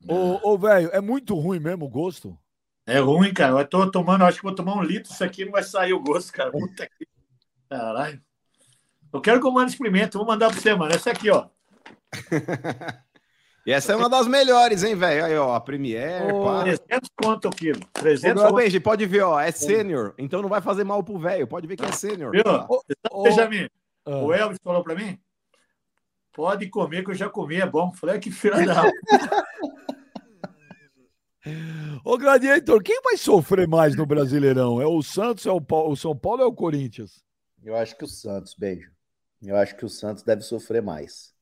[0.08, 2.38] Ô, ô velho, é muito ruim mesmo o gosto.
[2.86, 3.62] É ruim, cara.
[3.62, 6.02] Eu tô tomando, acho que vou tomar um litro, isso aqui não vai sair o
[6.02, 6.52] gosto, cara.
[6.52, 7.08] Puta que.
[7.70, 8.22] Caralho.
[9.14, 10.18] Eu quero que o mano experimente.
[10.18, 10.94] Vou mandar pra você, mano.
[10.94, 11.48] Essa aqui, ó.
[13.66, 15.26] e essa é uma das melhores, hein, velho?
[15.26, 16.34] Aí, ó, a Premiere.
[16.34, 17.80] Oh, 300 conto o quilo.
[17.94, 19.40] 300 Ô, Benji, pode ver, ó.
[19.40, 20.14] É sênior.
[20.18, 21.48] Então não vai fazer mal pro velho.
[21.48, 22.32] Pode ver que é sênior.
[22.32, 22.44] Viu?
[23.12, 23.70] Oh, Benjamin,
[24.06, 24.26] oh.
[24.26, 25.18] o Elvis falou pra mim:
[26.34, 27.94] pode comer, que eu já comi, é bom.
[27.94, 28.84] Falei, que filha da.
[32.04, 34.82] Ô, Gladiator, quem vai sofrer mais no Brasileirão?
[34.82, 37.24] É o Santos, é o, Paulo, o São Paulo ou é o Corinthians?
[37.64, 38.92] Eu acho que o Santos, beijo.
[39.42, 41.34] Eu acho que o Santos deve sofrer mais.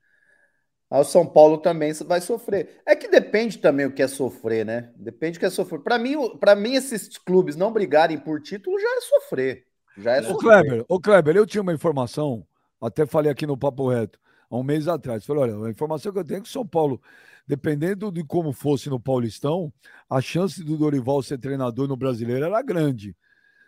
[0.89, 2.81] O São Paulo também vai sofrer.
[2.85, 4.91] É que depende também o que é sofrer, né?
[4.95, 5.79] Depende do que é sofrer.
[5.79, 9.65] Para mim, para mim, esses clubes não brigarem por título já é sofrer.
[9.97, 10.39] Já é Ô, sofrer.
[10.39, 12.45] Kleber, ô Kleber, eu tinha uma informação,
[12.81, 14.19] até falei aqui no Papo Reto,
[14.51, 15.25] há um mês atrás.
[15.25, 17.01] Falei, olha, a informação que eu tenho é que o São Paulo,
[17.47, 19.73] dependendo de como fosse no Paulistão,
[20.09, 23.15] a chance do Dorival ser treinador no brasileiro era grande.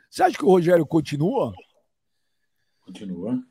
[0.10, 1.53] Você acha que o Rogério continua?
[2.81, 3.41] Continua.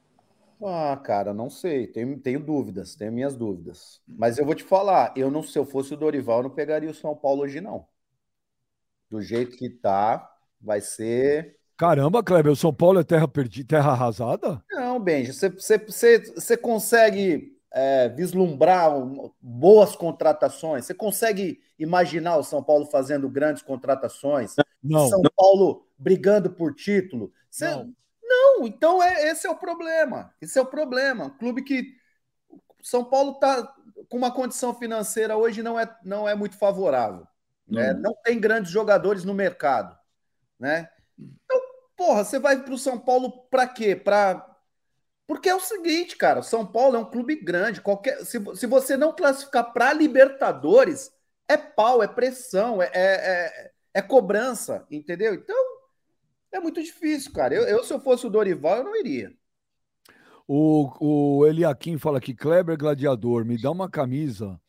[0.65, 1.89] Ah, cara, não sei.
[1.89, 4.01] Tenho, tenho dúvidas, tenho minhas dúvidas.
[4.07, 6.91] Mas eu vou te falar, eu não, se eu fosse o Dorival, eu não pegaria
[6.91, 7.89] o São Paulo hoje, não.
[9.11, 10.31] Do jeito que tá,
[10.61, 11.59] vai ser.
[11.83, 14.63] Caramba, Kleber, o São Paulo é terra perdida, terra arrasada?
[14.71, 20.85] Não, Benji, você, você, você, você consegue é, vislumbrar um- boas contratações?
[20.87, 24.55] Você consegue imaginar o São Paulo fazendo grandes contratações?
[24.81, 25.09] Não.
[25.09, 27.33] São Paulo brigando por título?
[27.51, 27.93] Você- Não.
[28.23, 30.33] Não, então é, esse é o problema.
[30.41, 31.25] Esse é o problema.
[31.25, 31.97] Um clube que.
[32.81, 33.75] São Paulo está
[34.09, 37.27] com uma condição financeira hoje não é, não é muito favorável.
[37.67, 37.93] né?
[37.93, 39.99] Não tem grandes jogadores no mercado.
[40.61, 40.89] Né?
[41.19, 41.62] Então,
[41.97, 43.97] porra, você vai para o São Paulo para quê?
[43.97, 44.49] Pra...
[45.27, 47.81] Porque é o seguinte, cara, São Paulo é um clube grande.
[47.81, 48.25] Qualquer...
[48.25, 51.13] se, se você não classificar para Libertadores,
[51.49, 55.35] é pau, é pressão, é, é, é- é cobrança, entendeu?
[55.35, 55.57] Então,
[56.53, 57.55] é muito difícil, cara.
[57.55, 59.33] Eu, eu, se eu fosse o Dorival, eu não iria.
[60.47, 64.61] O, o Eliakim fala aqui, Kleber Gladiador, me dá uma camisa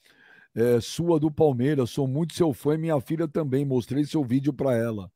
[0.56, 4.54] é, sua do Palmeiras, sou muito seu fã e minha filha também, mostrei seu vídeo
[4.54, 5.12] para ela.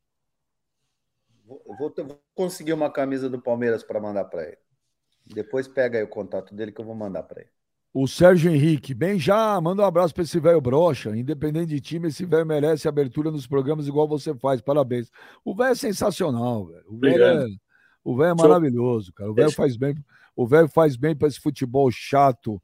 [1.47, 4.57] Vou, vou ter- vou conseguir uma camisa do Palmeiras para mandar para ele.
[5.25, 7.49] Depois pega aí o contato dele que eu vou mandar para ele.
[7.93, 11.15] O Sérgio Henrique, bem já, manda um abraço para esse velho brocha.
[11.15, 14.61] Independente de time, esse velho merece abertura nos programas igual você faz.
[14.61, 15.09] Parabéns.
[15.43, 16.85] O velho é sensacional, velho.
[16.87, 17.47] O velho é,
[18.03, 19.31] o é maravilhoso, cara.
[19.31, 19.95] O velho faz bem.
[20.35, 22.61] O velho faz bem para esse futebol chato,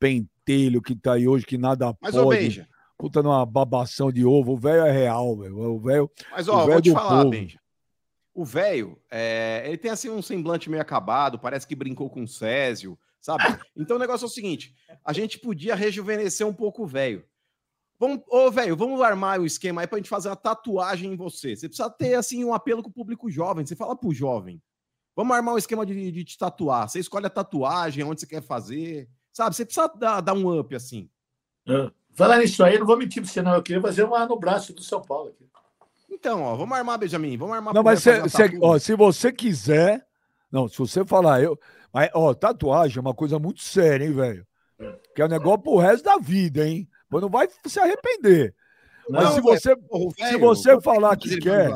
[0.00, 2.40] pentelho que tá aí hoje, que nada Mas, pode.
[2.40, 2.68] Benja,
[2.98, 4.52] Puta numa babação de ovo.
[4.52, 5.58] O velho é real, velho.
[5.58, 6.10] O velho.
[6.30, 7.30] mas O ó, vou te falar, povo.
[7.30, 7.61] Benja.
[8.34, 12.28] O velho, é, ele tem assim um semblante meio acabado, parece que brincou com o
[12.28, 13.44] Césio, sabe?
[13.76, 17.24] Então o negócio é o seguinte: a gente podia rejuvenescer um pouco o velho.
[17.98, 21.54] Vamos, ô, velho, vamos armar o esquema aí pra gente fazer uma tatuagem em você.
[21.54, 23.64] Você precisa ter, assim, um apelo com o público jovem.
[23.64, 24.60] Você fala pro jovem.
[25.14, 26.88] Vamos armar um esquema de, de tatuar.
[26.88, 29.08] Você escolhe a tatuagem, onde você quer fazer.
[29.32, 29.54] Sabe?
[29.54, 31.08] Você precisa dar, dar um up, assim.
[31.68, 33.54] Ah, Falar nisso aí, não vou mentir para você, não.
[33.54, 35.48] Eu queria fazer uma no braço do São Paulo aqui.
[36.12, 37.36] Então, ó, vamos armar, Benjamin.
[37.36, 40.06] Vamos armar Não, mas cê- uma cê- ó, se você quiser.
[40.50, 41.58] Não, se você falar, eu.
[41.92, 44.46] Mas, ó, tatuagem é uma coisa muito séria, hein, velho?
[45.14, 46.88] Que é um negócio pro resto da vida, hein?
[47.08, 48.54] Mas não vai se arrepender.
[49.08, 51.70] Mas Não, se velho, você, Porra, se você falar que quer,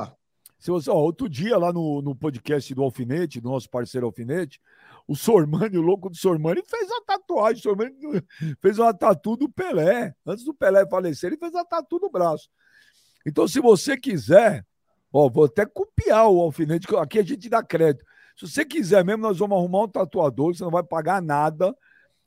[0.59, 4.61] se você, ó, outro dia lá no, no podcast do Alfinete, do nosso parceiro Alfinete,
[5.09, 7.61] o Sormani, o louco do Sormani, fez a tatuagem.
[7.61, 7.95] O Sormani
[8.61, 10.15] fez uma tatu do Pelé.
[10.27, 12.49] Antes do Pelé falecer, ele fez a tatu no braço.
[13.27, 14.65] Então, se você quiser,
[15.12, 18.07] ó, vou até copiar o Alfinete, que aqui a gente dá crédito.
[18.36, 21.77] Se você quiser mesmo, nós vamos arrumar um tatuador, você não vai pagar nada.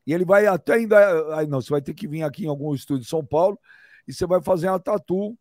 [0.05, 1.37] E ele vai até ainda.
[1.37, 3.57] Aí não, você vai ter que vir aqui em algum estúdio de São Paulo
[4.05, 5.37] e você vai fazer uma tatu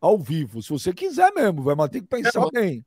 [0.00, 0.62] ao vivo.
[0.62, 2.84] Se você quiser mesmo, vai, mas tem que pensar É, bem.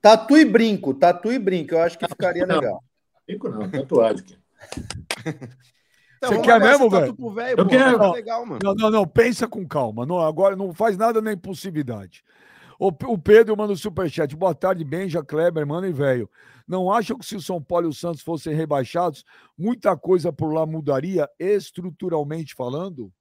[0.00, 2.54] Tatu e brinco, tatu e brinco, eu acho que ficaria Não.
[2.54, 2.84] legal.
[3.26, 4.38] Fico não, tatuagem aqui.
[6.26, 7.06] Então, Você quer mesmo, velho?
[7.06, 7.92] Eu pô, quero.
[7.92, 8.60] ficar legal, mano.
[8.62, 10.06] Não, não, não, pensa com calma.
[10.06, 12.24] Não, agora não faz nada na impulsividade.
[12.78, 14.34] O, o Pedro manda o superchat.
[14.34, 16.28] Boa tarde, Benja, Kleber, mano e velho.
[16.66, 19.24] Não acham que se o São Paulo e o Santos fossem rebaixados,
[19.56, 23.12] muita coisa por lá mudaria estruturalmente falando?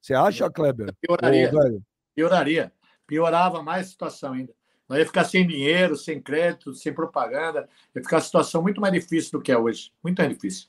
[0.00, 0.94] Você acha, Kleber?
[1.00, 1.48] Pioraria.
[1.48, 1.82] Ô, velho?
[2.14, 2.72] Pioraria.
[3.06, 4.52] Piorava mais a situação ainda.
[4.88, 7.68] Nós ia ficar sem dinheiro, sem crédito, sem propaganda.
[7.94, 9.92] Ia ficar a situação muito mais difícil do que é hoje.
[10.02, 10.68] Muito mais difícil.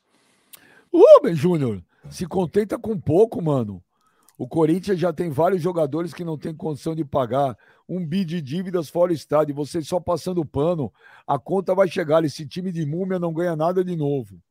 [0.93, 3.84] Rubem Júnior, se contenta com pouco, mano.
[4.38, 7.55] O Corinthians já tem vários jogadores que não tem condição de pagar.
[7.88, 9.53] Um bi de dívidas fora o estádio.
[9.53, 10.91] Você só passando pano,
[11.27, 12.26] a conta vai chegar.
[12.26, 14.41] Esse time de múmia não ganha nada de novo.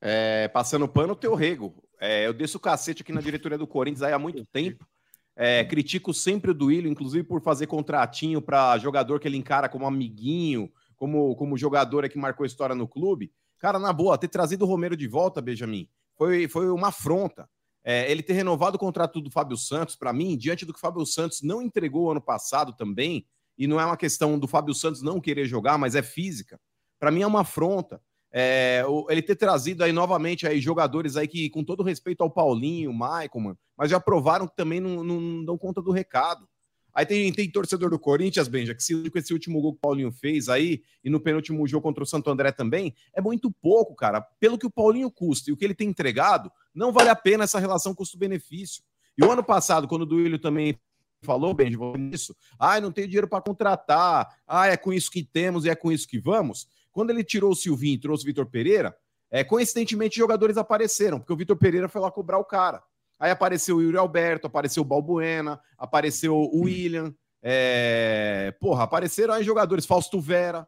[0.00, 1.74] É, passando pano, teu rego.
[2.00, 4.84] É, eu desço o cacete aqui na diretoria do Corinthians há muito tempo.
[5.36, 9.86] É, critico sempre o Duílio, inclusive por fazer contratinho para jogador que ele encara como
[9.86, 13.30] amiguinho, como, como jogador é que marcou história no clube.
[13.58, 17.48] Cara, na boa, ter trazido o Romero de volta, Benjamin, foi, foi uma afronta.
[17.84, 20.80] É, ele ter renovado o contrato do Fábio Santos, para mim, diante do que o
[20.80, 23.26] Fábio Santos não entregou ano passado também,
[23.56, 26.60] e não é uma questão do Fábio Santos não querer jogar, mas é física.
[26.98, 28.00] Para mim é uma afronta.
[28.30, 32.90] É, ele ter trazido aí novamente aí jogadores aí que, com todo respeito ao Paulinho,
[32.90, 36.46] o Michael, mano, mas já provaram que também não, não dão conta do recado.
[36.94, 39.80] Aí tem, tem torcedor do Corinthians, Benja, que se com esse último gol que o
[39.80, 43.94] Paulinho fez aí, e no penúltimo jogo contra o Santo André também, é muito pouco,
[43.94, 44.20] cara.
[44.40, 47.44] Pelo que o Paulinho custa e o que ele tem entregado, não vale a pena
[47.44, 48.82] essa relação custo-benefício.
[49.16, 50.78] E o ano passado, quando o Duílio também
[51.22, 51.78] falou, Benja,
[52.12, 55.74] isso, ah, não tenho dinheiro para contratar, ah, é com isso que temos e é
[55.74, 56.68] com isso que vamos.
[56.92, 58.96] Quando ele tirou o Silvinho e trouxe o Vitor Pereira,
[59.30, 62.82] é, coincidentemente jogadores apareceram, porque o Vitor Pereira foi lá cobrar o cara.
[63.18, 67.12] Aí apareceu o Yuri Alberto, apareceu o Balbuena, apareceu o William.
[67.42, 68.54] É...
[68.60, 70.66] Porra, apareceram aí jogadores, Fausto Vera.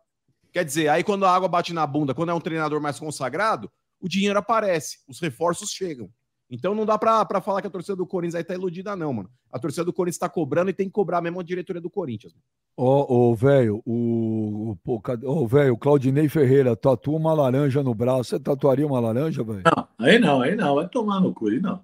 [0.52, 3.70] Quer dizer, aí quando a água bate na bunda, quando é um treinador mais consagrado,
[4.00, 6.10] o dinheiro aparece, os reforços chegam.
[6.50, 9.30] Então não dá pra, falar que a torcida do Corinthians aí tá iludida, não, mano.
[9.52, 12.34] A torcida do Corinthians tá cobrando e tem que cobrar mesmo a diretoria do Corinthians.
[12.76, 14.76] Ô, velho, o.
[15.24, 18.30] Ô, velho, o Claudinei Ferreira tatua uma laranja no braço.
[18.30, 19.62] Você tatuaria uma laranja, velho?
[19.64, 20.74] Não, aí não, aí não.
[20.74, 21.80] Vai tomar no cu, aí não.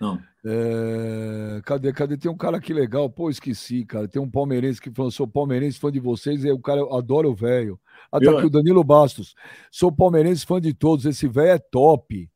[0.00, 0.18] Não.
[0.44, 1.60] É...
[1.64, 1.92] Cadê?
[1.92, 2.16] Cadê?
[2.16, 3.10] Tem um cara aqui legal.
[3.10, 4.08] Pô, esqueci, cara.
[4.08, 6.44] Tem um palmeirense que falou: sou palmeirense, fã de vocês.
[6.44, 7.78] E o cara adora o velho.
[8.10, 9.34] Ah, tá aqui o Danilo Bastos.
[9.70, 11.04] Sou palmeirense, fã de todos.
[11.04, 12.28] Esse velho é top.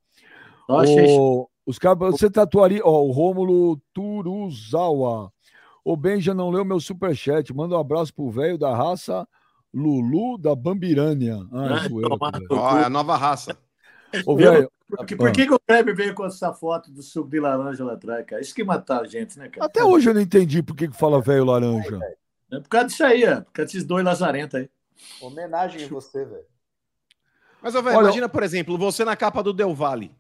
[0.69, 1.49] o...
[1.67, 2.83] Os caras, você tatuaria.
[2.85, 5.33] Ó, o Rômulo Turuzawa.
[5.83, 7.55] O Benja não leu meu superchat.
[7.55, 9.27] Manda um abraço pro velho da raça
[9.73, 11.39] Lulu da Bambirânia.
[11.53, 13.57] Ah, é, eu, Ó, é a nova raça.
[14.27, 17.29] Ô, velho, por, que, por que, que o Kleber veio com essa foto do suco
[17.29, 18.43] de laranja lá atrás, cara?
[18.43, 19.67] Isso que matar a gente, né, cara?
[19.67, 21.99] Até hoje eu não entendi por que, que fala velho laranja.
[22.51, 23.41] É por causa disso aí, é.
[23.41, 24.71] Por causa desses dois lazarentos aí.
[25.21, 26.45] Homenagem a você, velho.
[27.63, 30.15] Mas, velho, imagina, por exemplo, você na capa do Del Valle.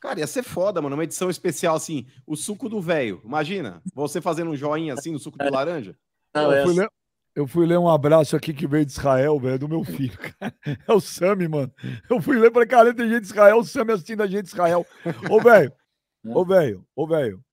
[0.00, 0.96] Cara, ia ser foda, mano.
[0.96, 3.22] Uma edição especial assim, o suco do velho.
[3.24, 5.96] Imagina, você fazendo um joinha assim no suco de laranja.
[6.34, 6.90] Não, eu, fui ler,
[7.34, 10.18] eu, fui ler, um abraço aqui que veio de Israel, velho, do meu filho.
[10.86, 11.72] É o Sami, mano.
[12.08, 14.48] Eu fui ler para cara, tem gente de Israel, o Sami assistindo a gente de
[14.48, 14.86] Israel.
[15.30, 15.72] Ô, velho,
[16.24, 17.44] ô, velho, ô, velho.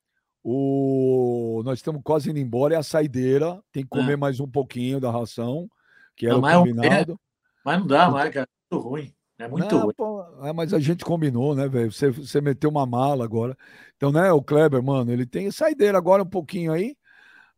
[0.43, 1.61] O...
[1.63, 3.61] Nós estamos quase indo embora, é a saideira.
[3.71, 4.17] Tem que comer é.
[4.17, 5.69] mais um pouquinho da ração,
[6.15, 7.19] que era não, o combinado.
[7.63, 8.47] Mas não dá mais, cara.
[8.47, 9.13] É muito ruim.
[9.37, 9.93] É muito não, ruim.
[9.95, 11.91] Pô, é, mas a gente combinou, né, velho?
[11.91, 13.57] Você, você meteu uma mala agora.
[13.97, 16.95] Então, né, o Kleber, mano, ele tem saideira agora um pouquinho aí.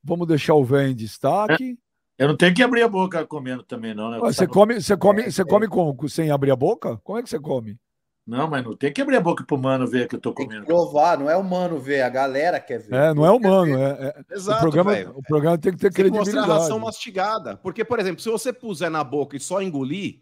[0.03, 1.77] Vamos deixar o velho em destaque.
[2.23, 4.17] É, eu não tenho que abrir a boca comendo também, não, né?
[4.19, 6.97] Você come, você come, você come com, sem abrir a boca?
[7.03, 7.77] Como é que você come?
[8.25, 10.65] Não, mas não tem que abrir a boca pro mano ver que eu tô comendo.
[10.65, 12.95] provar, não é o mano ver, a galera quer ver.
[12.95, 13.77] É, não é o mano.
[13.77, 16.31] É, é, Exato, o, programa, o programa tem que ter tem credibilidade.
[16.31, 17.57] Tem que mostrar a ração mastigada.
[17.57, 20.21] Porque, por exemplo, se você puser na boca e só engolir,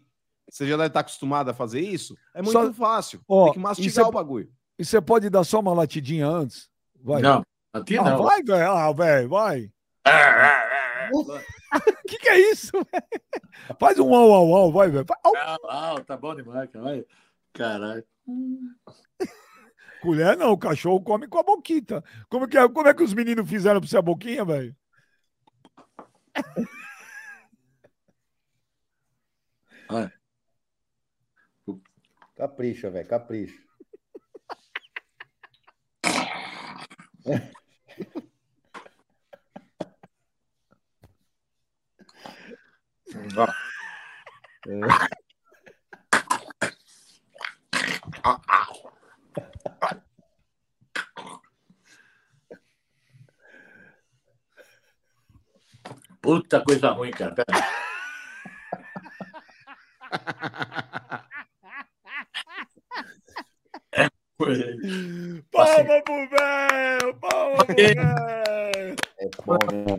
[0.50, 2.16] você já deve estar acostumado a fazer isso.
[2.34, 2.72] É muito só...
[2.72, 3.20] fácil.
[3.28, 4.50] Ó, Tem que mastigar o bagulho.
[4.76, 6.68] E você pode dar só uma latidinha antes?
[7.00, 7.22] Vai.
[7.22, 8.24] Não, aqui ah, não.
[8.24, 8.72] Vai, velho.
[8.72, 9.70] Ah, velho, vai.
[11.74, 12.72] O que, que é isso?
[13.78, 15.06] Faz um au, au, au, vai, velho.
[15.24, 15.32] Au,
[15.70, 16.84] au, tá bom demais, cara.
[16.84, 17.04] Vai.
[17.52, 18.04] Caralho.
[20.02, 22.02] Colher não, o cachorro come com a boquita.
[22.28, 24.74] Como, que é, como é que os meninos fizeram pra você a boquinha, velho?
[32.34, 33.62] Capricha, velho, capricha.
[56.22, 57.34] Puta coisa ruim, cara.
[65.50, 67.14] Palma pro velho!
[67.20, 68.96] Palma pro velho!
[69.18, 69.98] É bom, né?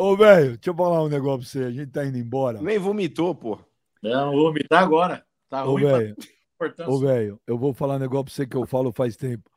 [0.00, 1.64] Ô, velho, deixa eu falar um negócio pra você.
[1.64, 2.62] A gente tá indo embora.
[2.62, 3.58] Nem vomitou, pô.
[4.00, 5.26] Não, vou vomitar agora.
[5.50, 5.86] Tá Ô, ruim.
[5.86, 6.16] Véio,
[6.56, 6.88] pra...
[6.88, 9.50] Ô, velho, eu vou falar um negócio pra você que eu falo faz tempo.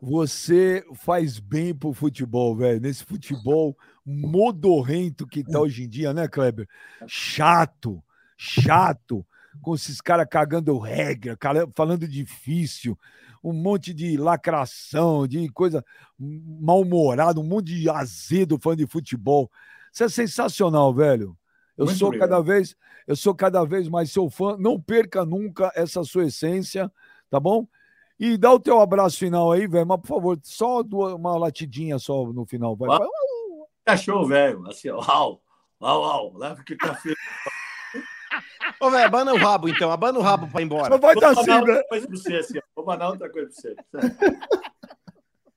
[0.00, 2.80] Você faz bem pro futebol, velho.
[2.80, 3.76] Nesse futebol
[4.06, 6.66] modorrento que tá hoje em dia, né, Kleber?
[7.06, 8.02] Chato,
[8.38, 9.22] chato
[9.60, 11.36] com esses caras cagando regra,
[11.74, 12.98] falando difícil,
[13.42, 15.84] um monte de lacração, de coisa
[16.18, 19.50] mal-humorada, um monte de azedo fã de futebol.
[19.92, 21.36] Isso é sensacional, velho.
[21.76, 22.30] Eu Muito sou obrigado.
[22.30, 24.56] cada vez, eu sou cada vez mais seu fã.
[24.56, 26.90] Não perca nunca essa sua essência,
[27.28, 27.66] tá bom?
[28.18, 29.86] E dá o teu abraço final aí, velho.
[29.86, 32.98] Mas por favor, só uma latidinha só no final, vai.
[33.84, 34.64] Cachorro, velho.
[34.68, 34.90] Assim.
[34.90, 35.42] Uau,
[35.80, 36.36] uau, uau.
[36.36, 37.12] Leva que café.
[38.80, 39.90] Ô, velho, abana o rabo, então.
[39.90, 40.88] Abana o rabo pra ir embora.
[40.88, 41.82] Só vai estar assim, né?
[41.88, 43.50] Coisa pra você, assim, Vou mandar outra coisa
[43.90, 44.16] pra você.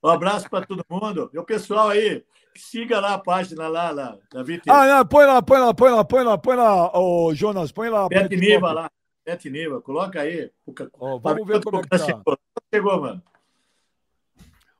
[0.02, 1.30] Um abraço para todo mundo.
[1.32, 2.24] E o pessoal aí,
[2.54, 4.70] siga lá a página lá, lá da VT.
[4.70, 7.88] Ah, não, põe lá, põe lá, põe lá, põe lá, põe lá, ô, Jonas, põe
[7.88, 8.08] lá.
[8.08, 8.90] Bete Niva lá.
[9.24, 10.50] Bete Niva, coloca aí.
[11.00, 11.98] Ó, vamos ver como é que tá.
[11.98, 12.38] Chegou,
[12.72, 13.22] chegou mano.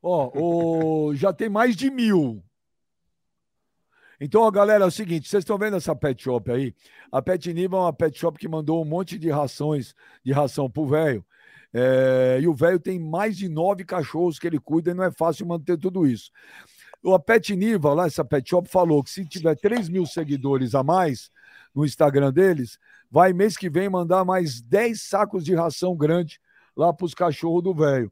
[0.02, 1.14] Ó, o...
[1.16, 2.40] já tem mais de mil.
[4.20, 6.74] Então, galera, é o seguinte, vocês estão vendo essa pet shop aí?
[7.12, 9.94] A Pet Niva é uma pet shop que mandou um monte de rações,
[10.24, 11.24] de ração pro velho.
[11.72, 15.10] É, e o velho tem mais de nove cachorros que ele cuida e não é
[15.10, 16.30] fácil manter tudo isso.
[17.14, 20.82] A Pet Niva, lá, essa pet shop, falou que se tiver 3 mil seguidores a
[20.82, 21.30] mais
[21.74, 22.78] no Instagram deles,
[23.10, 26.40] vai mês que vem mandar mais 10 sacos de ração grande
[26.74, 28.10] lá pros cachorros do velho.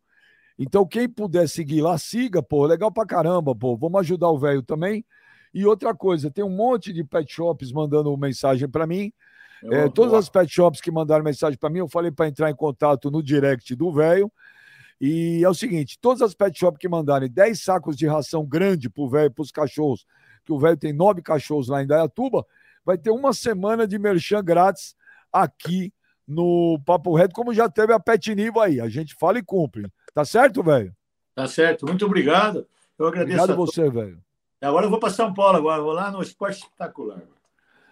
[0.59, 2.64] Então, quem puder seguir lá, siga, pô.
[2.66, 3.76] Legal pra caramba, pô.
[3.76, 5.05] Vamos ajudar o velho também.
[5.55, 9.12] E outra coisa, tem um monte de pet shops mandando mensagem para mim.
[9.62, 12.55] É, todas as pet shops que mandaram mensagem para mim, eu falei para entrar em
[12.55, 14.31] contato no direct do velho.
[15.01, 18.90] E é o seguinte: todas as pet shops que mandarem 10 sacos de ração grande
[18.90, 20.05] pro velho, pros cachorros,
[20.44, 22.44] que o velho tem nove cachorros lá em Dayatuba,
[22.85, 24.97] vai ter uma semana de merchan grátis
[25.32, 25.93] aqui
[26.26, 28.81] no Papo Reto, como já teve a Pet Niva aí.
[28.81, 29.86] A gente fala e cumpre.
[30.12, 30.94] Tá certo, velho?
[31.35, 31.86] Tá certo.
[31.86, 32.66] Muito obrigado.
[32.98, 33.39] Eu agradeço.
[33.39, 34.18] Obrigado a você, velho.
[34.65, 35.82] Agora eu vou para São Paulo agora.
[35.82, 37.20] Vou lá no Esporte Espetacular.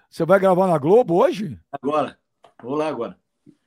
[0.09, 1.59] Você vai gravar na Globo hoje?
[1.71, 2.19] Agora.
[2.63, 3.17] Vou lá agora.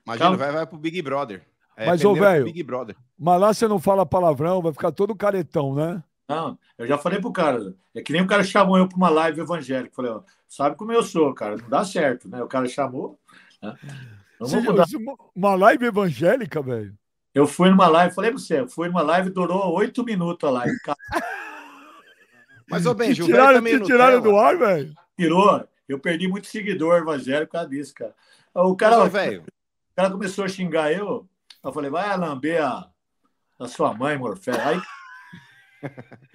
[0.06, 0.38] Imagina, Calma.
[0.38, 1.46] vai, vai pro Big Brother.
[1.76, 2.96] É, Mas, ô, velho, Big Brother.
[3.18, 6.02] Mas lá você não fala palavrão, vai ficar todo caretão, né?
[6.28, 7.76] Não, eu já falei pro cara.
[7.94, 9.94] É que nem o cara chamou eu para uma live evangélica.
[9.96, 11.58] Falei, ó, sabe como eu sou, cara.
[11.58, 12.42] Não dá certo, né?
[12.42, 13.20] O cara chamou.
[13.62, 13.76] Né?
[14.40, 14.58] Você-
[15.36, 16.96] uma live evangélica, velho.
[17.34, 20.52] Eu fui numa live, falei para você, eu fui numa live, durou oito minutos a
[20.52, 20.80] live.
[20.80, 20.98] Cara,
[22.70, 24.94] Mas, ô, Te Benji, o velho tiraram, também te tiraram do ar, velho.
[25.18, 25.68] tirou.
[25.88, 28.16] Eu perdi muito seguidor evangélico por causa disso, cara.
[28.54, 31.28] O Mas, cara, velho, o cara começou a xingar eu.
[31.64, 32.90] Eu falei, vai lamber a,
[33.60, 34.60] a sua mãe, Morfé.
[34.60, 34.82] Aí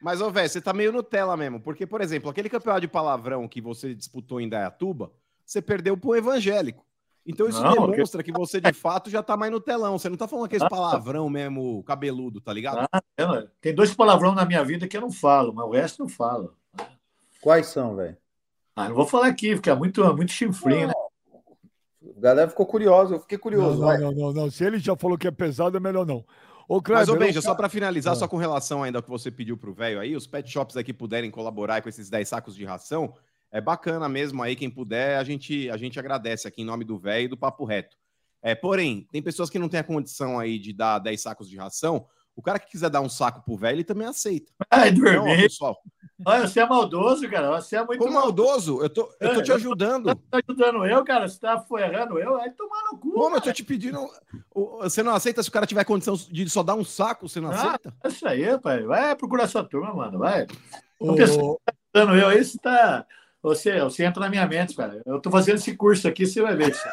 [0.00, 1.60] Mas, ô, velho, você tá meio Nutella mesmo.
[1.60, 5.10] Porque, por exemplo, aquele campeonato de palavrão que você disputou em Dayatuba,
[5.44, 6.84] você perdeu pro evangélico.
[7.26, 9.98] Então isso Não, demonstra que você, de fato, já tá mais no telão.
[9.98, 10.68] Você não tá falando aquele Ah.
[10.68, 12.86] palavrão mesmo cabeludo, tá ligado?
[12.92, 16.00] Ah, é, tem dois palavrão na minha vida que eu não falo, mas o resto
[16.00, 16.54] não falo.
[17.40, 18.16] Quais são, velho?
[18.76, 20.94] Ah, não vou falar aqui, porque é muito, muito chifrinho, né?
[22.16, 23.80] A galera ficou curiosa, eu fiquei curioso.
[23.80, 24.50] não, não, não, não.
[24.50, 26.24] Se ele já falou que é pesado, é melhor não.
[26.68, 28.16] Ô, Mas, ô, Benja, eu- só pra finalizar, Ah.
[28.16, 30.92] só com relação ainda ao que você pediu pro velho aí, os pet shops aqui
[30.92, 33.14] puderem colaborar com esses 10 sacos de ração,
[33.56, 36.98] é bacana mesmo aí, quem puder, a gente, a gente agradece aqui em nome do
[36.98, 37.96] velho e do Papo Reto.
[38.42, 41.56] É, porém, tem pessoas que não têm a condição aí de dar 10 sacos de
[41.56, 42.06] ração,
[42.36, 44.52] o cara que quiser dar um saco pro velho, ele também aceita.
[44.68, 45.42] Ai, Então, ó, dormir.
[45.42, 45.78] pessoal,
[46.26, 47.60] Olha, você é maldoso, cara.
[47.60, 50.06] Você é muito como maldoso, eu tô, eu tô te ajudando.
[50.18, 51.28] Você tá ajudando eu, cara.
[51.28, 52.36] Você tá ferrando eu.
[52.36, 53.12] Vai tomar no cu.
[53.12, 53.98] Como eu tô te pedindo.
[54.54, 57.40] o- Você não aceita se o cara tiver condição de só dar um saco, você
[57.40, 57.94] não Ah, aceita?
[58.04, 58.82] É isso aí, pai.
[58.84, 60.18] Vai procurar sua turma, mano.
[60.18, 60.46] Vai.
[60.98, 61.60] Ô, pessoal-
[61.94, 63.04] Ajudando eu aí, você tá.
[63.44, 65.02] Você, você entra na minha mente, cara.
[65.04, 66.70] Eu tô fazendo esse curso aqui, você vai ver.
[66.70, 66.88] isso.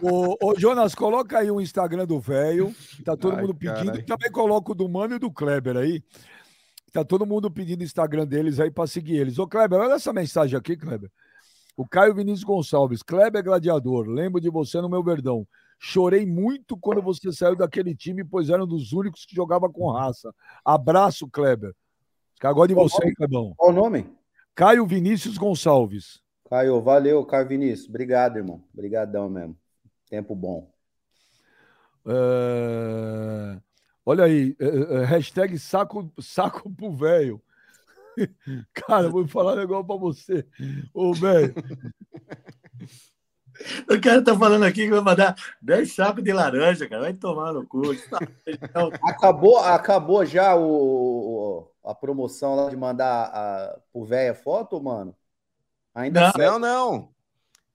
[0.00, 2.74] ô, ô, Jonas, coloca aí o Instagram do velho.
[3.04, 3.76] Tá todo Ai, mundo pedindo.
[3.76, 4.00] caralho.
[4.00, 6.02] E também coloca o do Mano e do Kleber aí.
[6.90, 9.38] Tá todo mundo pedindo o Instagram deles aí pra seguir eles.
[9.38, 11.10] Ô, Kleber, olha essa mensagem aqui, Kleber.
[11.76, 13.02] O Caio Vinícius Gonçalves.
[13.02, 14.06] Kleber Gladiador.
[14.06, 15.46] Lembro de você no meu verdão.
[15.78, 19.92] Chorei muito quando você saiu daquele time, pois era um dos únicos que jogava com
[19.92, 20.34] raça.
[20.64, 21.74] Abraço, Kleber.
[22.42, 23.52] Agora de você, hein, Clebão.
[23.54, 24.15] Qual o nome?
[24.56, 26.18] Caio Vinícius Gonçalves.
[26.48, 27.88] Caio, valeu, Caio Vinícius.
[27.90, 28.64] Obrigado, irmão.
[28.72, 29.54] Obrigadão mesmo.
[30.08, 30.72] Tempo bom.
[32.06, 33.60] É,
[34.04, 37.42] Olha aí, é, é, hashtag saco, saco pro velho.
[38.72, 40.46] Cara, eu vou falar um negócio pra você.
[40.94, 41.54] Ô, velho,
[43.90, 47.02] O cara tá falando aqui que vai mandar 10 sacos de laranja, cara.
[47.02, 47.82] Vai tomar no cu.
[49.02, 55.14] Acabou, acabou já o- a promoção lá de mandar a, pro véia foto, mano?
[55.94, 56.58] Ainda Não.
[56.58, 57.08] Não, não.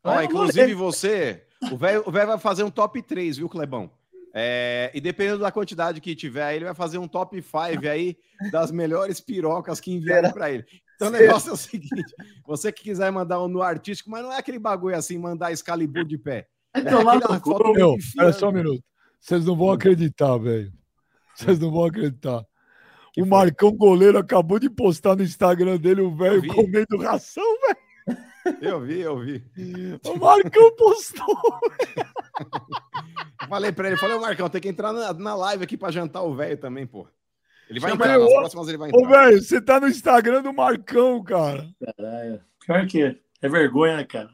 [0.04, 3.90] Ó, Ah, inclusive você, o velho o velho vai fazer um top 3, viu, Clebão?
[4.34, 8.18] É, e dependendo da quantidade que tiver, aí, ele vai fazer um top 5 aí
[8.52, 10.66] das melhores pirocas que enviaram para ele.
[10.96, 12.16] Então o negócio é o seguinte:
[12.46, 16.06] você que quiser mandar um no artístico, mas não é aquele bagulho assim, mandar Excalibur
[16.06, 16.48] de pé.
[17.40, 17.52] Cu.
[17.52, 17.98] foto meu,
[18.34, 18.84] só um minuto.
[19.20, 20.72] Vocês não vão acreditar, velho.
[21.36, 22.46] Vocês não vão acreditar.
[23.14, 23.38] Que o foi?
[23.38, 27.44] Marcão Goleiro acabou de postar no Instagram dele o velho comendo ração,
[28.62, 29.44] Eu vi, eu vi.
[29.56, 30.00] velho.
[30.06, 31.38] O Marcão postou.
[33.50, 36.22] Falei pra ele, falei, ô Marcão, tem que entrar na, na live aqui pra jantar
[36.24, 37.08] o velho também, pô.
[37.70, 38.34] Ele vai Chama entrar, nas ô.
[38.34, 39.26] próximas ele vai Ô, entrar.
[39.26, 41.68] velho, você tá no Instagram do Marcão, cara.
[41.98, 42.42] Caralho.
[42.66, 44.30] Pior que é vergonha, né, cara?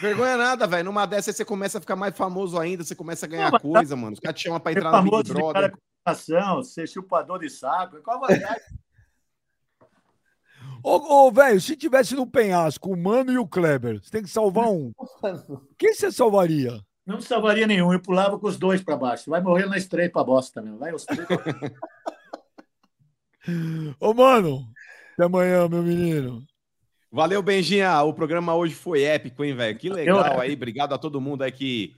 [0.00, 0.84] Vergonha nada, velho.
[0.84, 3.58] Numa dessas aí você começa a ficar mais famoso ainda, você começa a ganhar Não,
[3.60, 4.12] coisa, mano.
[4.12, 5.70] Os caras te chamam pra Ser entrar no Big cara Brother.
[5.72, 5.78] com
[6.10, 8.00] ação, ser chupador de saco.
[8.02, 8.62] Qual a vantagem?
[10.82, 14.30] Ô, ô, velho, se tivesse no penhasco o Mano e o Kleber, você tem que
[14.30, 14.92] salvar um.
[15.76, 16.80] Quem você salvaria?
[17.04, 17.92] Não salvaria nenhum.
[17.92, 19.30] Eu pulava com os dois para baixo.
[19.30, 20.78] Vai morrer nas três para bosta também.
[20.78, 21.26] Vai os três.
[24.00, 24.68] Ô, mano,
[25.14, 26.42] Até amanhã, meu menino.
[27.10, 28.02] Valeu, Benjinha.
[28.02, 29.78] O programa hoje foi épico, hein, velho?
[29.78, 30.52] Que legal aí.
[30.52, 31.94] Obrigado a todo mundo aí que,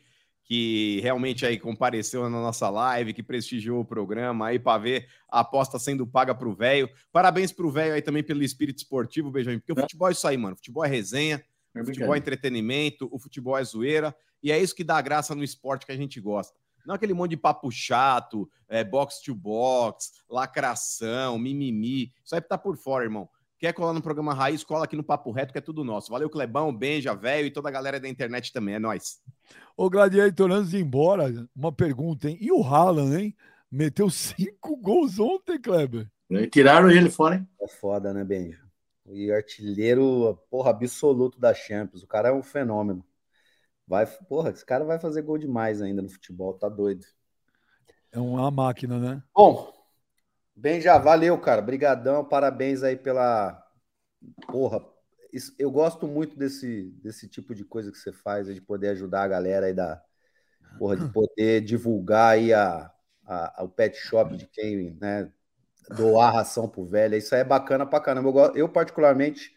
[0.48, 5.40] que realmente aí compareceu na nossa live, que prestigiou o programa aí para ver a
[5.40, 6.88] aposta sendo paga pro velho.
[7.12, 10.38] Parabéns pro velho aí também pelo espírito esportivo, Benjamin, porque o futebol é isso aí,
[10.38, 10.56] mano.
[10.56, 11.44] Futebol é resenha,
[11.76, 15.44] o futebol é entretenimento, o futebol é zoeira, e é isso que dá graça no
[15.44, 16.56] esporte que a gente gosta.
[16.86, 22.10] Não aquele monte de papo chato, é, box to box, lacração, mimimi.
[22.24, 23.28] Isso aí tá por fora, irmão.
[23.58, 26.12] Quer colar no programa Raiz, cola aqui no Papo Reto, que é tudo nosso.
[26.12, 28.76] Valeu, Clebão, Benja, velho e toda a galera da internet também.
[28.76, 29.20] É nóis.
[29.76, 31.24] Ô, Gladiator, antes de ir embora,
[31.56, 32.38] uma pergunta, hein?
[32.40, 33.36] E o Haaland, hein?
[33.68, 36.08] Meteu cinco gols ontem, Kleber.
[36.30, 37.48] E tiraram ele fora, hein?
[37.60, 38.62] É foda, né, Benja?
[39.06, 42.04] E artilheiro, porra, absoluto da Champions.
[42.04, 43.04] O cara é um fenômeno.
[43.86, 47.04] Vai, porra, esse cara vai fazer gol demais ainda no futebol, tá doido.
[48.12, 49.22] É uma máquina, né?
[49.34, 49.72] Bom,
[50.58, 51.62] bem já, valeu, cara.
[51.62, 53.64] Brigadão, parabéns aí pela
[54.48, 54.84] porra.
[55.32, 59.22] Isso, eu gosto muito desse, desse tipo de coisa que você faz, de poder ajudar
[59.22, 60.02] a galera aí da
[60.78, 62.90] porra, de poder divulgar aí a,
[63.24, 65.30] a, a, o pet shop de quem, né,
[65.96, 67.16] doar ração pro velho.
[67.16, 68.28] Isso aí é bacana pra caramba.
[68.28, 69.54] Eu, eu particularmente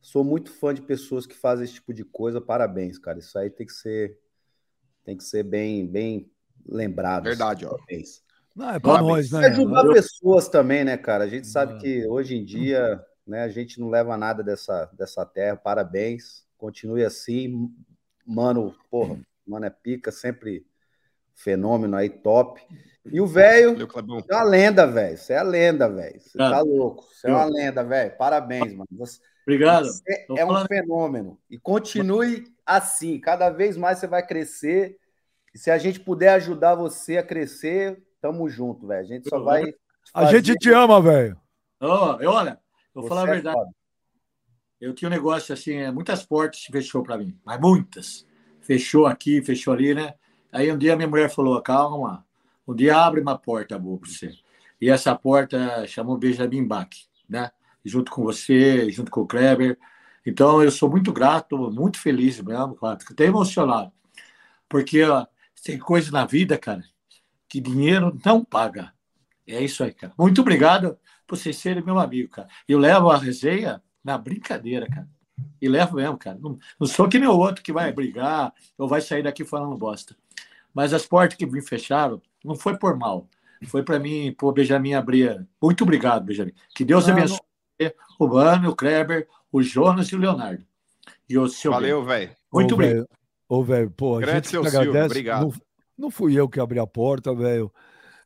[0.00, 2.40] sou muito fã de pessoas que fazem esse tipo de coisa.
[2.40, 3.18] Parabéns, cara.
[3.18, 4.18] Isso aí tem que ser
[5.04, 6.30] tem que ser bem bem
[6.66, 7.24] lembrado.
[7.24, 7.70] Verdade, ó.
[7.70, 8.22] Parabéns.
[8.54, 9.46] Não, é pra nós, né?
[9.46, 9.92] Ajudar eu...
[9.92, 11.24] pessoas também, né, cara?
[11.24, 15.24] A gente sabe que hoje em dia, né, a gente não leva nada dessa, dessa
[15.24, 15.56] terra.
[15.56, 16.44] Parabéns.
[16.58, 17.70] Continue assim.
[18.26, 20.66] Mano, porra, mano é pica, sempre
[21.34, 22.60] fenômeno aí, top.
[23.06, 25.16] E o velho é uma lenda, velho.
[25.16, 26.20] Você é a lenda, velho.
[26.20, 27.04] Você tá louco.
[27.04, 28.16] Você é uma lenda, velho.
[28.16, 28.88] Parabéns, mano.
[28.92, 29.86] Você, Obrigado.
[29.86, 31.38] Você é um fenômeno.
[31.48, 33.18] E continue assim.
[33.18, 34.98] Cada vez mais você vai crescer.
[35.54, 39.00] E se a gente puder ajudar você a crescer, tamo junto, velho.
[39.00, 39.74] A gente só vai.
[40.14, 41.38] A gente te ama, velho.
[41.80, 42.58] Oh, eu, olha,
[42.94, 43.58] eu vou falar a é verdade.
[43.60, 43.80] É
[44.80, 48.26] eu tinha um negócio assim, é, muitas portas fechou para mim, mas muitas.
[48.62, 50.14] Fechou aqui, fechou ali, né?
[50.50, 52.26] Aí um dia minha mulher falou: calma,
[52.66, 54.32] um dia abre uma porta boa para você.
[54.80, 56.88] E essa porta chamou Benjamin Bach,
[57.28, 57.50] né?
[57.84, 59.78] Junto com você, junto com o Kleber.
[60.24, 63.92] Então eu sou muito grato, muito feliz mesmo, claro, até emocionado.
[64.68, 65.26] Porque ó,
[65.62, 66.82] tem coisa na vida, cara,
[67.50, 68.92] que dinheiro não paga.
[69.46, 70.14] É isso aí, cara.
[70.16, 70.96] Muito obrigado
[71.26, 72.48] por vocês serem meu amigo, cara.
[72.68, 75.08] Eu levo a resenha na brincadeira, cara.
[75.60, 76.38] E levo mesmo, cara.
[76.40, 79.76] Não, não sou que nem o outro que vai brigar ou vai sair daqui falando
[79.76, 80.16] bosta.
[80.72, 83.28] Mas as portas que me fecharam não foi por mal.
[83.66, 85.44] Foi para mim, pô, Benjamin abrir.
[85.60, 86.52] Muito obrigado, Benjamin.
[86.74, 87.40] Que Deus não, abençoe
[87.80, 87.92] não...
[88.18, 90.64] o Mano, o Kleber, o Jonas e o Leonardo.
[91.28, 92.30] E o seu Valeu, velho.
[92.52, 93.08] Muito obrigado.
[93.48, 94.84] Ô, velho, pô, a Grande gente seu agradece.
[94.84, 95.42] Silvio, obrigado.
[95.42, 95.52] Não,
[96.00, 97.72] não fui eu que abri a porta, velho.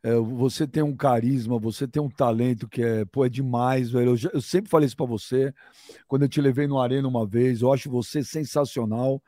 [0.02, 4.16] É, você tem um carisma, você tem um talento que é, pô, é demais, velho.
[4.16, 5.52] Eu, eu sempre falei isso para você,
[6.06, 9.22] quando eu te levei no Arena uma vez, eu acho você sensacional.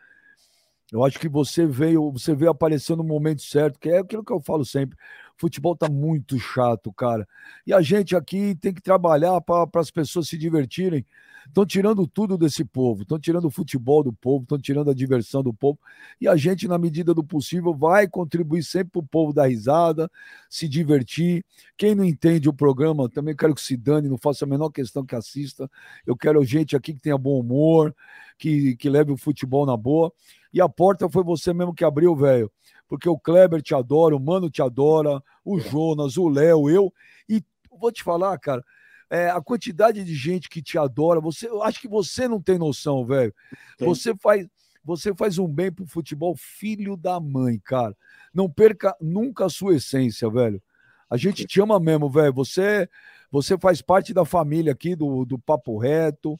[0.93, 4.33] Eu acho que você veio, você veio aparecer no momento certo, que é aquilo que
[4.33, 4.97] eu falo sempre.
[5.37, 7.29] Futebol tá muito chato, cara.
[7.67, 11.05] E a gente aqui tem que trabalhar para as pessoas se divertirem.
[11.47, 15.43] Estão tirando tudo desse povo, estão tirando o futebol do povo, estão tirando a diversão
[15.43, 15.79] do povo.
[16.21, 20.11] E a gente, na medida do possível, vai contribuir sempre para o povo dar risada,
[20.51, 21.45] se divertir.
[21.77, 25.05] Quem não entende o programa, também quero que se dane, não faça a menor questão
[25.05, 25.71] que assista.
[26.05, 27.95] Eu quero gente aqui que tenha bom humor,
[28.39, 30.13] que, que leve o futebol na boa.
[30.53, 32.51] E a porta foi você mesmo que abriu, velho.
[32.89, 36.93] Porque o Kleber te adora, o Mano te adora, o Jonas, o Léo, eu.
[37.29, 38.65] E vou te falar, cara,
[39.11, 42.59] é, a quantidade de gente que te adora, você, eu acho que você não tem
[42.59, 43.35] noção, velho.
[43.79, 44.49] Você faz,
[44.85, 47.97] você faz um bem pro futebol, filho da mãe, cara.
[48.33, 50.63] Não perca nunca a sua essência, velho.
[51.09, 52.33] A gente te ama mesmo, velho.
[52.35, 52.89] Você,
[53.31, 56.39] você faz parte da família aqui do, do Papo Reto.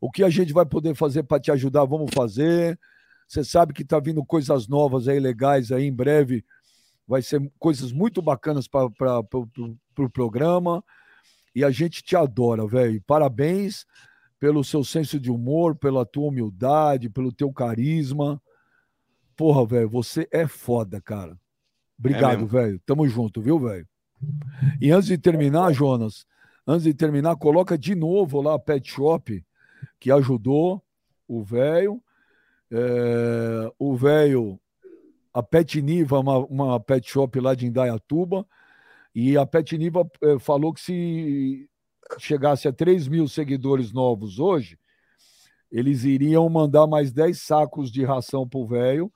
[0.00, 2.78] O que a gente vai poder fazer para te ajudar, vamos fazer.
[3.32, 6.44] Você sabe que tá vindo coisas novas aí, legais aí em breve.
[7.08, 9.48] Vai ser coisas muito bacanas para o pro,
[9.94, 10.84] pro programa.
[11.54, 13.02] E a gente te adora, velho.
[13.06, 13.86] Parabéns
[14.38, 18.38] pelo seu senso de humor, pela tua humildade, pelo teu carisma.
[19.34, 21.34] Porra, velho, você é foda, cara.
[21.98, 22.80] Obrigado, é velho.
[22.84, 23.88] Tamo junto, viu, velho?
[24.78, 26.26] E antes de terminar, Jonas,
[26.66, 29.42] antes de terminar, coloca de novo lá a Pet Shop,
[29.98, 30.84] que ajudou
[31.26, 31.98] o velho.
[32.72, 34.58] É, o velho,
[35.32, 38.46] a Pet Niva, uma, uma pet shop lá de Indaiatuba,
[39.14, 41.68] e a Pet Niva é, falou que se
[42.18, 44.78] chegasse a 3 mil seguidores novos hoje,
[45.70, 49.12] eles iriam mandar mais 10 sacos de ração pro velho,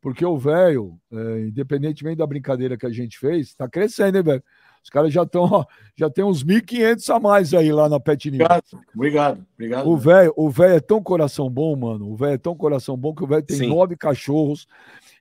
[0.00, 4.44] porque o velho, é, independentemente da brincadeira que a gente fez, está crescendo, hein, velho?
[4.82, 5.66] Os caras já estão,
[5.96, 8.40] já tem uns 1.500 a mais aí lá na Pet News.
[8.42, 9.46] Obrigado, obrigado.
[9.54, 12.10] obrigado O velho, o velho é tão coração bom, mano.
[12.10, 13.68] O velho é tão coração bom que o velho tem Sim.
[13.68, 14.66] nove cachorros.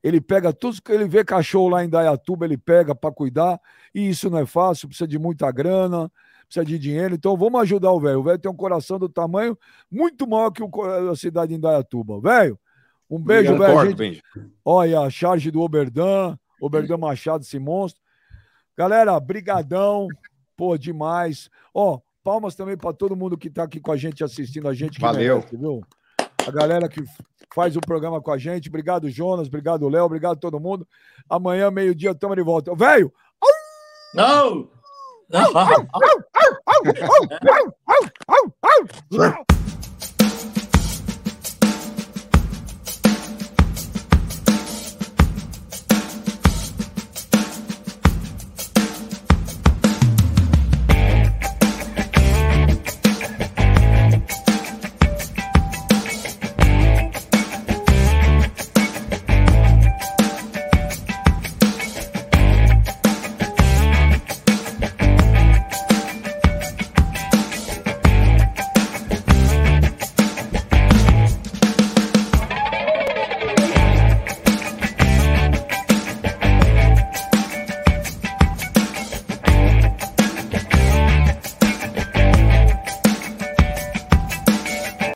[0.02, 3.60] Ele pega tudo que ele vê cachorro lá em Dayatuba, ele pega para cuidar.
[3.94, 6.10] E isso não é fácil, precisa de muita grana,
[6.46, 7.16] precisa de dinheiro.
[7.16, 8.20] Então vamos ajudar o velho.
[8.20, 9.58] O velho tem um coração do tamanho
[9.92, 10.70] muito maior que o
[11.12, 12.22] a cidade de Indaiatuba.
[12.22, 12.58] Velho,
[13.10, 13.98] um beijo, velho.
[13.98, 14.24] Gente-.
[14.64, 18.02] Olha, a charge do Oberdan, Oberdan Machado, esse monstro.
[18.80, 20.08] Galera, brigadão.
[20.56, 21.50] Pô, demais.
[21.74, 25.02] Ó, palmas também para todo mundo que tá aqui com a gente, assistindo a gente.
[25.02, 25.36] Valeu.
[25.36, 25.82] merece, viu?
[26.48, 27.04] A galera que
[27.54, 28.70] faz o programa com a gente.
[28.70, 29.50] Obrigado, Jonas.
[29.50, 30.06] Obrigado, Léo.
[30.06, 30.88] Obrigado todo mundo.
[31.30, 32.74] Amanhã, meio-dia, estamos de volta.
[32.74, 33.12] Velho,
[34.16, 34.70] Não!
[39.12, 39.59] Não!